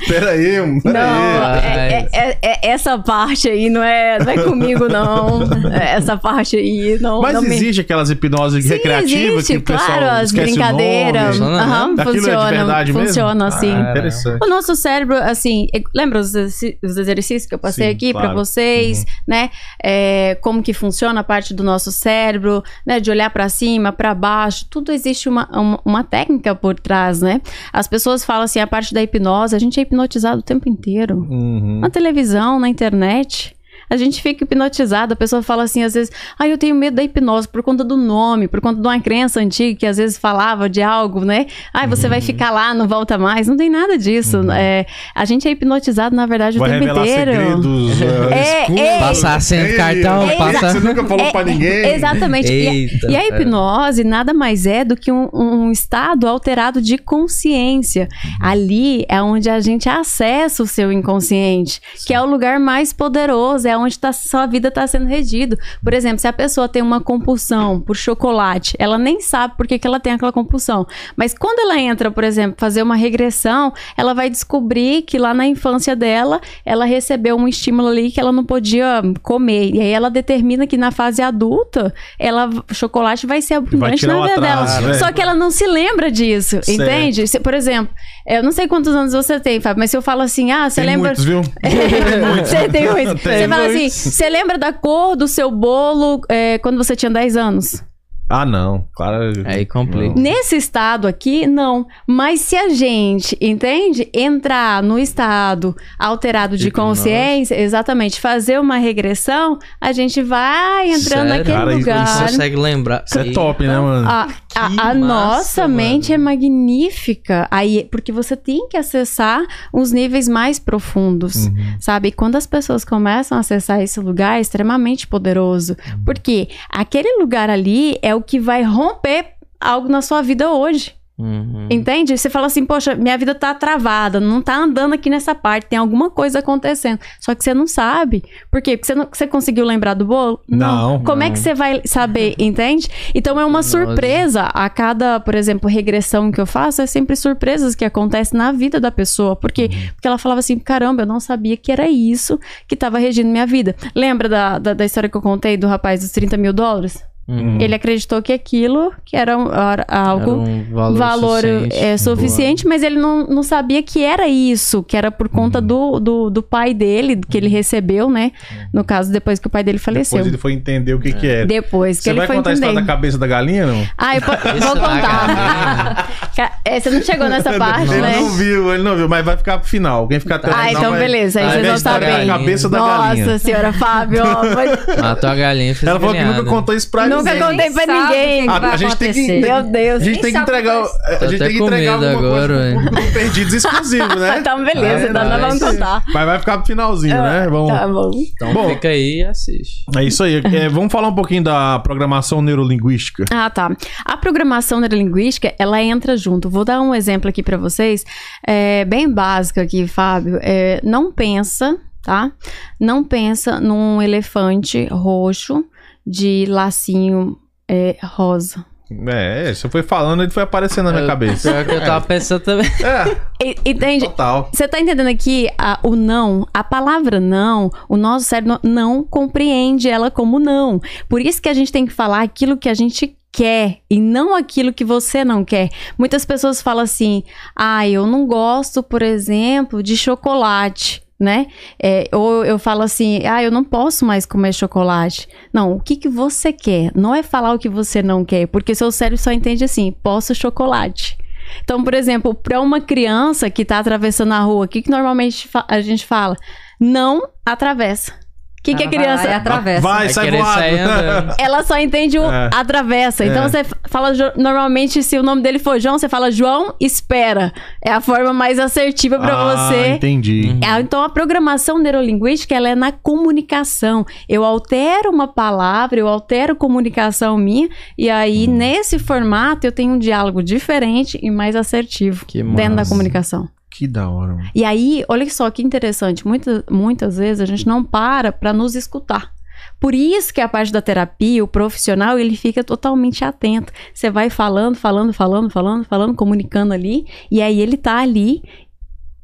[0.07, 4.37] Pera aí, pera Não, é- é- é- é- essa parte aí não é, não é
[4.43, 5.41] comigo, não.
[5.71, 7.55] É, Essa parte aí não, Mas não me...
[7.55, 11.39] existe aquelas hipnoses Sim, recreativas existe, que o pessoal claro, as esquece o brincadeiras.
[11.39, 11.51] nome.
[11.51, 13.07] Funciona Aham, Aquilo é de funciona, verdade mesmo?
[13.07, 13.71] funciona assim.
[13.71, 14.39] Ah, interessante.
[14.43, 18.27] O nosso cérebro, assim, é- lembra os, os exercícios que eu passei Sim, aqui claro.
[18.29, 19.49] pra vocês, né?
[19.83, 22.99] É, como que funciona a parte do nosso cérebro, né?
[22.99, 27.41] De olhar pra cima, pra baixo, tudo existe uma, uma, uma técnica por trás, né?
[27.73, 31.17] As pessoas falam assim, a parte da hipnose, a gente é hipnotizado o tempo inteiro.
[31.29, 31.79] Uhum.
[31.79, 33.55] Na televisão, na internet.
[33.91, 37.03] A gente fica hipnotizado, a pessoa fala assim, às vezes, ah, eu tenho medo da
[37.03, 40.69] hipnose por conta do nome, por conta de uma crença antiga que às vezes falava
[40.69, 41.45] de algo, né?
[41.73, 43.47] Ah, você vai ficar lá, não volta mais.
[43.47, 44.39] Não tem nada disso.
[44.51, 47.31] É, a gente é hipnotizado, na verdade, Vai o tempo inteiro.
[47.31, 48.81] segredos uh, É, escuros.
[48.81, 48.99] é.
[48.99, 51.85] Passar sem Ei, cartão, é, passa- Você nunca falou É, pra ninguém.
[51.93, 52.47] Exatamente.
[52.51, 53.27] E a- Eita, E a é.
[53.27, 58.07] hipnose nada mais é do que um, um estado alterado de consciência.
[58.39, 63.67] Ali é onde a gente acessa o seu inconsciente, que é o lugar mais poderoso,
[63.67, 65.57] é onde tá, sua vida está sendo regido.
[65.83, 69.77] Por exemplo, se a pessoa tem uma compulsão por chocolate, ela nem sabe por que,
[69.79, 70.85] que ela tem aquela compulsão.
[71.15, 75.45] Mas quando ela entra, por exemplo, fazer uma regressão, ela vai descobrir que lá na
[75.47, 79.73] infância dela, ela recebeu um estímulo ali que ela não podia comer.
[79.75, 84.21] E aí ela determina que na fase adulta, ela chocolate vai ser abundante tirar na
[84.27, 84.87] vida atraso, dela.
[84.93, 84.99] né?
[84.99, 86.71] Só que ela não se lembra disso, Certo.
[86.71, 87.27] entende?
[87.27, 87.93] Se- por exemplo,
[88.27, 90.81] eu não sei quantos anos você tem, Fábio, mas se eu falo assim, ah, você
[90.81, 91.41] Tem lembra muitos, viu?
[92.45, 93.15] você tem muito.
[93.21, 97.09] Tem Você fala assim, você lembra da cor do seu bolo é, quando você tinha
[97.09, 97.83] 10 anos?
[98.31, 98.85] Ah, não.
[98.95, 99.33] Claro.
[99.45, 100.15] Aí complica.
[100.15, 100.21] Não.
[100.21, 101.85] Nesse estado aqui, não.
[102.07, 104.09] Mas se a gente, entende?
[104.13, 106.99] Entrar no estado alterado de Hipnose.
[107.01, 111.29] consciência, exatamente, fazer uma regressão, a gente vai entrando Sério?
[111.29, 112.03] naquele Cara, lugar.
[112.05, 113.03] isso Consegue lembrar.
[113.05, 114.07] Isso é top, né, mano?
[114.07, 115.75] A, a- a massa, nossa mano.
[115.75, 117.47] mente é magnífica.
[117.51, 119.41] Aí, porque você tem que acessar
[119.73, 121.55] os níveis mais profundos, Uhum.
[121.79, 122.09] sabe?
[122.09, 125.75] E quando as pessoas começam a acessar esse lugar, é extremamente poderoso.
[125.85, 126.03] Uhum.
[126.05, 130.95] Porque aquele lugar ali é o que vai romper algo na sua vida hoje.
[131.21, 131.67] Uhum.
[131.69, 132.17] Entende?
[132.17, 135.77] Você fala assim, poxa, minha vida tá travada, não tá andando aqui nessa parte, tem
[135.77, 136.99] alguma coisa acontecendo.
[137.19, 138.23] Só que você não sabe.
[138.49, 138.75] Por quê?
[138.75, 140.41] Porque você, não, você conseguiu lembrar do bolo?
[140.49, 141.33] Não, Como é não.
[141.33, 142.89] que você vai saber, entende?
[143.13, 143.69] Então é uma Hipnose.
[143.69, 144.43] surpresa.
[144.45, 148.79] A cada, por exemplo, regressão que eu faço, é sempre surpresas que acontecem na vida
[148.79, 149.35] da pessoa.
[149.35, 149.69] Por quê?
[149.71, 149.87] Uhum.
[149.93, 153.45] Porque ela falava assim, caramba, eu não sabia que era isso que tava regindo minha
[153.45, 153.75] vida.
[153.93, 157.10] Lembra da, da, da história que eu contei do rapaz dos 30 mil dólares?
[157.31, 157.57] Uhum.
[157.61, 161.75] Ele acreditou que aquilo que era, um- era algo Era um valor, valor suficiente.
[161.77, 165.65] é, suficiente, mas ele não, não sabia que era isso, que era por conta Uhum.
[165.67, 168.31] do, do, do pai dele, que ele recebeu, né?
[168.73, 170.17] No caso, depois que o pai dele faleceu.
[170.17, 171.45] Depois ele foi entender o que que é.
[171.45, 173.87] Depois que Você ele vai foi contar a história da cabeça da galinha, não?
[173.97, 174.35] Ah, eu vou
[174.75, 176.07] contar.
[176.65, 178.15] É, você não chegou nessa parte, ele né?
[178.19, 180.07] não viu, ele não viu, mas vai ficar pro final.
[180.07, 182.11] Quem ficar até o Ah, final então vai- beleza, aí vai vocês a vão história
[182.11, 182.25] saber.
[182.25, 183.39] da cabeça da Nossa galinha.
[183.39, 184.23] senhora, Fábio.
[184.25, 187.71] ó, foi- Matou a galinha fez Ela falou que nunca contou isso pra Nunca contei
[187.71, 188.49] pra ninguém.
[188.49, 189.39] A- a gente tem que-.
[189.39, 190.01] Meu Deus.
[190.01, 190.83] A gente tem que entregar,
[191.19, 194.37] a gente tem que entregar alguma coisa agora, pro público do Perdidos exclusivo, né?
[194.41, 196.03] Então, beleza, Vai, então nós vamos contar.
[196.13, 197.47] Mas vai ficar pro finalzinho, né?
[197.49, 197.71] Vamos...
[197.71, 198.11] Tá bom.
[198.33, 198.69] Então Bom.
[198.69, 199.83] fica aí e assiste.
[199.95, 200.41] É isso aí.
[200.53, 203.25] É, vamos falar um pouquinho da programação neurolinguística.
[203.31, 203.69] Ah, tá.
[204.05, 206.49] A programação neurolinguística, ela entra junto.
[206.49, 208.03] Vou dar um exemplo aqui pra vocês,
[208.47, 210.39] é, bem básico aqui, Fábio.
[210.41, 212.31] É, não pensa, tá?
[212.79, 215.63] Não pensa num elefante roxo
[216.05, 217.37] de lacinho
[217.69, 218.65] é, rosa.
[219.07, 221.49] É, você foi falando, ele foi aparecendo na minha Eu- cabeça.
[221.49, 222.65] Pior que eu tava pensando também.
[222.83, 224.03] É, E- Entende?
[224.05, 224.49] total.
[224.53, 229.03] Você tá entendendo aqui a- o não, a palavra não, o nosso cérebro não, não
[229.03, 230.81] compreende ela como não.
[231.07, 234.35] Por isso que a gente tem que falar aquilo que a gente quer e não
[234.35, 235.69] aquilo que você não quer.
[235.97, 237.23] Muitas pessoas falam assim:
[237.55, 241.00] ah, eu não gosto, por exemplo, de chocolate.
[241.21, 241.45] Né?
[241.81, 245.27] É, ou eu falo assim, ah, eu não posso mais comer chocolate.
[245.53, 246.91] Não, o que, que você quer?
[246.95, 250.33] Não é falar o que você não quer, porque seu cérebro só entende assim, posso
[250.33, 251.15] chocolate.
[251.63, 255.47] Então, por exemplo, para uma criança que está atravessando a rua, o que, que normalmente
[255.67, 256.35] a gente fala?
[256.79, 258.13] Não atravessa.
[258.61, 259.27] O que, que a vai lá criança.
[259.27, 259.81] e atravessa.
[259.81, 261.35] Vai, Vai sai voado.
[261.39, 262.49] Ela só entende o É.
[262.53, 263.25] atravessa.
[263.25, 263.49] Então É.
[263.49, 267.51] você fala normalmente se o nome dele for João, você fala João, espera.
[267.83, 269.87] É a forma mais assertiva para Ah, você.
[269.93, 270.55] entendi.
[270.63, 274.05] É, Então a programação neurolinguística ela é na comunicação.
[274.29, 278.57] Eu altero uma palavra, eu altero comunicação minha e aí Hum.
[278.57, 282.91] nesse formato eu tenho um diálogo diferente e mais assertivo Que dentro da massa.
[282.91, 283.49] comunicação.
[283.71, 284.49] Que da hora, mano.
[284.53, 288.75] E aí, olha só que interessante, muitas, muitas vezes a gente não para para nos
[288.75, 289.31] escutar.
[289.79, 293.71] Por isso que a parte da terapia, o profissional, ele fica totalmente atento.
[293.93, 298.43] Você vai falando, falando, falando, falando, falando, comunicando ali, e aí ele tá ali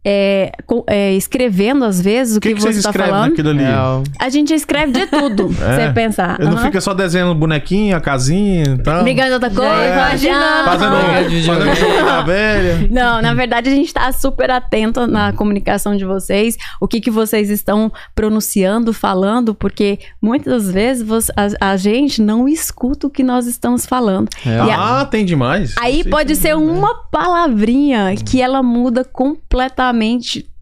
[0.09, 0.51] é,
[0.87, 3.29] é, escrevendo às vezes o que, que, que você vocês tá escrevem falando.
[3.31, 3.63] naquilo ali?
[3.63, 4.03] Real.
[4.17, 5.87] A gente escreve de tudo, É?
[5.87, 6.39] você pensar.
[6.39, 9.03] Ele não fica só desenhando bonequinho, a casinha e tal.
[9.03, 9.93] Ligando outra coisa, É.
[9.93, 10.63] imaginando.
[10.65, 12.87] Fazendo, Jogar fazendo jogo da velha.
[12.89, 17.11] Não, na verdade a gente está super atento na comunicação de vocês, o que, que
[17.11, 23.23] vocês estão pronunciando, falando, porque muitas vezes você- a, a gente não escuta o que
[23.23, 24.29] nós estamos falando.
[24.41, 24.67] Real.
[24.67, 25.75] E a- Ah, tem demais.
[25.81, 29.96] Aí pode ser uma palavrinha que ela muda completamente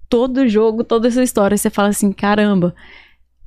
[0.09, 1.57] todo o jogo, toda essa história.
[1.57, 2.73] Você fala assim, caramba,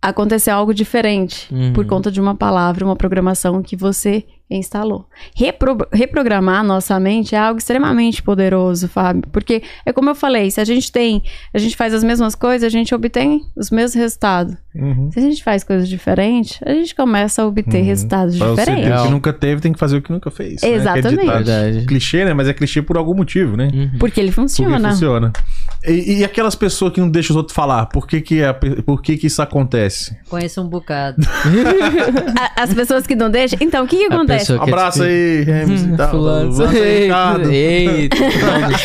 [0.01, 1.73] aconteceu algo diferente Uhum.
[1.73, 5.05] por conta de uma palavra, uma programação que você instalou.
[5.37, 10.51] Repro- reprogramar a nossa mente é algo extremamente poderoso, Fábio, porque é como eu falei,
[10.51, 11.23] se a gente tem,
[11.53, 14.55] a gente faz as mesmas coisas, a gente obtém os mesmos resultados.
[14.75, 15.11] Uhum.
[15.13, 17.85] Se a gente faz coisas diferentes, a gente começa a obter Uhum.
[17.85, 19.01] resultados Pra você ter diferentes.
[19.01, 20.63] o que nunca teve, tem que fazer o que nunca fez.
[20.63, 20.69] né?
[20.71, 21.45] Exatamente.
[21.45, 21.85] Que é.
[21.87, 22.33] Clichê, né?
[22.33, 23.69] Mas é clichê por algum motivo, né?
[23.75, 23.99] Uhum.
[23.99, 24.91] Porque ele Porque funciona.
[24.93, 25.33] funciona.
[25.87, 29.01] E, e aquelas pessoas que não deixam os outros falar, por que que, pe- por
[29.01, 30.17] que, que isso acontece?
[30.29, 31.17] Conheço um bocado.
[32.57, 33.59] A- As pessoas que não deixam.
[33.63, 34.47] Então, o que, que acontece?
[34.47, 36.11] que é Abraço tipo- aí, Remes e tal.
[36.11, 36.53] Fulano.
[36.55, 38.09] Abraço aí.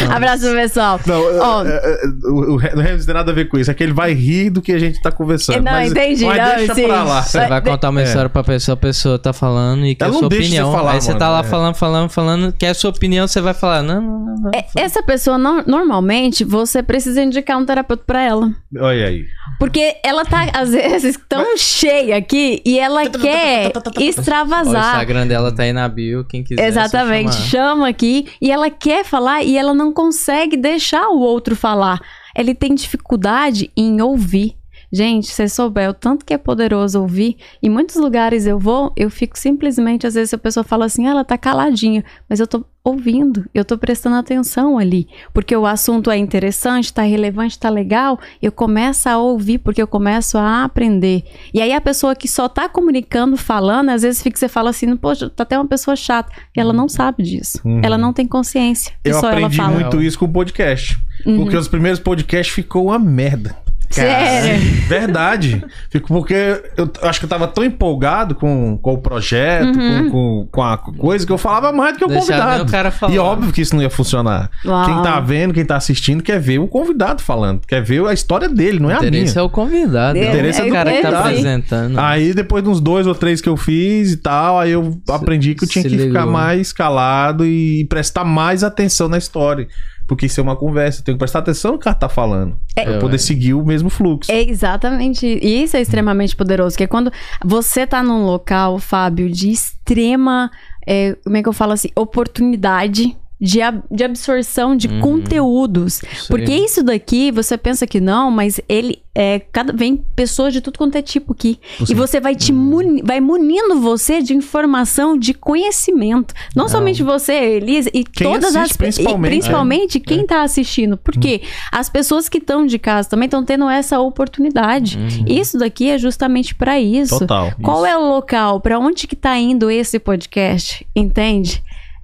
[0.09, 0.99] Abraço pro pessoal.
[1.05, 1.65] Não, Ó.
[1.65, 3.69] é, é, é, o, o o Remes tem nada a ver com isso.
[3.71, 5.63] É que ele vai rir do que a gente tá conversando.
[5.63, 6.83] Não, mas, entendi, Mas não, deixa sim.
[6.85, 7.21] pra lá.
[7.21, 8.03] Você vai contar uma É.
[8.05, 10.71] história pra pessoa, a pessoa tá falando e quer Ela a não sua opinião.
[10.71, 11.43] falar, Aí você tá lá é.
[11.43, 14.51] falando, falando, falando, quer a sua opinião, você vai falar, não, não, não, não.
[14.53, 18.53] É, Essa pessoa, no- normalmente, você precisa indicar um terapeuta pra ela.
[18.77, 19.25] Olha aí.
[19.59, 24.91] Porque ela tá, às vezes, tão cheia aqui e ela quer Ó, o extravasar.
[24.93, 26.61] Instagram dela tá aí na bio, quem quiser.
[26.61, 31.55] é Exatamente, chama aqui e ela quer falar e ela não consegue deixar o outro
[31.55, 31.99] falar.
[32.35, 34.55] Ele tem dificuldade em ouvir.
[34.95, 38.93] Gente, se você souber o tanto que é poderoso ouvir, em muitos lugares eu vou,
[38.95, 42.45] eu fico simplesmente, às vezes a pessoa fala assim, ah, ela tá caladinha, mas eu
[42.45, 47.69] tô ouvindo, eu tô prestando atenção ali, porque o assunto é interessante, tá relevante, tá
[47.71, 51.23] legal, eu começo a ouvir, porque eu começo a aprender.
[51.51, 54.95] E aí a pessoa que só tá comunicando, falando, às vezes fica, você fala assim,
[54.95, 57.81] poxa, tá até uma pessoa chata, e ela não sabe disso, Uhum.
[57.83, 59.59] ela não tem consciência, Eu aprendi.
[59.59, 59.71] Uhum.
[59.71, 60.99] muito isso com o podcast.
[61.23, 63.62] Porque os primeiros podcasts ficou uma merda.
[63.93, 64.61] Sério?
[64.87, 65.63] Verdade.
[65.89, 70.09] Fico porque eu acho que eu tava tão empolgado com, com o projeto, Uhum.
[70.09, 72.63] com, com, com a coisa, que eu falava mais do que o Deixar convidado.
[72.63, 73.13] o cara falar.
[73.13, 74.49] E óbvio que isso não ia funcionar.
[74.65, 74.85] Uau.
[74.85, 77.61] Quem tá vendo, quem tá assistindo, quer ver o convidado falando.
[77.67, 79.09] Quer ver a história dele, não é O a minha.
[79.09, 80.17] interesse é o convidado.
[80.17, 81.99] É, não interesse é o do cara que tá apresentando.
[81.99, 85.55] Aí depois de uns dois ou três que eu fiz e tal, aí eu aprendi
[85.55, 86.31] que eu tinha que ficar ligou.
[86.33, 89.67] mais calado e prestar mais atenção na história.
[90.13, 92.09] Porque isso é uma conversa, eu tenho que prestar atenção no que o cara tá
[92.09, 92.57] falando.
[92.75, 92.83] É.
[92.83, 94.31] pra eu poder seguir o mesmo fluxo.
[94.31, 95.25] É exatamente.
[95.25, 96.77] E isso é extremamente poderoso.
[96.77, 97.11] Que é quando
[97.43, 100.51] você tá num local, Fábio, de extrema.
[100.85, 101.89] é, como é que eu falo assim?
[101.95, 103.15] Oportunidade.
[103.43, 104.99] De, ab- de absorção de Uhum.
[105.01, 106.01] conteúdos.
[106.01, 109.39] Isso Porque isso daqui, você pensa que não, mas ele é.
[109.51, 111.59] Cada, vem pessoas de tudo quanto é tipo aqui.
[111.89, 116.33] E você vai te muni, vai munindo você de informação, de conhecimento.
[116.55, 120.95] Não somente você, Elisa, e Quem todas as principalmente, E principalmente quem tá assistindo.
[120.97, 121.41] Porque
[121.71, 124.97] as pessoas que estão de casa também estão tendo essa oportunidade.
[125.27, 127.19] Isso daqui é justamente para isso.
[127.19, 127.51] Total.
[127.61, 128.61] Qual é o local?
[128.61, 130.85] Para onde que tá indo esse podcast?
[130.95, 131.61] Entende?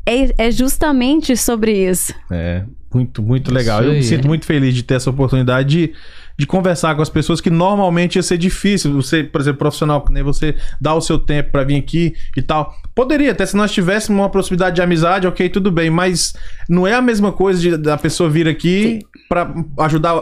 [0.10, 2.14] É, é justamente sobre isso.
[2.31, 2.64] É,
[2.94, 3.84] muito, muito legal.
[3.84, 5.94] Eu me sinto muito feliz de ter essa oportunidade de,
[6.38, 8.94] de conversar com as pessoas que normalmente ia ser difícil.
[8.94, 12.41] Você, por exemplo, profissional, que nem você dá o seu tempo pra vir aqui e
[12.41, 12.73] tal.
[12.95, 16.34] Poderia, até se nós tivéssemos uma proximidade de amizade, ok, tudo bem, mas
[16.68, 18.99] não é a mesma coisa de, da pessoa vir aqui
[19.30, 20.14] pra ajudar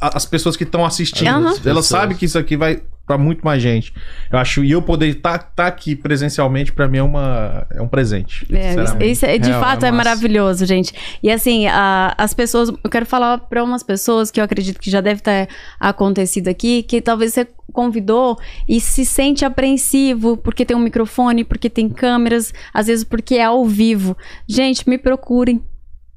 [0.00, 1.28] a- as pessoas que estão assistindo.
[1.28, 1.54] Aham.
[1.64, 3.92] Ela sabe que isso aqui vai pra muito mais gente.
[4.30, 8.46] Eu acho, e eu poder estar aqui presencialmente, pra mim é, uma, é um presente.
[8.50, 10.94] É, isso é- de Real, fato é é, maravilhoso, gente.
[11.22, 14.90] E assim, a- as pessoas, eu quero falar para umas pessoas que eu acredito que
[14.90, 15.48] já deve ter
[15.78, 18.38] acontecido aqui, que talvez você convidou
[18.68, 23.44] e se sente apreensivo porque tem um microfone, porque tem câmeras, às vezes porque é
[23.44, 24.16] ao vivo.
[24.46, 25.60] Gente, me procurem.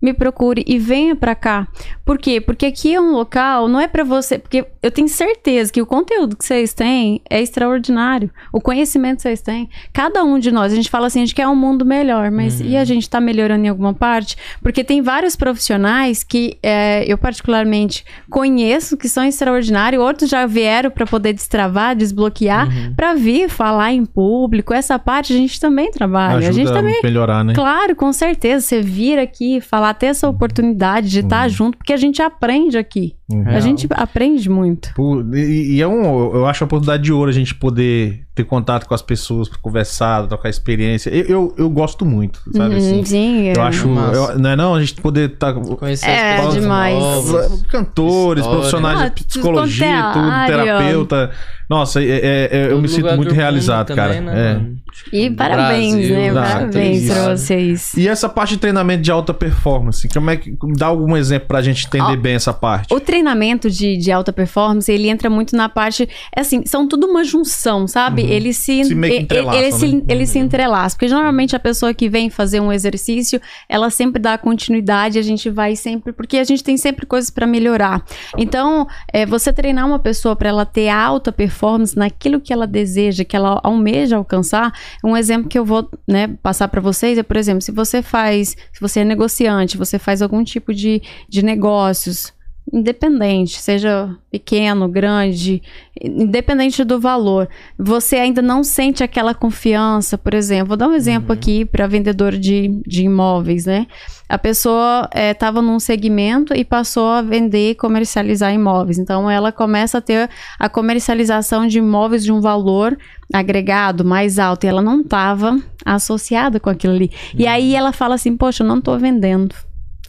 [0.06, 1.68] Me procure e venha pra cá.
[2.06, 2.40] Por quê?
[2.40, 4.38] Porque aqui é um local, não é pra você.
[4.38, 8.30] Porque eu tenho certeza que o conteúdo que vocês têm é extraordinário.
[8.54, 9.68] O conhecimento que vocês têm.
[9.92, 12.62] Cada um de nós, a gente fala assim, a gente quer um mundo melhor, mas
[12.62, 14.38] e a gente tá melhorando em alguma parte?
[14.62, 20.92] Porque tem vários profissionais que é, eu, particularmente, conheço que são extraordinários, outros já vieram
[20.92, 24.72] pra poder destravar, desbloquear, pra vir falar em público.
[24.72, 26.38] Essa parte a gente também trabalha.
[26.38, 27.56] Ajuda a gente também melhorar, né?
[27.56, 28.64] Claro, com certeza.
[28.64, 33.16] Você vir aqui falar, ter essa oportunidade de estar junto, porque a gente aprende aqui.
[33.32, 33.44] Uhum.
[33.48, 34.90] A gente aprende muito.
[35.34, 36.04] E, e é um,
[36.36, 40.28] eu acho a oportunidade de ouro a gente poder ter contato com as pessoas, conversar,
[40.28, 41.10] trocar experiência.
[41.10, 43.06] Eu, eu, eu gosto muito, sabe Uhum, assim?
[43.06, 43.54] sim, é.
[43.58, 43.88] Eu acho.
[43.90, 44.16] Massa.
[44.34, 44.76] eu- não é não?
[44.76, 45.54] A gente poder estar.
[45.54, 47.00] Conhecer É, as pessoas demais.
[47.00, 47.62] novas.
[47.64, 48.60] Cantores, História.
[48.60, 50.58] profissionais Ah, de tudo psicologia, é tudo, área.
[50.58, 51.32] terapeuta.
[51.68, 54.22] Nossa, é- é- é- eu me sinto muito realizado, também, cara.
[54.22, 54.54] né, É.
[54.54, 54.76] mano?
[55.12, 56.34] E parabéns, Brasil, né?
[56.34, 57.94] Parabéns pra vocês.
[57.96, 60.56] E essa parte de treinamento de alta performance, como é que.
[60.78, 62.94] Dá algum exemplo pra gente entender Ó, bem essa parte.
[62.94, 66.08] O treinamento de, de alta performance, ele entra muito na parte.
[66.36, 68.22] é Assim, são tudo uma junção, sabe?
[68.24, 70.02] Eles se, Se meio que e- e- entrelaçam, eles se, né?
[70.08, 70.98] eles se entrelaçam.
[70.98, 73.40] Porque normalmente a pessoa que vem fazer um exercício,
[73.70, 76.14] ela sempre dá continuidade, a gente vai sempre.
[76.14, 78.04] Porque a gente tem sempre coisas para melhorar.
[78.38, 83.24] Então, é, você treinar uma pessoa para ela ter alta performance naquilo que ela deseja,
[83.24, 87.38] que ela almeja alcançar, um exemplo que eu vou né, passar para vocês é, por
[87.38, 92.34] exemplo, se você faz, se você é negociante, você faz algum tipo de, de negócios,
[92.74, 95.62] independente, seja pequeno, grande,
[96.02, 97.48] independente do valor,
[97.78, 102.32] você ainda não sente aquela confiança, por exemplo, vou dar um exemplo aqui para vendedor
[102.38, 103.86] de, de imóveis, né?
[104.28, 108.98] A pessoa estava num segmento e passou a vender e comercializar imóveis.
[108.98, 110.28] Então, ela começa a ter
[110.58, 112.98] a comercialização de imóveis de um valor
[113.32, 117.12] agregado mais alto e ela não estava associada com aquilo ali.
[117.38, 119.56] E aí ela fala assim: Poxa, eu não estou vendendo.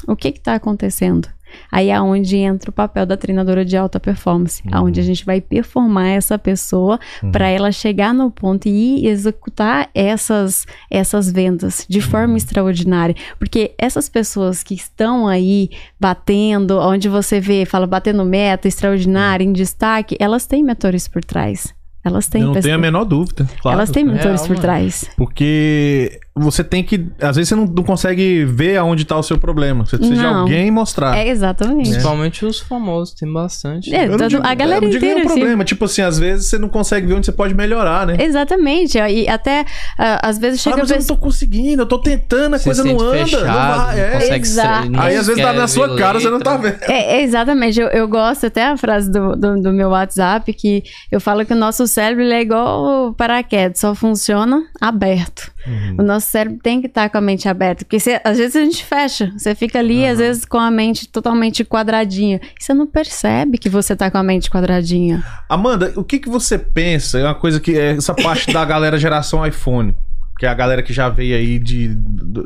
[0.08, 1.35] O que está acontecendo?
[1.70, 4.70] Aí é onde entra o papel da treinadora de alta performance, Uhum.
[4.72, 7.30] aonde a gente vai performar essa pessoa Uhum.
[7.32, 12.36] para ela chegar no ponto e executar essas essas vendas de forma Uhum.
[12.36, 15.70] extraordinária, porque essas pessoas que estão aí
[16.00, 21.74] batendo, onde você vê, fala batendo meta, extraordinária, em destaque, elas têm mentores por trás.
[22.04, 23.48] Elas têm Eu não pessoas- tenho a menor dúvida.
[23.60, 23.78] Claro.
[23.78, 25.10] elas têm mentores Real, por trás.
[25.16, 27.06] Porque você tem que.
[27.20, 29.86] Às vezes você não, não consegue ver aonde tá o seu problema.
[29.86, 30.40] Você precisa de Não.
[30.40, 31.16] alguém mostrar.
[31.16, 31.88] É exatamente.
[31.90, 33.94] Principalmente os famosos, tem bastante.
[33.94, 35.38] É, todo- digo- a galera eu não digo inteira, nenhum assim.
[35.40, 35.64] problema.
[35.64, 38.16] Tipo assim, às vezes você não consegue ver onde você pode melhorar, né?
[38.20, 38.98] Exatamente.
[38.98, 39.64] E até
[39.98, 42.64] ah, às vezes Ah, chega mas eu não tô conseguindo, eu tô tentando, a Você
[42.64, 43.24] coisa não sente anda.
[43.24, 44.10] fechado, não vai, é.
[44.38, 46.86] consegue não Aí às vezes tá na sua cara, você não tá letra.
[46.86, 46.90] vendo.
[46.90, 47.80] É, é, exatamente.
[47.80, 51.52] Eu, eu gosto até a frase do, do, do meu WhatsApp que eu falo que
[51.52, 55.50] o nosso cérebro ele é igual o paraquedas, só funciona aberto.
[55.66, 55.96] Uhum.
[55.98, 57.84] O nosso cérebro tem que estar com a mente aberta.
[57.84, 59.32] Porque você- às vezes a gente fecha.
[59.36, 62.40] Você fica ali, às vezes, com a mente totalmente quadradinha.
[62.60, 65.24] E você não percebe que você tá com a mente quadradinha.
[65.48, 67.18] Amanda, o que que você pensa?
[67.18, 69.94] É uma coisa que é essa parte da galera geração iPhone,
[70.38, 71.96] que é a galera que já veio aí de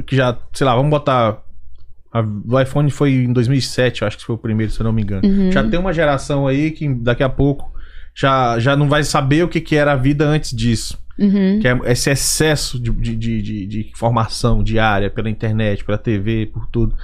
[0.07, 1.39] que já, sei lá, vamos botar
[2.13, 4.93] a- o iPhone foi em 2007, eu acho que foi o primeiro, se eu não
[4.93, 5.27] me engano.
[5.27, 5.53] Uhum.
[5.53, 7.71] Já tem uma geração aí que daqui a pouco
[8.15, 10.99] já, já não vai saber o que, que era a vida antes disso.
[11.21, 11.59] Uhum.
[11.61, 16.67] Que é esse excesso de, de, de, de- informação diária pela internet, pela TV, por
[16.67, 16.95] tudo.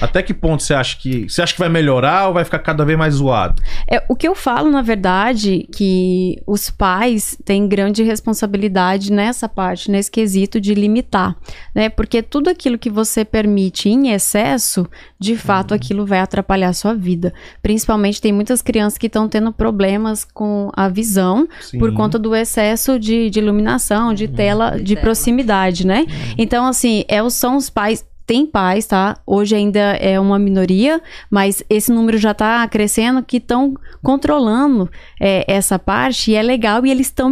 [0.00, 1.28] Até que ponto você acha que.
[1.28, 3.62] Você acha que vai melhorar ou vai ficar cada vez mais zoado?
[3.90, 9.90] É, o que eu falo, na verdade, que os pais têm grande responsabilidade nessa parte,
[9.90, 11.36] nesse quesito de limitar,
[11.74, 11.88] né?
[11.88, 14.86] Porque tudo aquilo que você permite em excesso,
[15.18, 17.32] de fato, aquilo vai atrapalhar a sua vida.
[17.62, 21.78] Principalmente tem muitas crianças que estão tendo problemas com a visão Sim.
[21.78, 25.00] por conta do excesso de, de iluminação, de tela, de tela.
[25.00, 26.06] proximidade, né?
[26.36, 28.04] Então, assim, é, são os pais.
[28.32, 29.18] Tem pais, tá?
[29.26, 34.90] Hoje ainda é uma minoria, mas esse número já tá crescendo que estão controlando
[35.20, 37.30] é, essa parte e é legal e eles estão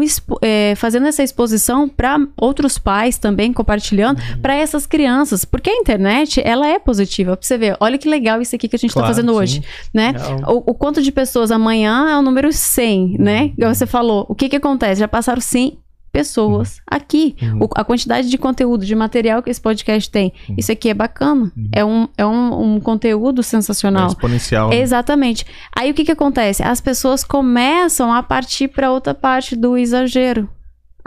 [0.76, 6.66] fazendo essa exposição para outros pais também compartilhando para essas crianças, porque a internet ela
[6.66, 7.34] é positiva.
[7.34, 9.38] Pra você ver, olha que legal isso aqui que a gente Claro, tá fazendo sim.
[9.38, 9.64] hoje,
[9.94, 10.12] né?
[10.46, 13.52] O, o quanto de pessoas amanhã é o número 100, né?
[13.56, 14.26] Igual você falou.
[14.28, 15.00] O que que acontece?
[15.00, 15.78] Já passaram 100
[16.10, 17.36] pessoas aqui.
[17.42, 17.58] Uhum.
[17.64, 20.32] O- a quantidade de conteúdo, de material que esse podcast tem.
[20.56, 21.50] Isso aqui é bacana.
[21.72, 24.08] É, um, é um, um conteúdo É sensacional.
[24.08, 24.70] exponencial.
[24.70, 24.80] né?
[24.80, 25.44] Exatamente.
[25.76, 26.62] Aí o que que acontece?
[26.62, 30.48] As pessoas começam a partir para outra parte do exagero.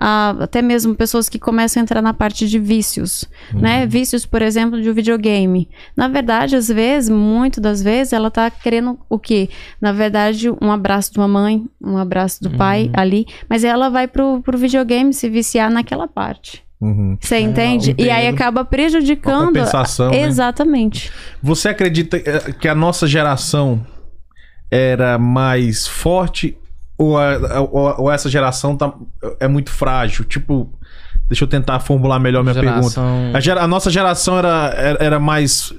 [0.06, 3.24] Ah, até mesmo pessoas que começam a entrar na parte de vícios,
[3.54, 3.62] Uhum.
[3.62, 3.86] né?
[3.88, 5.70] Vícios, por exemplo, de um videogame.
[5.96, 9.50] Na verdade, às vezes, muito das vezes, ela tá querendo o quê?
[9.80, 14.06] Na verdade, um abraço de uma mãe, um abraço do pai ali, mas ela vai
[14.06, 16.62] pro, pro videogame se viciar naquela parte.
[16.82, 17.18] Uhum.
[17.22, 17.96] Você entende?
[17.98, 19.46] E aí acaba Uma prejudicando.
[19.46, 20.24] compensação, né?
[20.24, 21.10] Exatamente.
[21.42, 23.86] Você acredita eh, que a nossa geração
[24.70, 26.58] era mais forte
[27.04, 28.94] ou, a- ou- ou essa geração tá,
[29.40, 30.26] é muito frágil?
[30.26, 30.72] Tipo,
[31.28, 32.82] deixa eu tentar formular melhor minha pergunta.
[32.82, 35.74] Geração- A, gera- a nossa geração era, era, era mais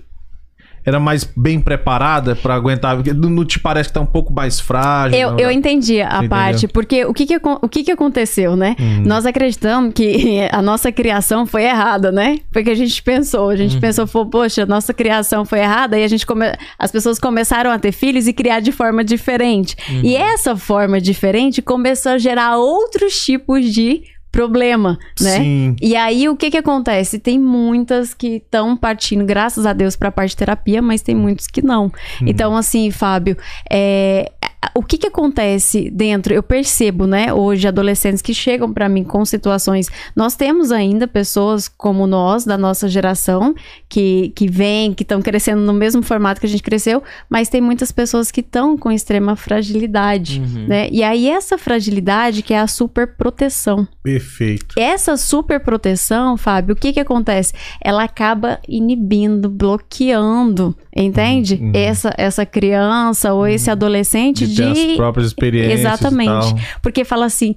[0.85, 2.97] era mais bem preparada pra aguentar?
[2.97, 5.19] Porque Não, te parece que tá um pouco mais frágil?
[5.19, 6.71] Eu, não, eu entendi a Você parte, entendeu?
[6.73, 8.77] porque o que que, o que que aconteceu, né?
[8.79, 9.03] Uhum.
[9.05, 12.39] Nós acreditamos que a nossa criação foi errada, né?
[12.53, 13.57] Porque a gente pensou, a Uhum.
[13.57, 16.47] gente pensou, pô, poxa, nossa criação foi errada, e a gente come...
[16.79, 19.77] as pessoas começaram a ter filhos e criar de forma diferente.
[20.03, 24.03] E essa forma diferente começou a gerar outros tipos de
[24.35, 25.37] problema, né?
[25.37, 25.77] Sim.
[25.81, 27.21] E aí, o que que acontece?
[27.21, 31.15] Tem muitas que estão partindo, graças a Deus, para a parte de terapia, mas tem
[31.15, 31.93] muitos que não.
[32.21, 33.37] Então, assim, Fábio,
[33.71, 34.33] é,
[34.75, 36.33] o que que acontece dentro?
[36.33, 39.89] Eu percebo, né, hoje, adolescentes que chegam para mim com situações.
[40.15, 43.55] Nós temos ainda pessoas como nós, da nossa geração,
[43.89, 47.61] que, que vêm, que estão crescendo no mesmo formato que a gente cresceu, mas tem
[47.61, 50.67] muitas pessoas que estão com extrema fragilidade, Uhum.
[50.69, 50.89] né?
[50.91, 53.87] E aí, essa fragilidade que é a super proteção.
[54.03, 54.75] Perfeito.
[54.79, 57.53] Essa super proteção, Fábio, o que que acontece?
[57.83, 61.59] Ela acaba inibindo, bloqueando, entende?
[61.61, 61.73] Uhum.
[61.75, 64.75] Essa, essa criança ou esse adolescente De de.
[64.75, 65.81] ter as próprias experiências.
[65.81, 66.31] Exatamente.
[66.51, 66.59] E tal.
[66.83, 67.55] Porque fala assim: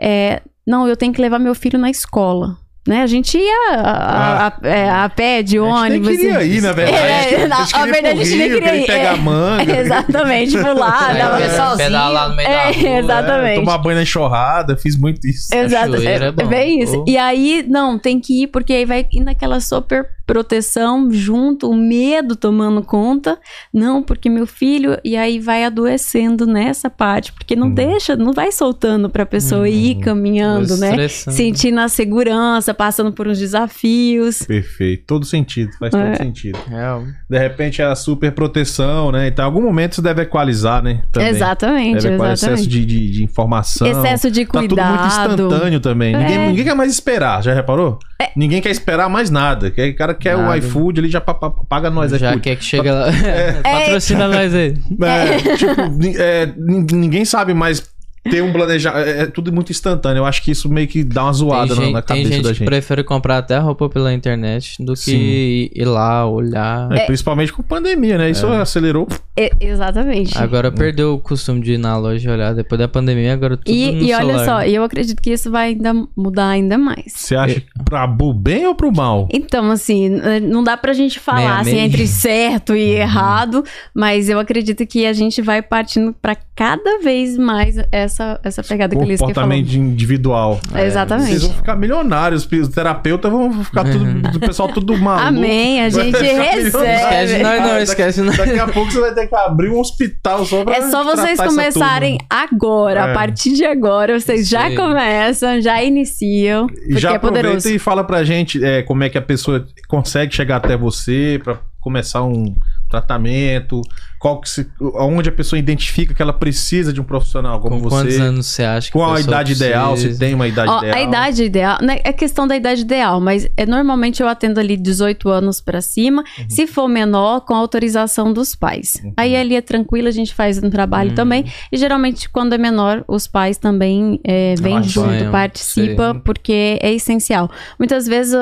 [0.00, 2.56] é, não, eu tenho que levar meu filho na escola.
[2.88, 3.02] Né?
[3.02, 6.08] A gente ia a, a- a- é, a pé, de A gente nem ônibus.
[6.16, 7.34] queria ir, na verdade.
[7.34, 8.86] É, na- a gente a queria ir verdade, a gente nem Rio, queria ir.
[8.86, 9.16] pegar É.
[9.16, 9.76] manga.
[9.80, 11.76] Exatamente, pular, Aí dava eu sozinho.
[11.76, 12.98] pedalar no meio da É, rua.
[12.98, 13.54] exatamente.
[13.56, 15.54] Tomar banho na enxurrada, fiz muito isso.
[15.54, 16.46] Exato, Cachoeira é, é bom.
[16.46, 17.00] bem isso.
[17.00, 17.04] Oh.
[17.06, 21.76] E aí, não, tem que ir, porque aí vai ir naquela super proteção junto, o
[21.76, 23.38] medo tomando conta.
[23.72, 24.96] Não, porque meu filho.
[25.04, 27.74] E aí vai adoecendo nessa parte, porque não Hum.
[27.74, 31.08] deixa, não vai soltando pra pessoa ir caminhando, né?
[31.08, 34.42] Sentindo a segurança, passando por uns desafios.
[34.42, 35.04] Perfeito.
[35.06, 35.70] Todo sentido.
[35.78, 36.14] Faz todo É.
[36.16, 36.58] sentido.
[36.68, 37.04] Real.
[37.28, 39.28] De repente é a super proteção, né?
[39.28, 41.02] Então, em algum momento isso deve equalizar, né?
[41.12, 41.28] Também.
[41.30, 42.86] Exatamente, Deve equalizar excesso exatamente.
[42.86, 43.86] de, de, de informação.
[43.86, 45.06] Excesso de Tá tudo muito cuidado.
[45.06, 46.16] instantâneo também.
[46.16, 46.46] Ninguém, É.
[46.48, 47.98] ninguém quer mais esperar, já reparou?
[48.36, 49.70] Ninguém quer esperar mais nada.
[49.70, 50.58] Que- O cara quer o Nada.
[50.58, 52.40] iFood, ele já pa- pa- paga nós Já iFood.
[52.42, 53.06] quer que chega lá.
[53.62, 54.74] Patrocina nós aí.
[55.02, 55.80] É, tipo,
[56.18, 57.82] é, nin- ninguém sabe mais
[58.24, 59.06] ter um planejamento.
[59.08, 60.20] É, é tudo muito instantâneo.
[60.20, 62.42] Eu acho que isso meio que dá uma zoada na, gente, na tem cabeça gente
[62.44, 62.66] da que gente.
[62.66, 66.90] prefere comprar até roupa pela internet do que ir lá, olhar.
[66.92, 68.30] É, principalmente com pandemia, né?
[68.30, 69.06] Isso acelerou.
[69.38, 70.36] E- exatamente.
[70.36, 72.54] Agora perdeu o costume de ir na loja e olhar.
[72.54, 74.44] Depois da pandemia, agora tudo no E, e olha celular.
[74.44, 77.12] só, eu acredito que isso vai ainda mudar ainda mais.
[77.14, 79.28] Você acha pra pro bem ou pro mal?
[79.32, 80.08] Então, assim,
[80.42, 81.86] não dá pra gente falar Meia, assim, meia.
[81.86, 83.64] entre certo e errado,
[83.94, 88.09] mas eu acredito que a gente vai partindo pra cada vez mais essa,
[88.42, 89.20] essa pegada que eles.
[89.20, 90.60] Comportamento individual.
[90.74, 91.28] É, exatamente.
[91.30, 92.48] Vocês vão ficar milionários.
[92.50, 94.36] Os terapeutas vão ficar tudo.
[94.36, 95.26] O pessoal tudo maluco.
[95.28, 96.68] Amém, a gente recebe.
[96.68, 98.36] Esquece nós não, esquece nós.
[98.36, 100.76] Daqui a pouco você vai ter que abrir um hospital só pra.
[100.76, 103.10] É só vocês essa começarem agora, É.
[103.10, 104.76] a partir de agora, vocês já Sim.
[104.76, 107.68] começam, já iniciam, E porque já é aproveita poderoso.
[107.74, 111.58] e fala pra gente é, como é que a pessoa consegue chegar até você pra
[111.80, 112.54] começar um
[112.90, 113.80] tratamento,
[114.20, 117.88] qual que se, onde a pessoa identifica que ela precisa de um profissional como Com
[117.88, 118.20] quantos você.
[118.20, 120.20] anos você acha que Qual a pessoa idade ideal, se precisa?
[120.20, 120.94] tem uma idade Ó, ideal.
[120.94, 124.76] A idade ideal, não é questão da idade ideal, mas é, normalmente eu atendo ali
[124.76, 126.22] 18 anos pra cima.
[126.38, 126.44] Uhum.
[126.50, 129.02] Se for menor, com autorização dos pais.
[129.16, 131.16] Aí ali é tranquilo, a gente faz um trabalho Uhum.
[131.16, 131.46] também.
[131.72, 136.20] E geralmente, quando é menor, os pais também é, vêm junto, participam, sim.
[136.20, 137.50] porque é essencial.
[137.78, 138.34] Muitas vezes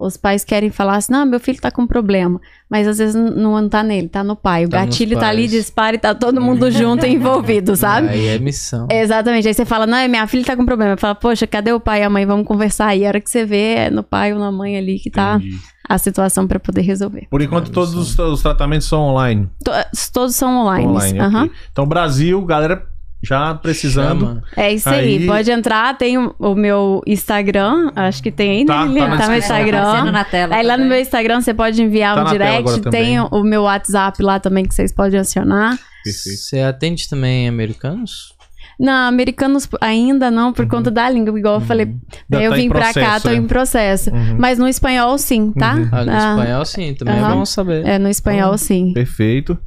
[0.00, 2.40] os pais querem falar assim: não, meu filho tá com problema.
[2.70, 4.66] Mas às vezes não tá nele, tá no pai.
[4.66, 8.08] O Tá gatilho tá ali, dispara e tá todo mundo junto e envolvido, sabe?
[8.08, 8.86] Aí é missão.
[8.90, 9.48] Exatamente.
[9.48, 10.94] Aí você fala, não, minha filha tá com problema.
[10.98, 12.26] Fala, poxa, cadê o pai e a mãe?
[12.26, 12.94] Vamos conversar.
[12.94, 15.36] E a hora que você vê, é no pai ou na mãe ali que tá
[15.36, 15.56] Entendi.
[15.88, 17.26] a situação pra poder resolver.
[17.30, 19.48] Por enquanto, todos os, os tratamentos são online.
[19.64, 19.72] To-
[20.12, 20.86] todos são online.
[20.88, 21.44] Online, Aham.
[21.44, 21.52] ok.
[21.72, 22.84] Então, Brasil, galera
[23.22, 24.20] já precisando.
[24.26, 24.42] Chama.
[24.56, 25.18] É isso aí.
[25.18, 27.90] Aí- Pode entrar, tem o, o meu Instagram.
[27.96, 29.16] Acho que tem aí, Tá, né, tá Tá, no.
[29.18, 30.12] Tá aparecendo Instagram.
[30.12, 30.54] na tela.
[30.56, 32.60] Aí lá no meu Instagram você pode enviar Tá um na tela direct.
[32.68, 33.04] agora também.
[33.04, 35.78] Tem o, o meu WhatsApp lá também que vocês podem acionar.
[36.04, 36.38] Perfeito.
[36.38, 38.36] Você atende também americanos?
[38.80, 41.86] Não, americanos ainda não, por conta da língua, igual eu falei.
[41.86, 42.00] Uhum.
[42.32, 43.34] Ainda eu tá vim pra cá, processo, tô é.
[43.34, 44.10] em processo.
[44.10, 44.36] Uhum.
[44.38, 45.74] Mas no espanhol, sim, tá?
[45.74, 45.88] Uhum.
[45.90, 47.84] Ah, no Ah, espanhol sim, também é bom saber.
[47.84, 48.92] É, no espanhol, sim.
[48.94, 49.58] Perfeito.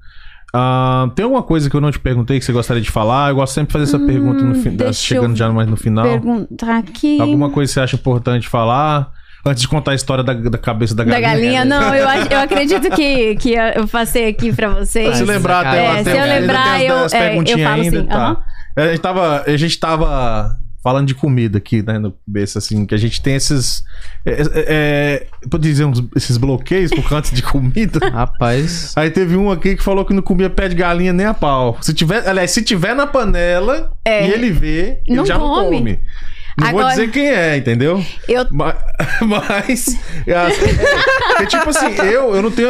[0.54, 3.30] Ah, tem alguma coisa que eu não te perguntei que você gostaria de falar?
[3.30, 5.78] Eu gosto sempre de fazer essa pergunta no fim, Hum, deixa chegando já mais no
[5.78, 6.04] final.
[6.06, 7.20] Perguntar aqui.
[7.22, 9.10] Alguma coisa que você acha importante falar?
[9.46, 11.32] Antes de contar a história da, da cabeça da Da galinha.
[11.34, 15.18] galinha, não, eu, acho- eu acredito que, que eu passei aqui pra vocês.
[15.18, 16.98] Se lembrar até É, até- se eu lembrar, eu- é,
[17.38, 18.38] eu falo ainda, assim, tá.
[18.78, 22.96] A gente tava, a gente tava falando de comida aqui, né, no começo, assim, que
[22.96, 23.84] a gente tem esses,
[24.26, 28.00] é, é, é, pode dizer, uns- esses bloqueios por conta de comida.
[28.10, 31.34] Rapaz, Aí teve um aqui que falou que não comia pé de galinha nem a
[31.34, 31.78] pau.
[31.82, 34.28] Se tiver, aliás, se tiver na panela É.
[34.28, 36.00] e ele vê, ele Não já não come.
[36.60, 38.04] Não vou Agora- dizer quem é, entendeu?
[38.28, 38.76] Eu, Ma-
[39.22, 39.96] Mas,
[40.28, 42.70] é é, tipo assim, eu, eu não tenho.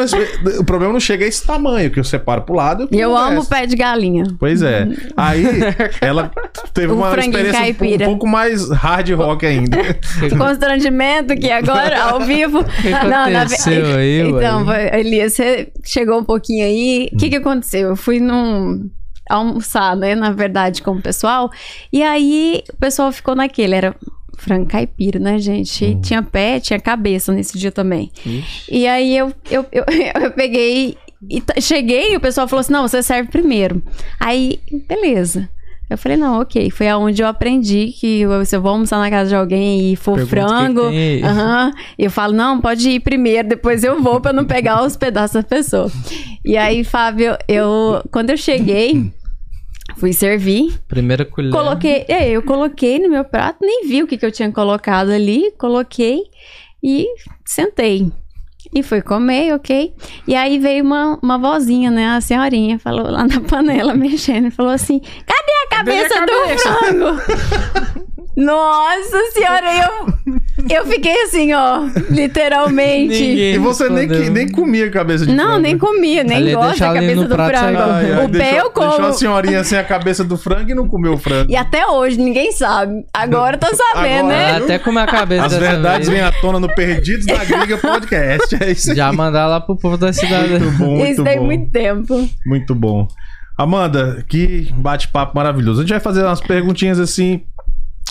[0.60, 2.88] O problema não chega a esse tamanho, que eu separo pro lado.
[2.92, 4.26] eu o amo pé de galinha.
[4.40, 4.88] Pois é.
[5.18, 5.46] Aí
[6.02, 6.32] ela
[6.74, 8.06] teve Um uma experiência um, caipira.
[8.06, 9.78] um pouco mais hard rock ainda.
[10.38, 12.60] Constrangimento que agora, ao vivo.
[12.60, 17.10] o que aconteceu aí, Então, Elias, você chegou um pouquinho aí.
[17.14, 17.90] O que, que aconteceu?
[17.90, 18.90] Eu fui num.
[19.30, 20.16] Almoçar, né?
[20.16, 21.50] Na verdade, com o pessoal.
[21.92, 23.76] E aí o pessoal ficou naquele.
[23.76, 23.96] Era
[24.38, 25.86] frango caipira, né, gente?
[25.86, 28.12] E Tinha pé, tinha cabeça nesse dia também.
[28.26, 28.74] Ixi.
[28.74, 29.86] E aí eu, eu, eu,
[30.22, 30.98] eu peguei
[31.30, 33.82] e cheguei e o pessoal falou assim: não, você serve primeiro.
[34.20, 35.50] Aí, beleza.
[35.92, 36.70] Eu falei, não, ok.
[36.72, 40.26] Foi aonde eu aprendi que se eu vou almoçar na casa de alguém e for
[40.26, 44.86] frango, que aham, eu falo, não, pode ir primeiro, depois eu vou pra não pegar
[44.86, 45.92] os pedaços da pessoa.
[46.46, 49.12] E aí, Fábio, eu quando eu cheguei,
[49.98, 50.80] fui servir.
[50.88, 51.52] Primeira colher.
[51.52, 55.10] Coloquei, é, eu coloquei no meu prato, nem vi o que, que eu tinha colocado
[55.10, 56.22] ali, coloquei
[56.82, 57.06] e
[57.44, 58.10] sentei.
[58.74, 59.94] E fui comer, ok?
[60.26, 62.08] E aí veio uma, uma vozinha, né?
[62.08, 68.02] A senhorinha falou lá na panela, mexendo, e falou assim: cadê a cabeça do frango?
[68.36, 70.36] Nossa senhora, eu,
[70.70, 73.22] Eu fiquei assim, ó, literalmente.
[73.22, 75.60] Ninguém E você nem, nem comia cabeça de Não, frango.
[75.62, 77.80] nem comia, nem Ali, deixa da cabeça do prato, frango.
[77.80, 78.88] Ai, ai, o pé eu como.
[78.90, 81.52] Deixou a senhorinha sem a cabeça do frango e não comeu o frango.
[81.52, 83.04] E até hoje, ninguém sabe.
[83.14, 84.58] Agora tá sabendo, Agora, né?
[84.58, 88.64] Até comer a cabeça As verdades vêm à tona no Perdidos da Gringa Podcast.
[88.64, 88.98] É isso aí.
[88.98, 90.52] Já mandar lá pro povo da cidade.
[90.52, 92.30] Muito bom, muito Isso tem muito tempo.
[92.46, 93.08] Muito bom.
[93.62, 95.80] Amanda, que bate-papo maravilhoso.
[95.80, 97.42] A gente vai fazer umas perguntinhas assim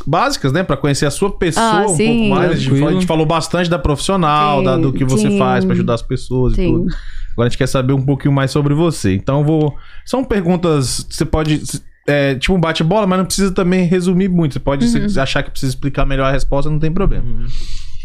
[0.07, 2.07] básicas, né, Pra conhecer a sua pessoa Ah, um sim.
[2.07, 2.51] pouco mais.
[2.53, 5.39] A gente, a gente falou bastante da profissional, Sim, da- do que você sim.
[5.39, 6.87] faz pra ajudar as pessoas e tudo.
[7.33, 9.15] Agora a gente quer saber um pouquinho mais sobre você.
[9.15, 9.75] Então eu vou.
[10.07, 11.07] São perguntas.
[11.09, 11.63] Você pode.
[12.07, 14.55] É, tipo um bate-bola, mas não precisa também resumir muito.
[14.55, 15.09] Você pode Uhum.
[15.09, 17.25] se- achar que precisa explicar melhor a resposta, não tem problema.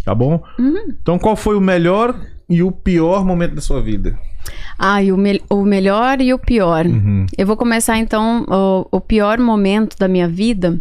[0.04, 0.44] Tá bom?
[0.60, 0.78] Uhum.
[1.02, 2.14] Então, qual foi o melhor
[2.50, 4.16] e o pior momento da sua vida?
[4.78, 6.86] Ah, e o, me- o melhor e o pior.
[6.86, 7.26] Uhum.
[7.38, 8.46] Eu vou começar então.
[8.50, 10.80] O, o pior momento da minha vida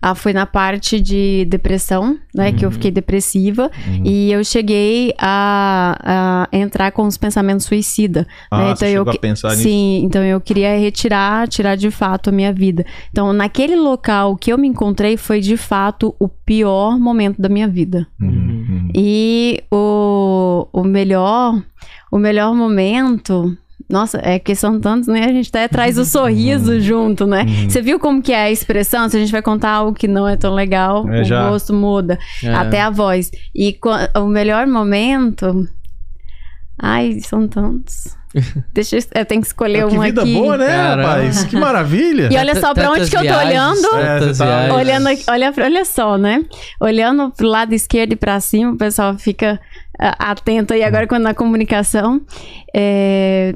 [0.00, 2.52] ah, foi na parte de depressão, né?
[2.52, 3.68] Que eu fiquei depressiva
[4.04, 8.24] e eu cheguei a, a entrar com os pensamentos suicida.
[8.50, 8.76] Ah, né?
[8.76, 9.62] você Então eu a pensar nisso?
[9.64, 12.86] Sim, então eu queria retirar, tirar de fato a minha vida.
[13.10, 17.66] Então, naquele local que eu me encontrei foi de fato o pior momento da minha
[17.66, 18.06] vida.
[18.20, 18.47] Uhum, uhum.
[18.94, 21.62] E o, o melhor,
[22.10, 23.56] o melhor momento.
[23.88, 25.24] Nossa, é que são tantos, né?
[25.24, 26.06] A gente até traz o Uhum.
[26.06, 27.46] sorriso junto, né?
[27.68, 29.08] Você viu como que é a expressão?
[29.08, 31.48] Se a gente vai contar algo que não é tão legal, É, o já.
[31.48, 32.18] rosto muda.
[32.44, 32.52] É.
[32.52, 33.30] Até a voz.
[33.54, 33.78] E
[34.16, 35.66] o melhor momento.
[36.78, 38.14] Ai, são tantos.
[38.72, 40.34] Deixa eu, eu tenho que escolher que um vida aqui.
[40.34, 41.08] boa, né, Caramba.
[41.08, 41.44] rapaz?
[41.44, 42.28] Que maravilha.
[42.30, 43.96] E olha só pra onde que eu tô viagens, olhando.
[43.96, 44.74] É, tá- viagens.
[44.74, 46.44] Olhando, aqui- olha, olha só, né?
[46.80, 49.58] Olhando pro lado esquerdo e pra cima, o pessoal fica
[49.98, 52.20] ah, atento aí agora quando na comunicação.
[52.74, 53.54] É...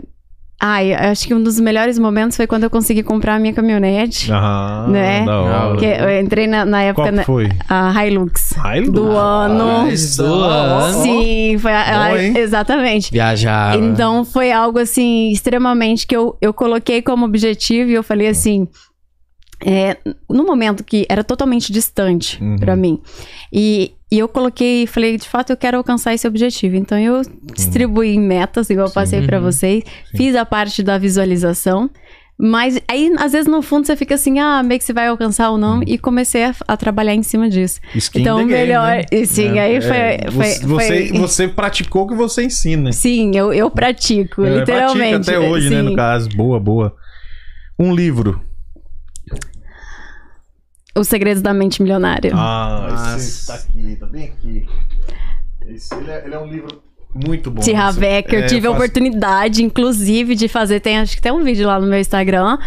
[0.64, 4.30] Ai, acho que um dos melhores momentos foi quando eu consegui comprar a minha caminhonete.
[4.32, 5.24] Ah, Né?
[5.24, 5.76] da hora.
[5.76, 7.48] Que eu entrei na, na época Qual na, foi?
[7.68, 8.54] a Hilux.
[8.76, 8.90] Hilux?
[8.92, 9.82] Do ano.
[9.86, 11.02] Mas do ano.
[11.02, 13.10] Sim, foi a, Bom, a- exatamente.
[13.10, 13.76] Viajar.
[13.76, 18.68] Então foi algo assim extremamente que eu, eu coloquei como objetivo e eu falei assim.
[19.64, 19.96] É,
[20.28, 22.56] no momento que era totalmente distante Uhum.
[22.56, 23.00] pra mim.
[23.52, 26.76] E, e eu coloquei, falei, de fato eu quero alcançar esse objetivo.
[26.76, 27.22] Então eu
[27.54, 29.44] distribuí em metas, igual eu passei pra Uhum.
[29.44, 29.84] vocês,
[30.16, 31.88] fiz a parte da visualização.
[32.44, 35.50] Mas aí, às vezes, no fundo, você fica assim, ah, meio que você vai alcançar
[35.50, 37.78] ou não, e comecei a, a trabalhar em cima disso.
[37.94, 39.24] Skin Então, the game, melhor- né?
[39.26, 42.90] sim, aí foi- foi- você, você, foi- você praticou o que você ensina.
[42.90, 45.10] Sim, eu, eu pratico, É, literalmente.
[45.26, 45.82] Pratica até hoje, né, sim.
[45.90, 46.30] no caso.
[46.30, 46.96] Boa, boa.
[47.78, 48.40] Um livro.
[50.96, 52.32] Os Segredos da Mente Milionária.
[52.34, 53.16] Ah, Nossa.
[53.16, 54.66] esse tá aqui, tá bem aqui.
[55.66, 56.82] Esse, ele, é, ele é um livro
[57.14, 57.62] muito bom.
[57.62, 58.36] de Raveca.
[58.36, 60.80] É, eu tive a faço- oportunidade, inclusive, de fazer.
[60.80, 62.58] Tem acho que tem um vídeo lá no meu Instagram.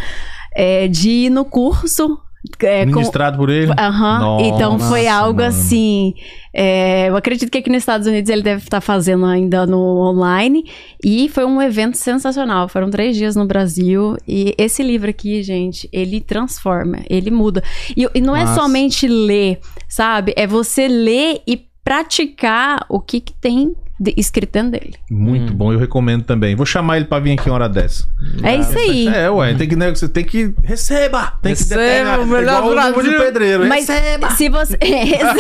[0.56, 2.18] é, de ir no curso.
[2.62, 3.72] É, com, Ministrado por ele.
[3.78, 4.20] Aham.
[4.20, 5.50] Nossa, então foi algo mano.
[5.50, 6.14] assim.
[6.54, 10.66] é, eu acredito que aqui nos Estados Unidos ele deve estar fazendo ainda no online.
[11.04, 12.68] E foi um evento sensacional.
[12.68, 14.16] Foram três dias no Brasil.
[14.28, 17.64] E esse livro aqui, gente, ele transforma, ele muda.
[17.96, 18.62] E, e não é Massa.
[18.62, 20.34] somente ler, sabe?
[20.36, 24.96] É você ler e praticar o que, que tem de- escrito dentro dele.
[25.10, 25.56] Muito Hum.
[25.56, 26.56] bom, eu recomendo também.
[26.56, 28.06] Vou chamar ele pra vir aqui uma hora dessa.
[28.44, 29.08] É isso aí.
[29.08, 30.54] É, ué, tem que, né, você tem que.
[30.64, 31.34] Receba!
[31.42, 33.20] Tem Receba, que é, o melhor igual o luva de Brasil.
[33.20, 33.66] pedreiro.
[33.68, 34.32] Mas Receba!
[34.32, 34.78] se você.
[34.82, 35.36] Receba!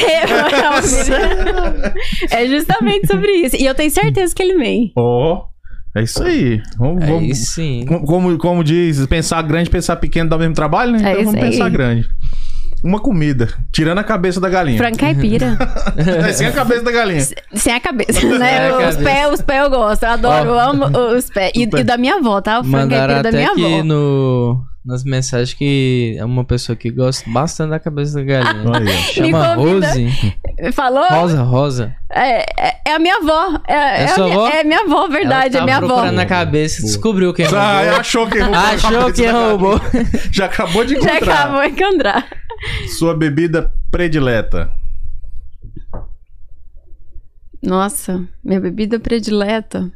[2.31, 3.55] é justamente sobre isso.
[3.55, 4.91] E eu tenho certeza que ele vem.
[4.95, 5.45] Ó,
[5.95, 6.61] é isso aí.
[6.77, 7.85] Vamos, Aí vamos- sim.
[7.87, 10.97] como- como, diz, pensar grande, pensar pequeno dá o mesmo trabalho, né?
[10.97, 11.49] É Então isso vamos aí.
[11.51, 12.07] pensar grande.
[12.85, 14.77] Uma comida, tirando a cabeça da galinha.
[14.77, 15.57] Frango caipira.
[15.97, 17.25] É, sem a cabeça da galinha.
[17.53, 18.69] Sem a cabeça, né?
[18.69, 20.03] Sem a os pés, os pés eu gosto.
[20.03, 20.53] Eu adoro, Ó.
[20.53, 20.85] eu amo
[21.15, 21.51] os pés.
[21.55, 21.81] E, pés.
[21.81, 22.59] e da minha avó, tá?
[22.59, 23.83] O frango caipira da minha avó.
[23.83, 28.97] no, nas mensagens que é uma pessoa que gosta bastante da cabeça da galinha.
[29.11, 29.55] Chama.
[29.55, 30.07] Rose.
[30.73, 31.07] Falou?
[31.09, 31.95] Rosa, Rosa.
[32.11, 33.59] É, é, é a minha avó.
[33.67, 34.47] É, é, a sua minha, avó?
[34.47, 35.55] é minha avó, verdade.
[35.57, 35.87] Ela É minha avó.
[35.87, 37.99] procurando na cabeça, descobriu quem Ah, roubou.
[37.99, 38.55] achou que roubou.
[38.59, 39.49] Achou cabeça que da galinha.
[39.49, 39.81] roubou.
[40.31, 41.33] Já acabou de Já encontrar.
[41.33, 42.29] acabou de encontrar.
[42.97, 44.71] Sua bebida predileta.
[47.61, 49.91] Nossa, minha bebida predileta.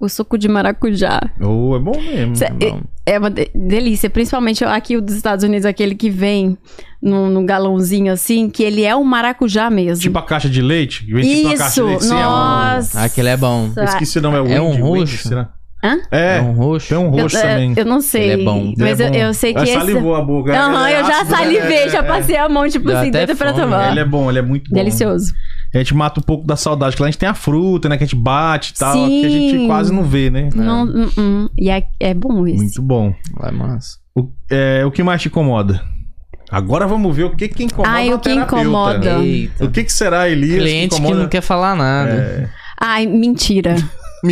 [0.00, 1.20] O suco de maracujá.
[1.38, 2.34] Oh, é bom mesmo.
[2.34, 2.80] Cê- bom.
[3.04, 6.56] É uma de- delícia, principalmente aqui o dos Estados Unidos, aquele que vem
[7.02, 10.00] num, num galãozinho assim, que ele é um maracujá mesmo.
[10.02, 11.04] Tipo a caixa de leite?
[11.04, 12.04] Vem tipo uma caixa Isso, de leite.
[12.04, 13.02] sim, é um- nossa.
[13.02, 13.70] Aquele é bom.
[13.76, 14.92] Eu esqueci o nome, é o É um roxo?
[14.92, 15.50] Windy, será?
[15.82, 15.98] Hã?
[16.10, 16.88] É, É um roxo.
[16.88, 17.74] tem um Eu, roxo é, também.
[17.76, 18.30] eu não sei.
[18.32, 18.74] Ele é bom.
[18.78, 19.18] Mas Ele é eu, bom.
[19.28, 19.72] eu sei que Ah, esse.
[19.72, 20.52] salivou a boca.
[20.52, 21.30] Aham, Ele é eu já né?
[21.30, 22.02] salivei, É, já é.
[22.02, 23.90] passei a mão, tipo assim, dentro pra fome, tomar.
[23.90, 24.74] Ele é bom, ele é muito bom.
[24.76, 25.32] Delicioso.
[25.74, 27.96] A gente mata um pouco da saudade, que lá a gente tem a fruta, né?
[27.96, 29.20] Que a gente bate e tal, Sim.
[29.20, 30.48] que a gente quase não vê, né?
[30.54, 31.48] Não, hum, hum.
[31.56, 32.62] E é, é bom isso.
[32.62, 33.14] Muito bom.
[33.38, 33.96] Vai, massa.
[34.14, 35.80] O, é, o que mais te incomoda?
[36.50, 39.18] Agora vamos ver o que que incomoda Ai, o que incomoda.
[39.20, 39.64] Eita.
[39.64, 40.58] O que que será, Elias?
[40.60, 41.22] Cliente que, incomoda?
[41.22, 42.10] não quer falar nada.
[42.10, 42.48] É.
[42.80, 43.76] Ai, mentira.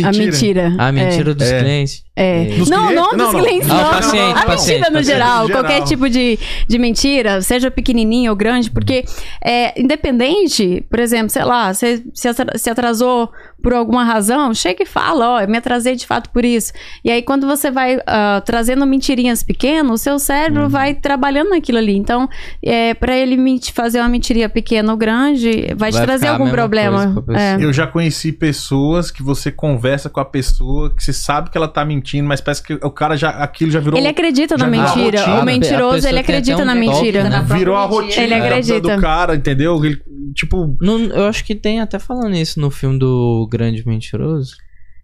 [0.03, 0.73] A mentira.
[0.77, 1.59] A mentira dos É.
[1.61, 2.03] clientes.
[2.21, 2.43] É.
[2.57, 2.95] Dos não, clientes?
[2.95, 3.39] não dos Não, não.
[3.43, 3.89] clientes, Ah, não.
[3.91, 5.05] paciente, a paciente, mentira no paciente.
[5.05, 5.61] geral, geral.
[5.63, 6.37] qualquer tipo de,
[6.67, 9.05] de mentira, seja pequenininha ou grande, porque
[9.43, 13.29] é, independente, por exemplo, sei lá, você se atra- se atrasou
[13.61, 16.71] por alguma razão, chega e fala, ó, eu me atrasei de fato por isso.
[17.03, 20.69] E aí quando você vai ah, trazendo mentirinhas pequenas, o seu cérebro Uhum.
[20.69, 21.95] vai trabalhando naquilo ali.
[21.95, 22.27] Então,
[22.63, 23.37] é, para ele
[23.73, 27.23] fazer uma mentirinha pequena ou grande, vai, te Vai trazer ficar a algum problema.
[27.37, 27.57] É.
[27.63, 31.67] Eu já conheci pessoas que você conversa com a pessoa, que você sabe que ela
[31.67, 35.19] tá mentindo, mas parece que o cara já aquilo já virou Ele acredita na mentira.
[35.19, 35.37] rotina.
[35.37, 37.29] O A mentiroso, ele acredita um na toque, mentira.
[37.29, 37.45] né?
[37.47, 38.95] virou a rotina Ele acredita.
[38.95, 39.83] do cara, entendeu?
[39.83, 40.01] Ele,
[40.35, 44.55] tipo, Não, eu acho que tem até falando isso no filme do Grande Mentiroso.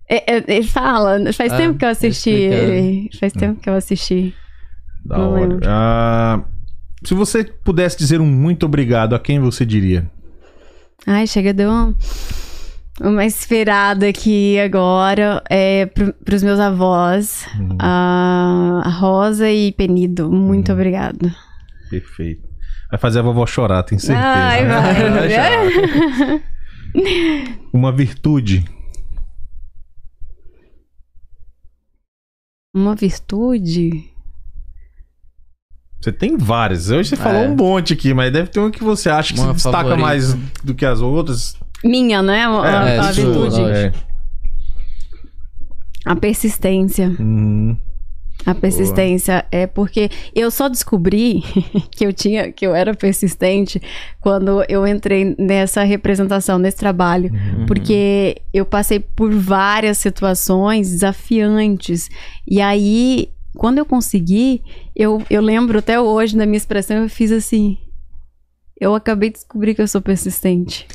[0.10, 3.10] É, é, Ele fala, faz Ah, tempo que eu assisti ele.
[3.19, 4.34] Faz tempo que eu assisti.
[5.03, 5.60] da Não hora.
[5.65, 6.41] Ah,
[7.03, 10.10] se você pudesse dizer um muito obrigado, a quem você diria?
[11.07, 11.94] Ai, chega, deu uma,
[13.02, 15.44] uma esperada aqui agora.
[15.50, 17.78] É, pro, pros meus avós, Uhum.
[17.80, 20.32] a, Rosa e Penido.
[20.32, 20.76] Muito Uhum.
[20.76, 21.32] obrigado.
[21.90, 22.48] Perfeito.
[22.90, 24.26] Vai fazer a vovó chorar, tenho certeza.
[24.28, 25.30] Ai, vai.
[25.30, 26.42] chorar.
[27.74, 28.64] Uma virtude.
[32.74, 34.10] Uma virtude.
[36.02, 36.90] Você tem várias.
[36.90, 37.48] Hoje você falou É.
[37.50, 40.02] um monte aqui, mas deve ter uma que você acha que Uma se destaca favorita.
[40.02, 41.58] mais do que as outras.
[41.84, 42.48] Minha, né?
[42.48, 43.62] Uma, É, sua, virtude.
[43.62, 43.94] É.
[46.06, 47.16] A persistência.
[47.20, 47.76] Uhum.
[48.46, 51.42] A persistência é porque eu só descobri
[51.90, 53.82] que eu tinha, que eu era persistente
[54.22, 57.66] quando eu entrei nessa representação, nesse trabalho, Uhum.
[57.66, 62.08] porque eu passei por várias situações desafiantes
[62.48, 64.62] e aí quando eu consegui,
[64.96, 67.78] eu, eu lembro até hoje da minha expressão, eu fiz assim,
[68.80, 70.86] eu acabei de descobrir que eu sou persistente.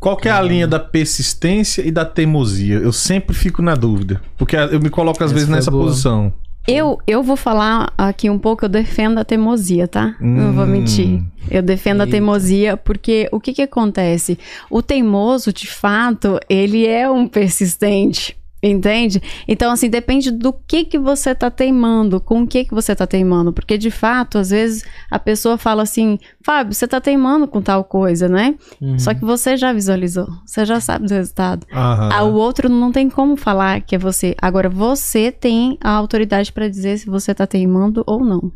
[0.00, 2.76] Qual que é a linha da persistência e da teimosia?
[2.76, 4.20] Eu sempre fico na dúvida.
[4.36, 5.84] Porque eu me coloco às Essa vezes nessa boa.
[5.84, 6.32] posição.
[6.66, 10.14] Eu, eu vou falar aqui um pouco, eu defendo a teimosia, tá?
[10.20, 10.68] Não vou Hum.
[10.68, 11.22] mentir.
[11.50, 12.10] Eu defendo a Eita.
[12.12, 14.38] teimosia porque o que que acontece?
[14.70, 18.36] O teimoso, de fato, ele é um persistente.
[18.62, 19.22] Entende?
[19.46, 23.06] Então, assim, depende do que que você tá teimando, com o que que você tá
[23.06, 23.52] teimando.
[23.52, 27.84] Porque, de fato, às vezes a pessoa fala assim, Fábio, você tá teimando com tal
[27.84, 28.56] coisa, né?
[28.80, 28.98] Uhum.
[28.98, 31.66] Só que você já visualizou, você já sabe do resultado.
[31.72, 34.34] Ah, o outro não tem como falar que é você.
[34.42, 38.50] Agora, você tem a autoridade pra dizer se você tá teimando ou não.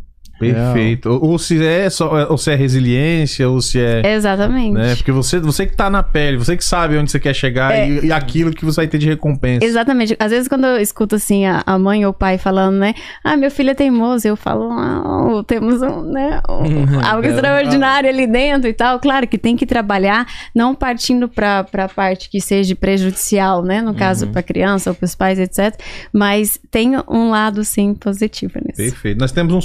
[0.51, 1.11] Perfeito.
[1.11, 4.03] Ou, ou se é só, ou se é resiliência, ou se é.
[4.15, 4.73] Exatamente.
[4.73, 4.95] Né?
[4.97, 7.89] Porque você, você que tá na pele, você que sabe onde você quer chegar É.
[7.89, 9.65] e, e aquilo que você vai ter de recompensa.
[9.65, 10.17] Exatamente.
[10.19, 12.95] Às vezes, quando eu escuto assim a, a mãe ou o pai falando, né?
[13.23, 18.09] Ah, meu filho é teimoso, eu falo, ah, temos um, né, um- algo É, extraordinário
[18.09, 18.99] ali dentro e tal.
[18.99, 23.81] Claro que tem que trabalhar, não partindo pra, pra parte que seja prejudicial, né?
[23.83, 24.33] No caso, Uhum.
[24.33, 25.79] pra criança ou pros pais, etc.
[26.13, 28.77] Mas tem um lado, sim, positivo nisso.
[28.77, 29.19] Perfeito.
[29.19, 29.61] Nós temos um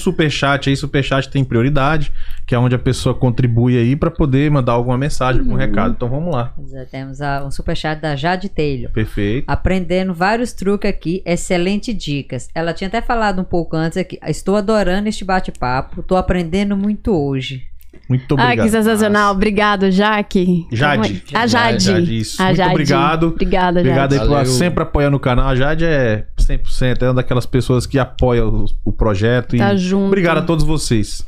[0.75, 2.11] superchat aí, superchat tem prioridade,
[2.45, 5.47] que é onde a pessoa contribui aí pra poder mandar alguma mensagem, Uhum.
[5.47, 5.93] algum recado.
[5.95, 6.53] Então vamos lá.
[6.69, 8.91] Já Temos a- um superchat da Jade Taylor.
[8.91, 9.45] Perfeito.
[9.47, 12.49] Aprendendo vários truques aqui, excelente dicas.
[12.55, 14.17] Ela tinha até falado um pouco antes aqui.
[14.27, 17.63] Estou adorando este bate-papo, estou aprendendo muito hoje.
[18.09, 18.65] Muito Ah, obrigado.
[18.65, 19.33] que sensacional.
[19.33, 20.65] Obrigado, Jaque.
[20.71, 21.23] Jade.
[21.33, 21.83] A Jade.
[21.83, 22.41] Jade, isso.
[22.41, 22.71] A Muito Jade.
[22.71, 23.27] obrigado.
[23.27, 24.23] Obrigada, Obrigado Jade.
[24.29, 25.47] aí por sempre apoiando o canal.
[25.47, 29.55] A Jade é 100%, é uma daquelas pessoas que apoia o, o projeto.
[29.55, 30.07] E Tá junto.
[30.07, 31.25] Obrigado a todos vocês.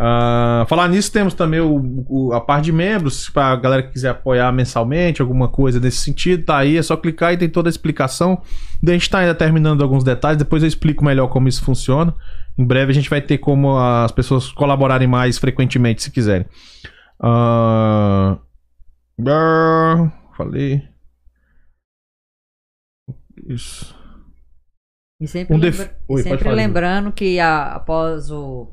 [0.00, 3.92] Ah, falar nisso, temos também o, o- a parte de membros, para a galera que
[3.92, 7.68] quiser apoiar mensalmente, alguma coisa nesse sentido, tá aí, é só clicar e tem toda
[7.68, 8.40] a explicação.
[8.86, 12.14] A gente tá ainda terminando alguns detalhes, depois eu explico melhor como isso funciona.
[12.58, 16.46] Em breve a gente vai ter como as pessoas colaborarem mais frequentemente, se quiserem.
[17.20, 18.38] Ah,
[20.36, 20.82] falei.
[23.46, 23.96] Isso.
[25.20, 28.72] E sempre, Um def- lembra- Oi, sempre lembrando que a- após o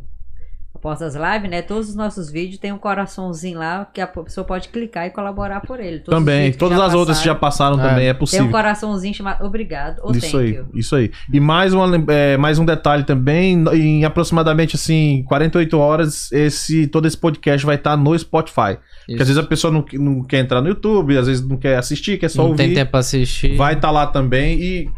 [0.85, 4.45] após as lives, né, todos os nossos vídeos tem um coraçãozinho lá que a pessoa
[4.45, 5.99] pode clicar e colaborar por ele.
[5.99, 7.93] Todos os Também, todas as outras que já passaram, passaram É.
[7.93, 8.45] também é Tem possível.
[8.45, 10.65] um coraçãozinho chamado obrigado ou Isso thank aí, you.
[10.75, 11.11] isso aí.
[11.33, 17.07] E mais, uma, é, mais um detalhe também, em aproximadamente assim, 48 horas, esse, todo
[17.07, 18.77] esse podcast vai estar no Spotify.
[19.07, 21.77] Porque às vezes a pessoa não, não quer entrar no YouTube, às vezes não quer
[21.77, 22.57] assistir, quer só não ouvir.
[22.63, 23.55] tem tempo pra assistir.
[23.55, 24.89] Vai estar lá também e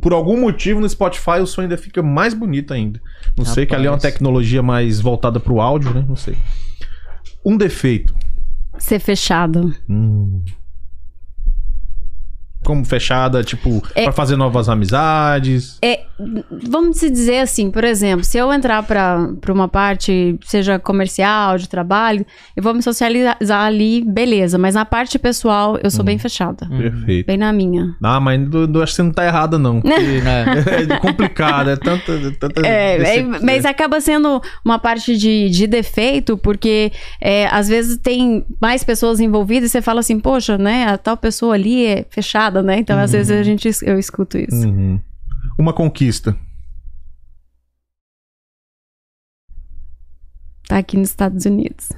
[0.00, 3.00] por algum motivo no Spotify o som ainda fica mais bonito ainda.
[3.36, 4.12] Não sei, que ali é uma Rapaz.
[4.12, 6.04] tecnologia mais voltada pro áudio, né?
[6.06, 6.36] Não sei.
[7.44, 8.14] Um defeito.
[8.78, 9.74] Ser fechado.
[9.88, 10.42] Hum.
[12.64, 15.78] Como fechada, tipo, É- pra fazer novas amizades?
[15.82, 16.00] É,
[16.68, 21.58] vamos se dizer assim, por exemplo, se eu entrar pra pra uma parte, seja comercial,
[21.58, 22.24] de trabalho,
[22.56, 23.36] eu vou me socializar
[23.66, 24.58] ali, beleza.
[24.58, 26.06] Mas na parte pessoal, eu sou Uhum.
[26.06, 26.66] bem fechada.
[26.68, 27.26] Perfeito.
[27.26, 27.94] Bem na minha.
[28.02, 29.80] Ah, mas não- acho que você não tá errada, não.
[29.84, 30.44] Né?
[30.94, 32.12] É complicado, é tanta.
[32.38, 37.96] tanta É, é, mas acaba sendo uma parte de, de defeito, porque é, às vezes
[37.98, 42.04] tem mais pessoas envolvidas e você fala assim, poxa, né, a tal pessoa ali é
[42.10, 42.78] fechada, né?
[42.78, 44.66] Então, às vezes a gente, eu escuto isso.
[44.66, 45.00] Uhum.
[45.58, 46.36] Uma conquista.
[50.68, 51.90] Tá aqui nos Estados Unidos.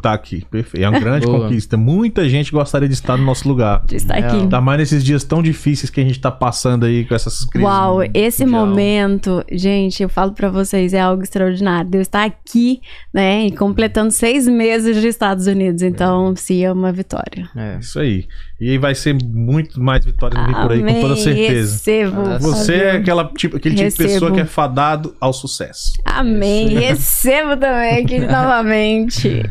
[0.00, 0.84] Tá aqui, perfeito.
[0.84, 1.40] É uma grande Boa.
[1.40, 1.76] conquista.
[1.76, 3.84] Muita gente gostaria de estar no nosso lugar.
[3.90, 4.38] Está Real.
[4.38, 4.46] aqui.
[4.48, 7.68] Tá mais nesses dias tão difíceis que a gente tá passando aí com essas crises.
[7.68, 8.66] Uau, esse mundial.
[8.66, 11.90] momento, gente, eu falo pra vocês, é algo extraordinário.
[11.90, 12.80] Deus está aqui,
[13.12, 15.82] né, e completando seis meses de Estados Unidos.
[15.82, 17.50] Então, sim, é uma vitória.
[17.56, 17.78] É.
[17.78, 18.26] Isso aí.
[18.64, 21.72] E aí vai ser muito mais vitórias vir por aí, com toda certeza.
[21.72, 22.38] Recebo.
[22.38, 25.90] Você é aquela, tipo, aquele tipo de pessoa que é fadado ao sucesso.
[26.04, 26.68] Amém.
[26.68, 29.42] Recebo também aqui novamente.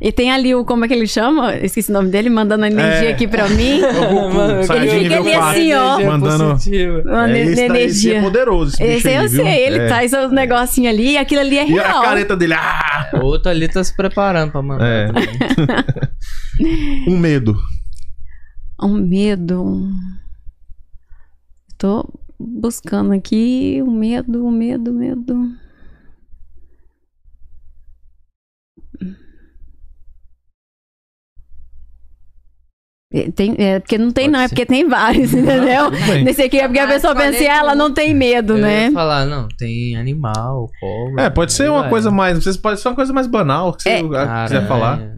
[0.00, 1.54] E tem ali o, como é que ele chama?
[1.56, 3.12] Esqueci o nome dele, mandando a energia É.
[3.12, 3.78] aqui pra mim.
[3.82, 5.86] Goku, Mano, ele fica ali 4, assim, ó.
[6.00, 7.02] Energia mandando- positiva.
[7.02, 8.20] É, esse, daí- esse é energia.
[8.22, 9.44] poderoso, esse bicho Esse aí, eu viu?
[9.44, 9.86] sei, ele É.
[9.86, 12.02] traz o negocinho ali e aquilo ali é E a real.
[12.02, 13.10] careta dele, ah!
[13.20, 14.86] O outro ali tá se preparando pra mandar.
[14.86, 15.06] É.
[15.08, 15.28] também.
[17.06, 17.54] Um medo.
[18.82, 19.88] Um medo.
[21.78, 22.08] Tô
[22.38, 25.56] buscando aqui o medo, o medo, o medo.
[33.12, 34.54] É, Tem, é, porque não tem, Pode não, é ser.
[34.54, 35.90] porque tem vários, entendeu?
[36.24, 37.78] Nesse aqui é porque a Ah, pessoa pensa, ela tudo.
[37.78, 38.86] não tem medo, Eu né?
[38.86, 41.22] ia falar, não, tem animal, cobra.
[41.22, 41.90] É, pode ser aí uma vai.
[41.90, 42.36] coisa mais.
[42.42, 44.02] Vocês pode ser uma coisa mais banal que você É.
[44.02, 45.15] quiser falar.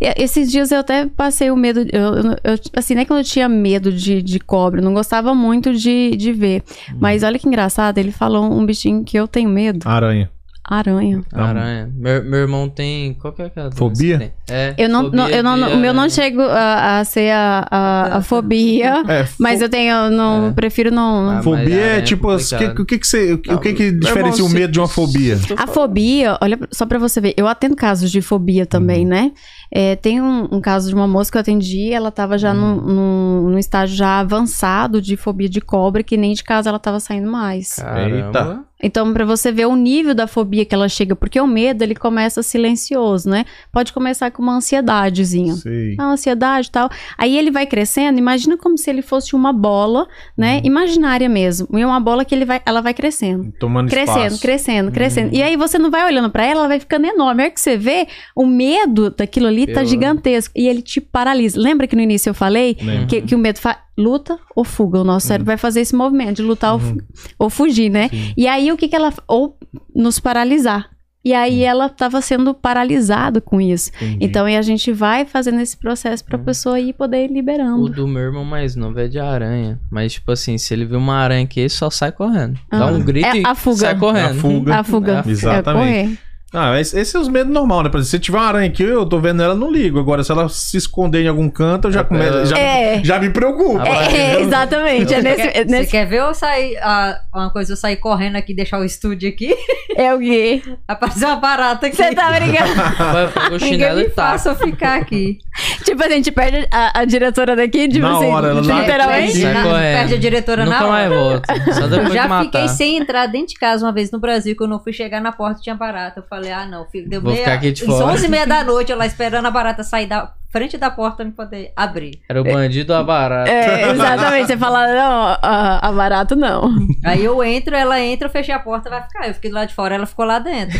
[0.00, 1.80] Esses dias eu até passei o medo.
[1.92, 2.14] Eu,
[2.44, 6.16] eu- assim, não é que eu tinha medo de, de cobra, não gostava muito de,
[6.16, 6.62] de ver.
[6.90, 6.96] Hum.
[7.00, 10.30] Mas olha que engraçado, ele falou um bichinho que eu tenho medo: Aranha.
[10.68, 11.22] Aranha.
[11.32, 11.90] Aranha.
[11.94, 13.14] Meu, meu irmão tem.
[13.14, 14.32] Qual que é aquela Fobia?
[14.50, 14.74] É.
[14.78, 17.66] Eu não, fobia não- eu não, de o meu não chego a, a ser a,
[17.70, 20.52] a, a fobia, É, mas fo- eu tenho, eu não É.
[20.52, 21.28] prefiro não.
[21.30, 22.28] Ah, mas Fobia é é tipo.
[22.28, 25.38] O que, que, você, o que, o que, diferencia irmão, o medo de uma fobia?
[25.56, 29.08] A fobia, olha só pra você ver, eu atendo casos de fobia também, Uhum.
[29.10, 29.32] né?
[29.70, 32.76] É, tem um, um caso de uma moça que eu atendi, ela tava já num,
[32.78, 32.94] Uhum.
[32.94, 37.00] num, num estágio já avançado de fobia de cobra, que nem de casa ela tava
[37.00, 37.74] saindo mais.
[37.76, 38.64] Caramba.
[38.82, 41.94] Então, pra você ver o nível da fobia que ela chega, porque o medo, ele
[41.94, 43.44] começa silencioso, né?
[43.72, 45.54] Pode começar com uma ansiedadezinha.
[45.54, 45.96] Sei.
[45.98, 46.88] A ansiedade e tal.
[47.16, 50.06] Aí ele vai crescendo, imagina como se ele fosse uma bola,
[50.36, 50.60] né?
[50.64, 51.66] Imaginária mesmo.
[51.76, 53.52] E é uma bola que ele vai, ela vai crescendo.
[53.58, 54.40] Tomando Crescendo, espaço.
[54.42, 55.28] crescendo, crescendo.
[55.32, 55.38] Uhum.
[55.38, 57.42] E aí você não vai olhando pra ela, ela vai ficando enorme.
[57.44, 60.54] Aí que você vê, o medo daquilo ali tá Eu- gigantesco.
[60.56, 61.58] E ele te paralisa.
[61.60, 62.76] Lembra que no início eu falei
[63.08, 65.00] que, que o medo faz luta ou fuga?
[65.00, 66.96] O nosso cérebro vai fazer esse movimento de lutar ou, fu-
[67.38, 68.08] ou fugir, né?
[68.08, 68.32] Sim.
[68.36, 69.12] E aí o que que ela.
[69.26, 69.58] Ou
[69.94, 70.88] nos paralisar.
[71.24, 73.90] E aí ela tava sendo paralisada com isso.
[73.96, 74.18] Entendi.
[74.24, 76.28] Então a gente vai fazendo esse processo Uhum.
[76.30, 77.88] pra pessoa ir poder ir O liberando.
[77.90, 79.78] do meu irmão mais novo é de aranha.
[79.90, 82.58] Mas, tipo assim, se ele vê uma aranha aqui, ele só sai correndo.
[82.70, 82.92] Dá Ah.
[82.92, 83.76] um grito É e a fuga.
[83.76, 84.30] sai correndo.
[84.30, 84.76] A fuga.
[84.78, 85.12] A fuga.
[85.26, 85.86] É, É Exatamente.
[86.06, 86.18] correr.
[86.54, 87.90] Ah, esse, é os medos normais, né?
[87.90, 89.98] Por exemplo, se tiver uma aranha aqui, eu tô vendo ela, eu não ligo.
[89.98, 92.46] Agora, se ela se esconder em algum canto, eu já começo.
[92.46, 93.04] Já, É.
[93.04, 93.82] já me preocupa.
[93.82, 95.12] Ah, É, é, exatamente.
[95.12, 97.96] É Você nesse, quer, nesse- você quer ver eu sair, ah, uma coisa, eu sair
[97.96, 99.54] correndo aqui, deixar o estúdio aqui,
[99.94, 100.62] é o quê?
[100.88, 101.96] aparecer uma barata aqui.
[101.96, 103.54] Você tá brincando?
[103.54, 104.30] O chinelo me tá.
[104.30, 105.38] faça eu ficar aqui.
[105.84, 109.38] tipo, a gente perde a, a diretora daqui, tipo Na assim, hora, ela literalmente.
[109.44, 109.96] Na- correndo.
[109.98, 111.20] Perde a diretora Nunca na mais hora.
[111.20, 111.72] volta.
[111.74, 112.44] Só Eu depois de já matar.
[112.46, 115.20] fiquei sem entrar dentro de casa uma vez no Brasil, que eu não fui chegar
[115.20, 116.20] na porta e tinha barata.
[116.20, 117.44] Eu falei, ah, não, filho, deu Vou meia...
[117.44, 118.06] ficar aqui de fora.
[118.14, 121.16] 11 e meia da noite, eu lá esperando a barata sair da frente da porta
[121.16, 122.20] pra me poder abrir.
[122.28, 123.50] Era o bandido a barata.
[123.50, 124.46] É, exatamente.
[124.46, 126.70] Você fala, não, a, a barato não.
[127.04, 129.28] Aí eu entro, ela entra, eu fechei a porta, vai ficar.
[129.28, 130.78] Eu fiquei do lado de fora, ela ficou lá dentro.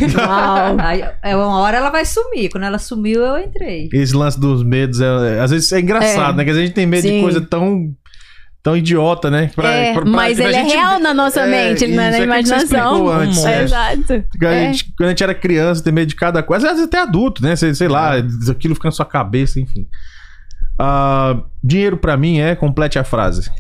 [0.80, 2.48] Aí é, uma hora ela vai sumir.
[2.50, 3.88] Quando ela sumiu, eu entrei.
[3.92, 6.36] Esse lance dos medos, é, é- às vezes é engraçado, É.
[6.38, 6.44] né?
[6.44, 7.20] Que a gente tem medo de Sim.
[7.20, 7.90] coisa tão,
[8.62, 9.50] tão idiota, né?
[9.54, 12.02] Pra- é, pra- pra- mas ele é gente- real na nossa é, mente, ele não
[12.02, 13.08] é isso, na é aquilo que você imaginação.
[13.08, 13.46] antes, É.
[13.46, 13.62] né?
[13.64, 14.24] Exato.
[14.38, 14.72] Quando a, É.
[14.72, 16.66] gente, quando a gente era criança, tem medo de cada coisa.
[16.66, 17.56] Às vezes até adulto, né?
[17.56, 18.14] Sei, sei lá,
[18.50, 19.86] aquilo fica na sua cabeça, enfim.
[20.78, 23.50] Ah, dinheiro pra mim é, complete a frase.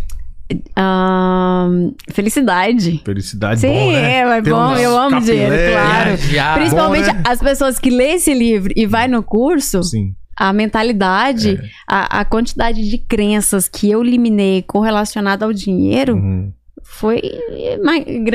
[0.76, 3.02] Ahn, felicidade.
[3.04, 4.12] Felicidade, Sim, bom, né?
[4.12, 5.72] é, é Ter bom, eu amo dinheiro, capilé.
[5.72, 6.16] claro.
[6.16, 6.54] Já.
[6.54, 7.22] Principalmente bom, né?
[7.26, 10.14] as pessoas que lêem esse livro e vai no curso, Sim.
[10.38, 16.52] A mentalidade, a, a quantidade de crenças que eu eliminei correlacionada ao dinheiro Uhum.
[16.98, 17.20] Foi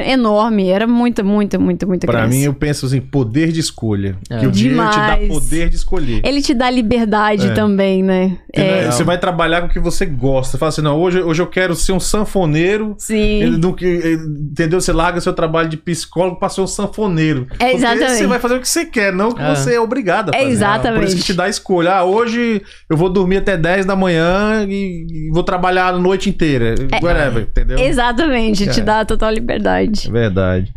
[0.07, 0.69] enorme.
[0.69, 2.35] Era muita, muita, muita, muita Pra criança.
[2.37, 4.17] mim, eu penso assim, poder de escolha.
[4.29, 4.37] É.
[4.39, 5.27] Que o dinheiro te dá Demais.
[5.27, 6.21] poder de escolher.
[6.23, 7.51] Ele te dá liberdade É.
[7.53, 8.37] também, né?
[8.55, 10.51] Né, É, Você vai trabalhar com o que você gosta.
[10.51, 12.95] Você fala assim, não, hoje, hoje eu quero ser um sanfoneiro.
[12.97, 13.57] Sim.
[13.57, 14.17] não, que-
[14.51, 14.79] entendeu?
[14.79, 17.47] Você larga seu trabalho de psicólogo pra ser um sanfoneiro.
[17.53, 18.11] É, Porque exatamente.
[18.17, 19.55] Você vai fazer o que você quer, não o que É.
[19.55, 20.51] você é obrigado a É, fazer.
[20.51, 20.99] exatamente.
[20.99, 21.93] Por isso que te dá a escolha.
[21.95, 26.29] Ah, hoje eu vou dormir até 10 da manhã e, e vou trabalhar a noite
[26.29, 26.75] inteira.
[27.01, 27.79] Whatever, entendeu?
[27.79, 28.83] Exatamente, te É.
[28.83, 30.07] dá total liberdade.
[30.07, 30.73] É verdade.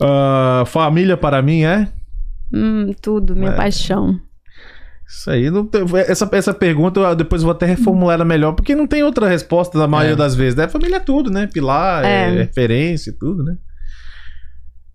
[0.00, 1.88] Ah, família para mim é?
[2.52, 3.56] Hum, tudo, minha É.
[3.56, 4.18] paixão.
[5.06, 5.50] Isso aí.
[5.50, 9.02] Não tem- essa, essa pergunta eu depois vou até reformular ela melhor, porque não tem
[9.02, 10.16] outra resposta na maioria É.
[10.16, 10.54] das vezes.
[10.54, 10.66] Né?
[10.68, 11.46] Família é tudo, né?
[11.46, 12.28] Pilar, é.
[12.28, 12.30] É.
[12.30, 13.56] referência e tudo, né?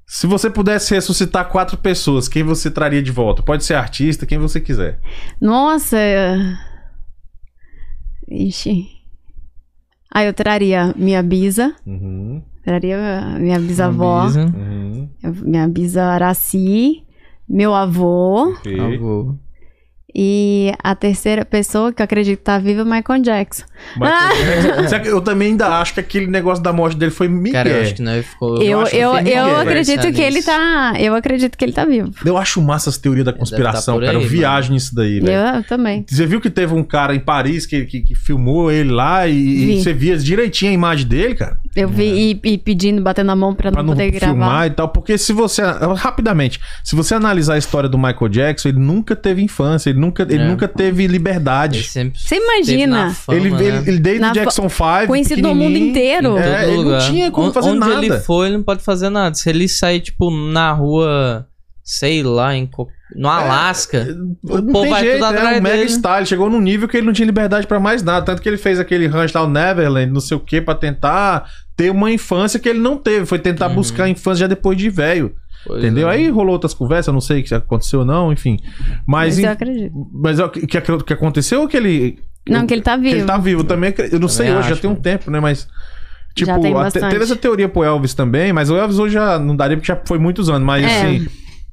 [0.07, 3.44] Se você pudesse ressuscitar quatro pessoas, quem você traria de volta?
[3.44, 4.99] Pode ser artista, quem você quiser.
[5.40, 5.98] Nossa.
[8.27, 8.88] Ixi.
[10.11, 12.98] Ah, eu traria minha bisa, Uhum, traria
[13.40, 14.45] minha bisavó, Avisa.
[14.45, 15.10] uhum,
[15.44, 17.03] minha bisa Araci,
[17.48, 18.80] meu avô ok.
[18.80, 19.36] Avô.
[20.15, 23.64] E a terceira pessoa que eu acredito que tá viva é o Michael Jackson.
[23.95, 24.88] Michael Jackson.
[24.90, 27.53] Será que Eu também ainda acho que aquele negócio da morte dele foi Miguel.
[27.53, 28.61] Cara, eu acho que nós ficou.
[28.61, 29.57] Eu, eu, eu, Miguel.
[29.57, 30.94] acredito que ele tá.
[30.99, 32.11] Eu acredito que ele tá vivo.
[32.26, 34.15] Eu acho massa essa teoria da conspiração, por cara.
[34.18, 35.31] Eu viajo nisso daí, velho.
[35.31, 36.06] Eu, eu também.
[36.07, 39.34] Você viu que teve um cara em Paris que, que, que filmou ele lá e,
[39.38, 39.84] e Vi.
[39.84, 41.57] você via direitinho a imagem dele, cara?
[41.76, 44.34] Eu vi e, e pedindo, batendo a mão pra, Pra não não poder gravar.
[44.34, 44.90] filmar e tal.
[44.90, 45.61] Porque se você.
[45.98, 50.23] Rapidamente, se você analisar a história do Michael Jackson, ele nunca teve infância, ele nunca,
[50.23, 50.47] ele É.
[50.47, 51.84] nunca teve Ele liberdade.
[51.84, 53.11] sempre Você imagina?
[53.11, 53.63] fama, ele, né?
[53.63, 55.07] ele, ele desde Na o Jackson 5.
[55.07, 56.38] Conhecido no mundo inteiro.
[56.38, 57.01] É, ele não lugar.
[57.09, 57.93] tinha como fazer Onde nada.
[58.05, 59.35] ele for, ele não pode fazer nada.
[59.35, 61.45] Se ele sair, tipo, na rua,
[61.84, 62.69] sei lá, em,
[63.15, 64.07] no Alasca,
[64.43, 65.89] o Não povo tem vai jeito, tudo é atrás um mega dele.
[65.89, 66.26] style.
[66.26, 68.26] Chegou num nível que ele não tinha liberdade pra mais nada.
[68.26, 71.45] Tanto que ele fez aquele rancho lá, o Neverland, não sei o que, pra tentar
[71.76, 73.26] ter uma infância que ele não teve.
[73.26, 73.76] Foi tentar Uhum.
[73.76, 75.34] buscar a infância já depois de velho.
[75.65, 76.10] Pois Entendeu?
[76.10, 76.14] é.
[76.14, 78.57] Aí rolou outras conversas, eu não sei o que aconteceu ou não, enfim.
[79.06, 79.91] Mas, Mas eu acredito.
[80.14, 82.19] mas é o que, que, que aconteceu ou que ele.
[82.48, 83.15] Não, que ele tá que vivo.
[83.18, 83.94] ele tá vivo também.
[84.11, 85.03] Eu não sei Também hoje, já tem um mano.
[85.03, 85.40] tempo, né?
[85.40, 85.68] Mas.
[86.36, 87.11] Tipo, Já tem a- bastante.
[87.11, 89.99] teve essa teoria pro Elvis também, mas o Elvis hoje já não daria porque já
[90.06, 90.65] foi muitos anos.
[90.65, 91.02] Mas É.
[91.02, 91.27] assim.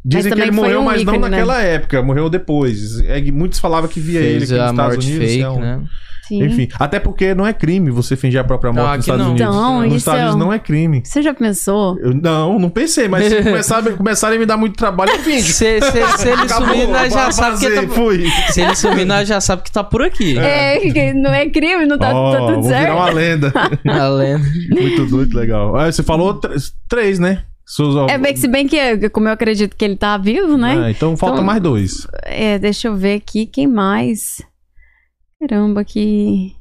[0.04, 1.36] Dizem que ele morreu, um mas não ícone, né?
[1.38, 3.00] naquela época, morreu depois.
[3.00, 5.26] É muitos falavam que via ele Fez aqui nos a Estados Unidos.
[5.28, 5.82] fake, é um- né?
[6.28, 6.42] Sim.
[6.44, 9.24] Enfim, até porque não é crime você fingir a própria Não, morte nos aqui Estados
[9.26, 9.30] não.
[9.32, 9.46] Unidos.
[9.56, 11.02] Então, nos Estados é Unidos um- não é crime.
[11.04, 11.98] Você já pensou?
[12.00, 15.52] Eu, não, não pensei, mas se começarem, começarem a me dar muito trabalho, eu finge.
[15.52, 17.88] Se, se- se ele sumir, nós já sabe que tá...
[17.94, 18.24] fui.
[18.50, 20.36] Se ele sumir, nós já sabe que tá por aqui.
[20.38, 22.80] É, que não é crime, não tá, Ó, tá tudo vou certo.
[22.80, 23.52] virar uma lenda.
[23.86, 24.44] A lenda.
[24.70, 25.76] muito doido, legal.
[25.76, 26.48] Ah, você falou tr-
[26.88, 27.42] três, né?
[27.64, 30.76] Seus- É, bem que se bem que, como eu acredito que ele tá vivo, né?
[30.86, 32.06] Ah, então falta Então- mais dois.
[32.24, 34.40] É, deixa eu ver aqui, quem mais?
[35.40, 36.54] Caramba, que...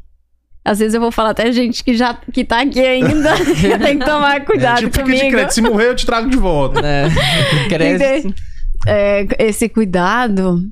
[0.63, 3.35] Às vezes eu vou falar até gente que já que tá aqui ainda.
[3.85, 5.31] Tem que tomar cuidado tipo, fica de comigo.
[5.31, 5.53] crédito.
[5.53, 6.81] Se morrer, eu te trago de volta.
[6.81, 7.07] né?
[7.69, 8.33] Que ter,
[8.87, 10.63] é, esse cuidado.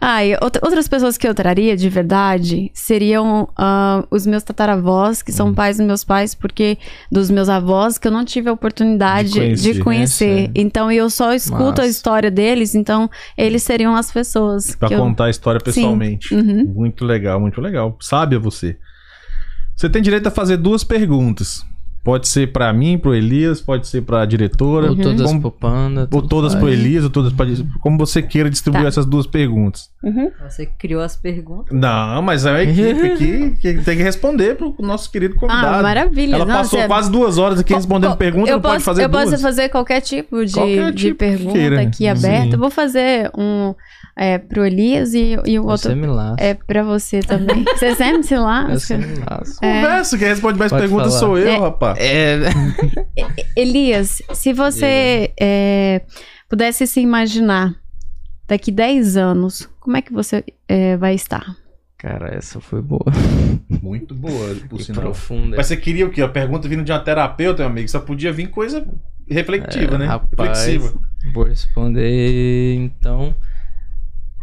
[0.00, 5.22] Ah, e outra- outras pessoas que eu traria de verdade seriam ah, os meus tataravós,
[5.22, 5.34] que Hum.
[5.34, 6.78] são pais dos meus pais, porque
[7.10, 9.44] dos meus avós, que eu não tive a oportunidade De de
[9.80, 10.24] conhecer, conhecer.
[10.26, 10.50] conhecer.
[10.54, 11.86] Então eu só escuto a Massa.
[11.86, 14.74] história deles, então eles seriam as pessoas.
[14.76, 15.00] Pra que eu...
[15.00, 16.34] contar a história pessoalmente.
[16.34, 16.64] Uhum.
[16.74, 17.96] Muito legal, muito legal.
[18.00, 18.76] Sábia você.
[19.76, 21.64] Você tem direito a fazer duas perguntas.
[22.04, 24.88] Pode ser pra mim, pro Elias, pode ser pra diretora.
[24.90, 26.08] Ou todas como- pro Panda.
[26.10, 26.64] ou todas faz.
[26.64, 27.44] pro Elias, ou todas pra...
[27.80, 28.88] Como você queira distribuir Tá.
[28.88, 29.90] essas duas perguntas.
[30.02, 30.30] Uhum.
[30.48, 31.76] Você criou as perguntas.
[31.76, 35.80] Não, mas é a equipe aqui que tem que responder pro nosso querido convidado.
[35.80, 36.36] Ah, maravilha.
[36.36, 38.84] Ela Não, passou você- quase duas horas aqui respondendo co- perguntas, eu não pode posso,
[38.86, 39.30] fazer Eu duas.
[39.30, 42.08] posso fazer qualquer tipo de, Qualquer de tipo que pergunta aqui Sim.
[42.08, 42.54] aberta.
[42.54, 43.74] Eu vou fazer um
[44.18, 46.42] é, pro Elias e, e o Você outro me lasca.
[46.44, 47.64] é pra você também.
[47.78, 48.98] Você sempre se lasca.
[48.98, 49.64] me lasca.
[49.64, 49.80] É.
[49.82, 51.20] Conversa, quem responde mais Pode perguntas falar.
[51.20, 51.58] sou eu, É.
[51.58, 51.98] rapaz.
[52.00, 52.38] É.
[53.56, 56.02] Elias, se você é,
[56.48, 57.74] pudesse se imaginar
[58.46, 61.44] daqui 10 anos, como é que você é, vai estar?
[61.96, 63.04] Cara, essa foi boa.
[63.82, 65.02] Muito boa, por E sinal.
[65.02, 65.56] profunda.
[65.56, 66.22] Mas você queria o quê?
[66.22, 67.88] A pergunta vindo de uma terapeuta, meu amigo?
[67.88, 68.86] Só podia vir coisa
[69.28, 70.06] reflexiva, É, né?
[70.06, 70.64] rapaz.
[70.64, 71.00] Reflexiva.
[71.34, 73.34] Vou responder, então.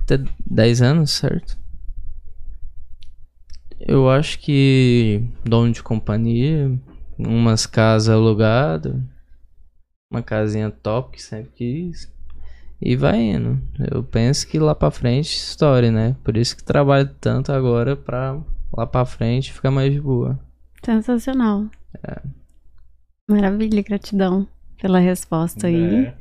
[0.06, 1.58] Até 10 anos, certo?
[3.80, 6.72] Eu acho que dono de companhia,
[7.18, 8.96] umas casas alugadas,
[10.12, 12.14] uma casinha top que sempre quis.
[12.82, 13.60] E vai indo.
[13.92, 16.16] Eu penso que lá pra frente, história, né?
[16.24, 18.40] Por isso que trabalho tanto agora pra
[18.72, 20.40] lá pra frente ficar mais de boa.
[20.84, 21.66] Sensacional.
[22.04, 22.22] É.
[23.30, 24.48] Maravilha, gratidão
[24.80, 26.14] pela resposta aí.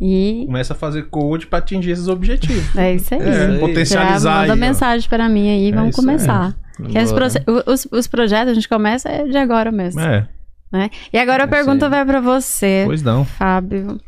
[0.00, 0.04] É.
[0.04, 2.74] E Começa a fazer coach pra atingir esses objetivos.
[2.76, 3.20] é isso aí.
[3.20, 3.58] É, aí.
[3.58, 6.56] potencializar Já manda aí, mensagem para mim aí, É vamos começar.
[7.66, 10.00] Os, os projetos a gente começa é de agora mesmo.
[10.00, 10.28] É.
[10.72, 10.90] Né?
[11.12, 13.24] E agora a É pergunta vai pra você, Pois não.
[13.24, 14.00] Fábio.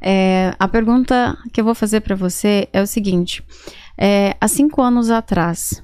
[0.00, 3.42] É, a pergunta que eu vou fazer pra você é o seguinte:
[3.98, 5.82] é, há cinco anos atrás,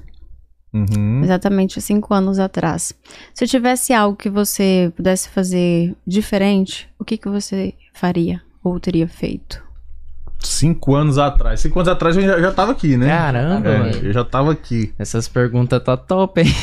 [0.73, 1.21] Uhum.
[1.23, 2.93] exatamente há cinco anos atrás,
[3.33, 9.07] se tivesse algo que você pudesse fazer diferente, o que, que você faria ou teria
[9.07, 9.61] feito?
[10.39, 11.59] Cinco anos atrás.
[11.61, 13.07] Cinco anos atrás eu já, já tava aqui, né?
[13.07, 13.91] Caramba, É, mano.
[14.03, 14.93] eu já tava aqui.
[14.99, 16.53] Essas perguntas tá top, hein?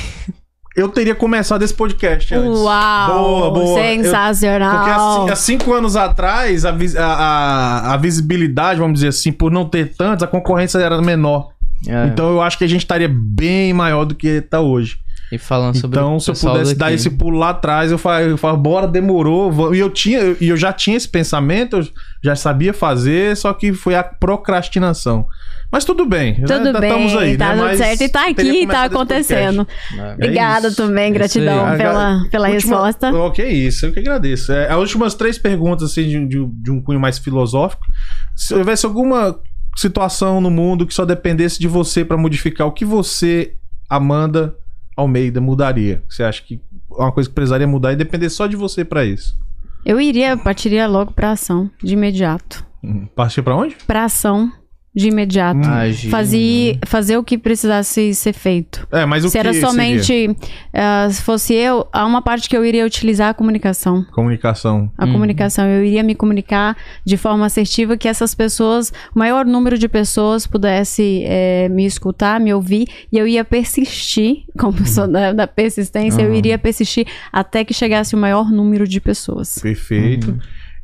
[0.77, 2.61] Eu teria começado esse podcast antes.
[2.61, 3.13] Uau!
[3.13, 3.81] Boa, boa.
[3.81, 5.17] Eu- Sensacional!
[5.17, 9.65] Porque há, há cinco anos atrás, a- a- a visibilidade, vamos dizer assim, por não
[9.69, 11.51] ter tantos, a concorrência era menor.
[11.89, 12.07] É.
[12.07, 14.99] Então eu acho que a gente estaria bem maior do que está hoje.
[15.33, 16.97] E falando sobre Então, o se eu pudesse dar daqui.
[16.97, 19.51] esse pulo lá atrás, eu falo, eu falo bora, demorou.
[19.53, 19.77] vamos.
[19.77, 21.87] E eu tinha, e eu já tinha esse pensamento, eu
[22.23, 25.27] já sabia fazer, só que foi a procrastinação.
[25.73, 26.33] Mas tudo bem.
[26.41, 26.47] né?
[26.49, 27.55] Tudo Tá- bem, Estamos aí, tá né?
[27.55, 28.01] tudo Mas certo.
[28.03, 29.69] E tá aqui, tá acontecendo.
[29.97, 30.15] É.
[30.15, 30.77] Obrigada isso.
[30.77, 31.79] também, É gratidão aí.
[31.79, 33.13] pela, pela Última- resposta.
[33.15, 34.51] Oh, que isso, eu que agradeço.
[34.53, 37.87] É, as últimas três perguntas, assim, de, de- de um cunho mais filosófico.
[38.35, 39.39] Se houvesse alguma
[39.77, 43.55] situação no mundo que só dependesse de você pra modificar, o que você,
[43.89, 44.55] Amanda
[45.01, 46.03] Almeida, mudaria?
[46.09, 46.61] Você acha que
[46.99, 49.39] é uma coisa que precisaria mudar e depender só de você pra isso?
[49.85, 52.65] Eu iria, partiria logo pra ação, de imediato.
[52.83, 53.77] Hum, Partir pra onde?
[53.87, 54.53] Pra ação,
[54.95, 55.61] de imediato.
[55.69, 55.73] Hum.
[55.73, 58.87] Agir, Fazer, fazer o que precisasse ser feito.
[58.91, 59.69] É, mas o se que era seria?
[59.69, 60.37] somente.
[60.75, 64.05] ah, se fosse eu, há uma parte que eu iria utilizar a comunicação.
[64.13, 64.91] Comunicação.
[64.99, 65.13] A Uhum.
[65.13, 65.65] comunicação.
[65.67, 70.45] Eu iria me comunicar de forma assertiva que essas pessoas, o maior número de pessoas
[70.47, 75.47] pudesse eh, me escutar, me ouvir, e eu ia persistir, como eu sou da, da
[75.47, 76.35] persistência, eu Uhum.
[76.35, 79.59] iria persistir até que chegasse o maior número de pessoas.
[79.61, 80.33] Perfeito.
[80.33, 80.39] Uhum.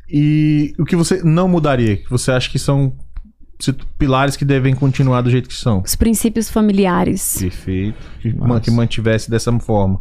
[0.09, 1.97] E o que você não mudaria?
[1.97, 2.93] Que você acha que são
[3.97, 5.81] pilares que devem continuar do jeito que são?
[5.85, 7.37] Os princípios familiares.
[7.39, 7.97] Perfeito.
[8.21, 9.99] Que, que mantivesse dessa forma.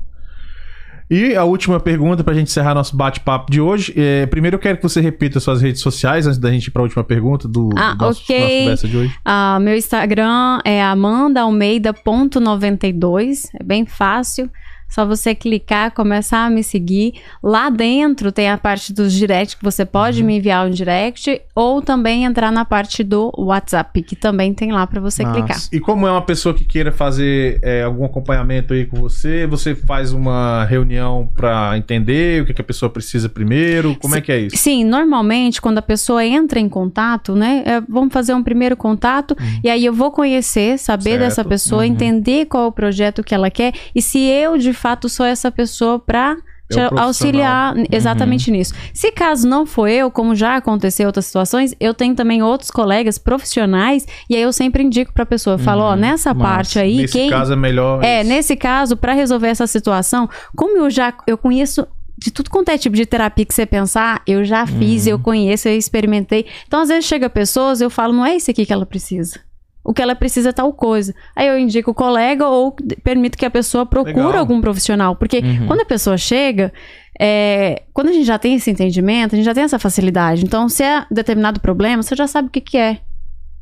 [1.09, 3.95] E a última pergunta pra gente encerrar nosso bate-papo de hoje.
[3.97, 6.83] É, primeiro eu quero que você repita suas redes sociais antes da gente ir pra
[6.83, 8.41] última pergunta do, Ah, do nosso, ok.
[8.41, 9.15] nossa conversa de hoje.
[9.25, 13.49] Ah, meu Instagram é amandaalmeida.92.
[13.59, 14.51] É bem fácil.
[14.89, 17.15] Só você clicar, começar a me seguir.
[17.43, 20.27] Lá dentro tem a parte dos direct, que você pode Uhum.
[20.27, 24.87] me enviar um direct, ou também entrar na parte do WhatsApp, que também tem lá
[24.87, 25.35] para você Massa.
[25.43, 25.63] clicar.
[25.73, 29.75] E como é uma pessoa que queira fazer é, algum acompanhamento aí com você, você
[29.75, 33.97] faz uma reunião pra entender o que, que a pessoa precisa primeiro?
[33.97, 34.57] Como é que é isso?
[34.57, 39.37] Sim, normalmente quando a pessoa entra em contato, né, é, vamos fazer um primeiro contato
[39.63, 41.21] e aí eu vou conhecer, saber Certo.
[41.21, 41.89] dessa pessoa, Uhum.
[41.89, 45.51] entender qual é o projeto que ela quer e se eu de fato sou essa
[45.51, 46.37] pessoa para
[46.69, 47.07] te É profissional.
[47.07, 48.75] auxiliar exatamente nisso.
[48.93, 52.73] Se caso não for eu, como já aconteceu em outras situações, eu tenho também outros
[52.73, 55.97] colegas profissionais e aí eu sempre indico para a pessoa, eu falo, ó, Uhum.
[55.97, 56.55] nessa Massa.
[56.55, 58.03] parte aí, Nesse quem caso é melhor.
[58.03, 58.29] é, isso.
[58.29, 61.87] nesse caso, para resolver essa situação, como eu já eu conheço
[62.19, 65.69] de tudo quanto é tipo de terapia que você pensar, eu já fiz, eu conheço,
[65.69, 66.47] eu experimentei.
[66.67, 69.39] Então, às vezes chega pessoas, eu falo, não é isso aqui que ela precisa.
[69.87, 71.15] O que ela precisa é tal coisa.
[71.35, 74.39] Aí eu indico o colega ou permito que a pessoa procure Legal.
[74.39, 75.15] algum profissional.
[75.15, 75.69] Porque Uhum.
[75.69, 76.73] quando a pessoa chega,
[77.21, 80.45] é, quando a gente já tem esse entendimento, a gente já tem essa facilidade.
[80.45, 82.99] Então, se é determinado problema, você já sabe o que, que é.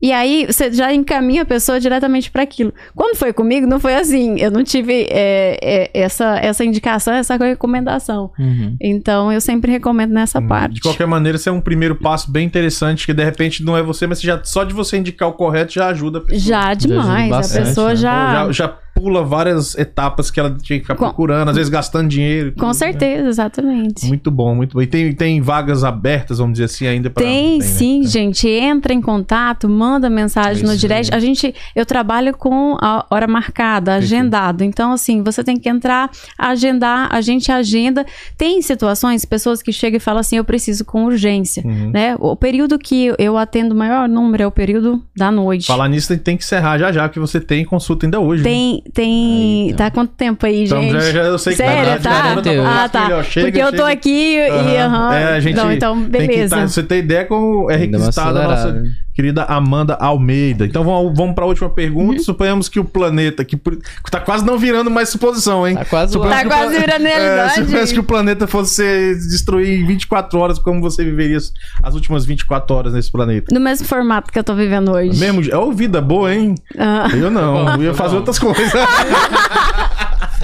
[0.05, 2.75] E aí, você já encaminha a pessoa diretamente para aquilo.
[2.95, 4.39] Quando foi comigo, não foi assim.
[4.39, 8.31] Eu não tive é, é, essa, essa indicação, essa recomendação.
[8.39, 8.77] Uhum.
[8.79, 10.75] Então, eu sempre recomendo nessa Hum, parte.
[10.75, 13.83] De qualquer maneira, isso é um primeiro passo bem interessante, que de repente não é
[13.83, 16.39] você, mas você já, só de você indicar o correto já ajuda a pessoa.
[16.39, 17.31] Já demais.
[17.31, 17.97] bastante, a pessoa né?
[17.97, 18.33] já.
[18.35, 22.09] Já, já pula várias etapas que ela tinha que ficar Com- procurando, às vezes gastando
[22.09, 22.53] dinheiro.
[22.53, 22.75] Com tudo, né?
[22.75, 24.07] certeza, exatamente.
[24.07, 24.83] Muito bom, muito bom.
[24.83, 28.49] E tem, tem vagas abertas, vamos dizer assim, ainda para Tem, sim, gente.
[28.49, 31.13] Entra em contato, manda mensagem no direct.
[31.15, 34.63] A gente, eu trabalho com a hora marcada, agendado.
[34.63, 38.07] Então, assim, você tem que entrar, agendar, a gente agenda.
[38.39, 41.63] Tem situações, pessoas que chegam e falam assim, eu preciso com urgência.
[41.67, 41.91] Uhum.
[41.93, 42.17] Né?
[42.21, 45.67] O período que eu atendo o maior número é o período da noite.
[45.67, 48.43] Falar nisso, tem que encerrar já já, que você tem consulta ainda hoje.
[48.45, 48.49] né?
[48.93, 49.13] Tem, tem.
[49.15, 49.77] Aí, então.
[49.77, 50.93] Tá quanto tempo aí, Então, gente?
[50.93, 52.35] já, já eu sei que Sério, dar, tá?
[52.35, 52.67] já Deus.
[52.67, 53.03] Ah, tá.
[53.05, 53.89] filho, ó, chega, Porque eu tô chega.
[53.93, 54.49] aqui e.
[54.51, 54.85] Aham.
[54.87, 55.15] aham.
[55.15, 56.57] É, a gente Não, então, Tem que beleza.
[56.57, 58.89] tá- você tem ideia como é requisitada a nossa acelerada.
[59.15, 60.67] querida Amanda Almeida.
[60.67, 62.19] Então vamos, vamos para a última pergunta.
[62.19, 62.25] Uhum.
[62.25, 63.79] Suponhamos que o planeta, que por-
[64.11, 65.77] tá quase não virando mais suposição, hein?
[65.77, 66.19] Tá quase.
[66.19, 67.55] Tá que quase virando É, realidade.
[67.55, 71.39] suponhamos que o planeta fosse destruir em 24 horas, como você viveria
[71.83, 73.55] as últimas 24 horas nesse planeta?
[73.55, 75.19] No mesmo formato que eu tô vivendo hoje.
[75.19, 76.55] Mesmo, oh, vida boa, hein?
[76.77, 77.07] Ah.
[77.15, 78.74] Eu não, eu ia fazer outras coisas.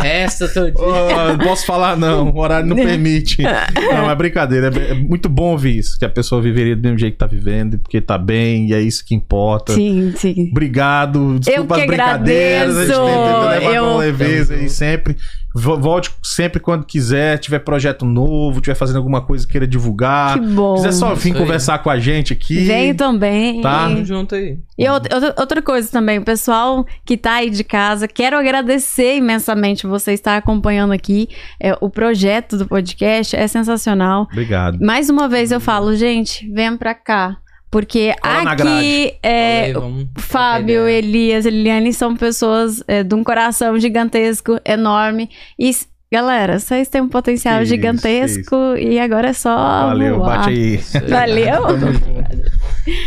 [0.00, 0.74] Festa todo dia.
[0.82, 3.42] Oh, não posso falar não, o horário não permite.
[3.42, 4.70] Não, é brincadeira.
[4.74, 7.26] É, é muito bom ouvir isso, que a pessoa viveria do mesmo jeito que tá
[7.26, 9.74] vivendo, porque tá bem, e é isso que importa.
[9.74, 10.48] Sim, sim.
[10.50, 11.38] Obrigado.
[11.38, 12.76] Desculpa Eu que as brincadeiras.
[12.76, 13.24] A gente agradeço.
[13.26, 15.16] tenta levar Eu- com leveza aí sempre.
[15.54, 20.38] Vo- Volte sempre quando quiser, tiver projeto novo, tiver fazendo alguma coisa que queira divulgar.
[20.38, 20.74] Que bom.
[20.74, 22.64] Quiser só vir conversar com a gente aqui.
[22.64, 23.60] Venho também.
[23.60, 23.88] Tá.
[23.88, 24.58] Tamo junto aí.
[24.78, 29.16] E outra, outra- outra coisa também, o pessoal que tá aí de casa, quero agradecer
[29.16, 31.28] imensamente você estar acompanhando aqui.
[31.60, 34.28] É, o projeto do podcast é sensacional.
[34.30, 34.78] Obrigado.
[34.80, 37.36] Mais uma vez eu falo, gente, venham pra cá.
[37.70, 39.72] Porque Cola aqui é,
[40.16, 40.88] Fábio.
[40.88, 45.30] Elias, Eliane são pessoas é, de um coração gigantesco, enorme.
[45.56, 45.70] E,
[46.12, 49.54] galera, vocês têm um potencial isso, gigantesco e agora é só.
[49.86, 50.38] Valeu, voar.
[50.38, 50.76] bate aí.
[51.08, 51.62] Valeu.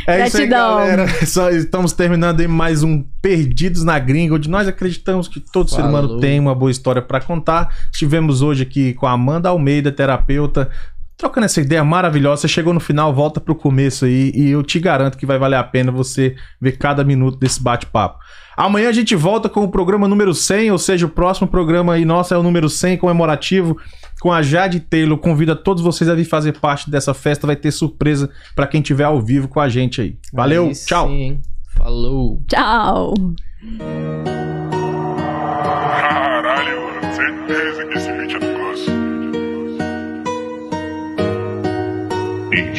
[0.07, 0.77] É isso aí, Gratidão.
[0.77, 1.26] galera.
[1.26, 5.81] Só estamos terminando aí mais um Perdidos na Gringa, onde nós acreditamos que todo ser
[5.81, 6.19] humano Falou.
[6.22, 7.76] tem uma boa história pra contar.
[7.91, 10.69] Estivemos hoje aqui com a Amanda Almeida, terapeuta,
[11.18, 12.41] trocando essa ideia maravilhosa.
[12.41, 15.56] Você chegou no final, volta pro começo aí e eu te garanto que vai valer
[15.57, 18.19] a pena você ver cada minuto desse bate-papo.
[18.56, 22.06] Amanhã a gente volta com o programa número 100, ou seja, o próximo programa aí
[22.06, 23.76] nosso é o número 100 comemorativo
[24.22, 25.18] com a Jade Taylor.
[25.18, 28.81] Convido a todos vocês a vir fazer parte dessa festa, vai ter surpresa pra quem
[28.81, 30.18] estiver ao vivo com a gente aí.
[30.31, 31.07] Valeu, Aí tchau.
[31.07, 31.40] sim?
[31.76, 32.44] Falou.
[32.48, 33.14] Tchau.
[35.64, 37.14] Caralho, mano.
[37.15, 38.11] Certeza que esse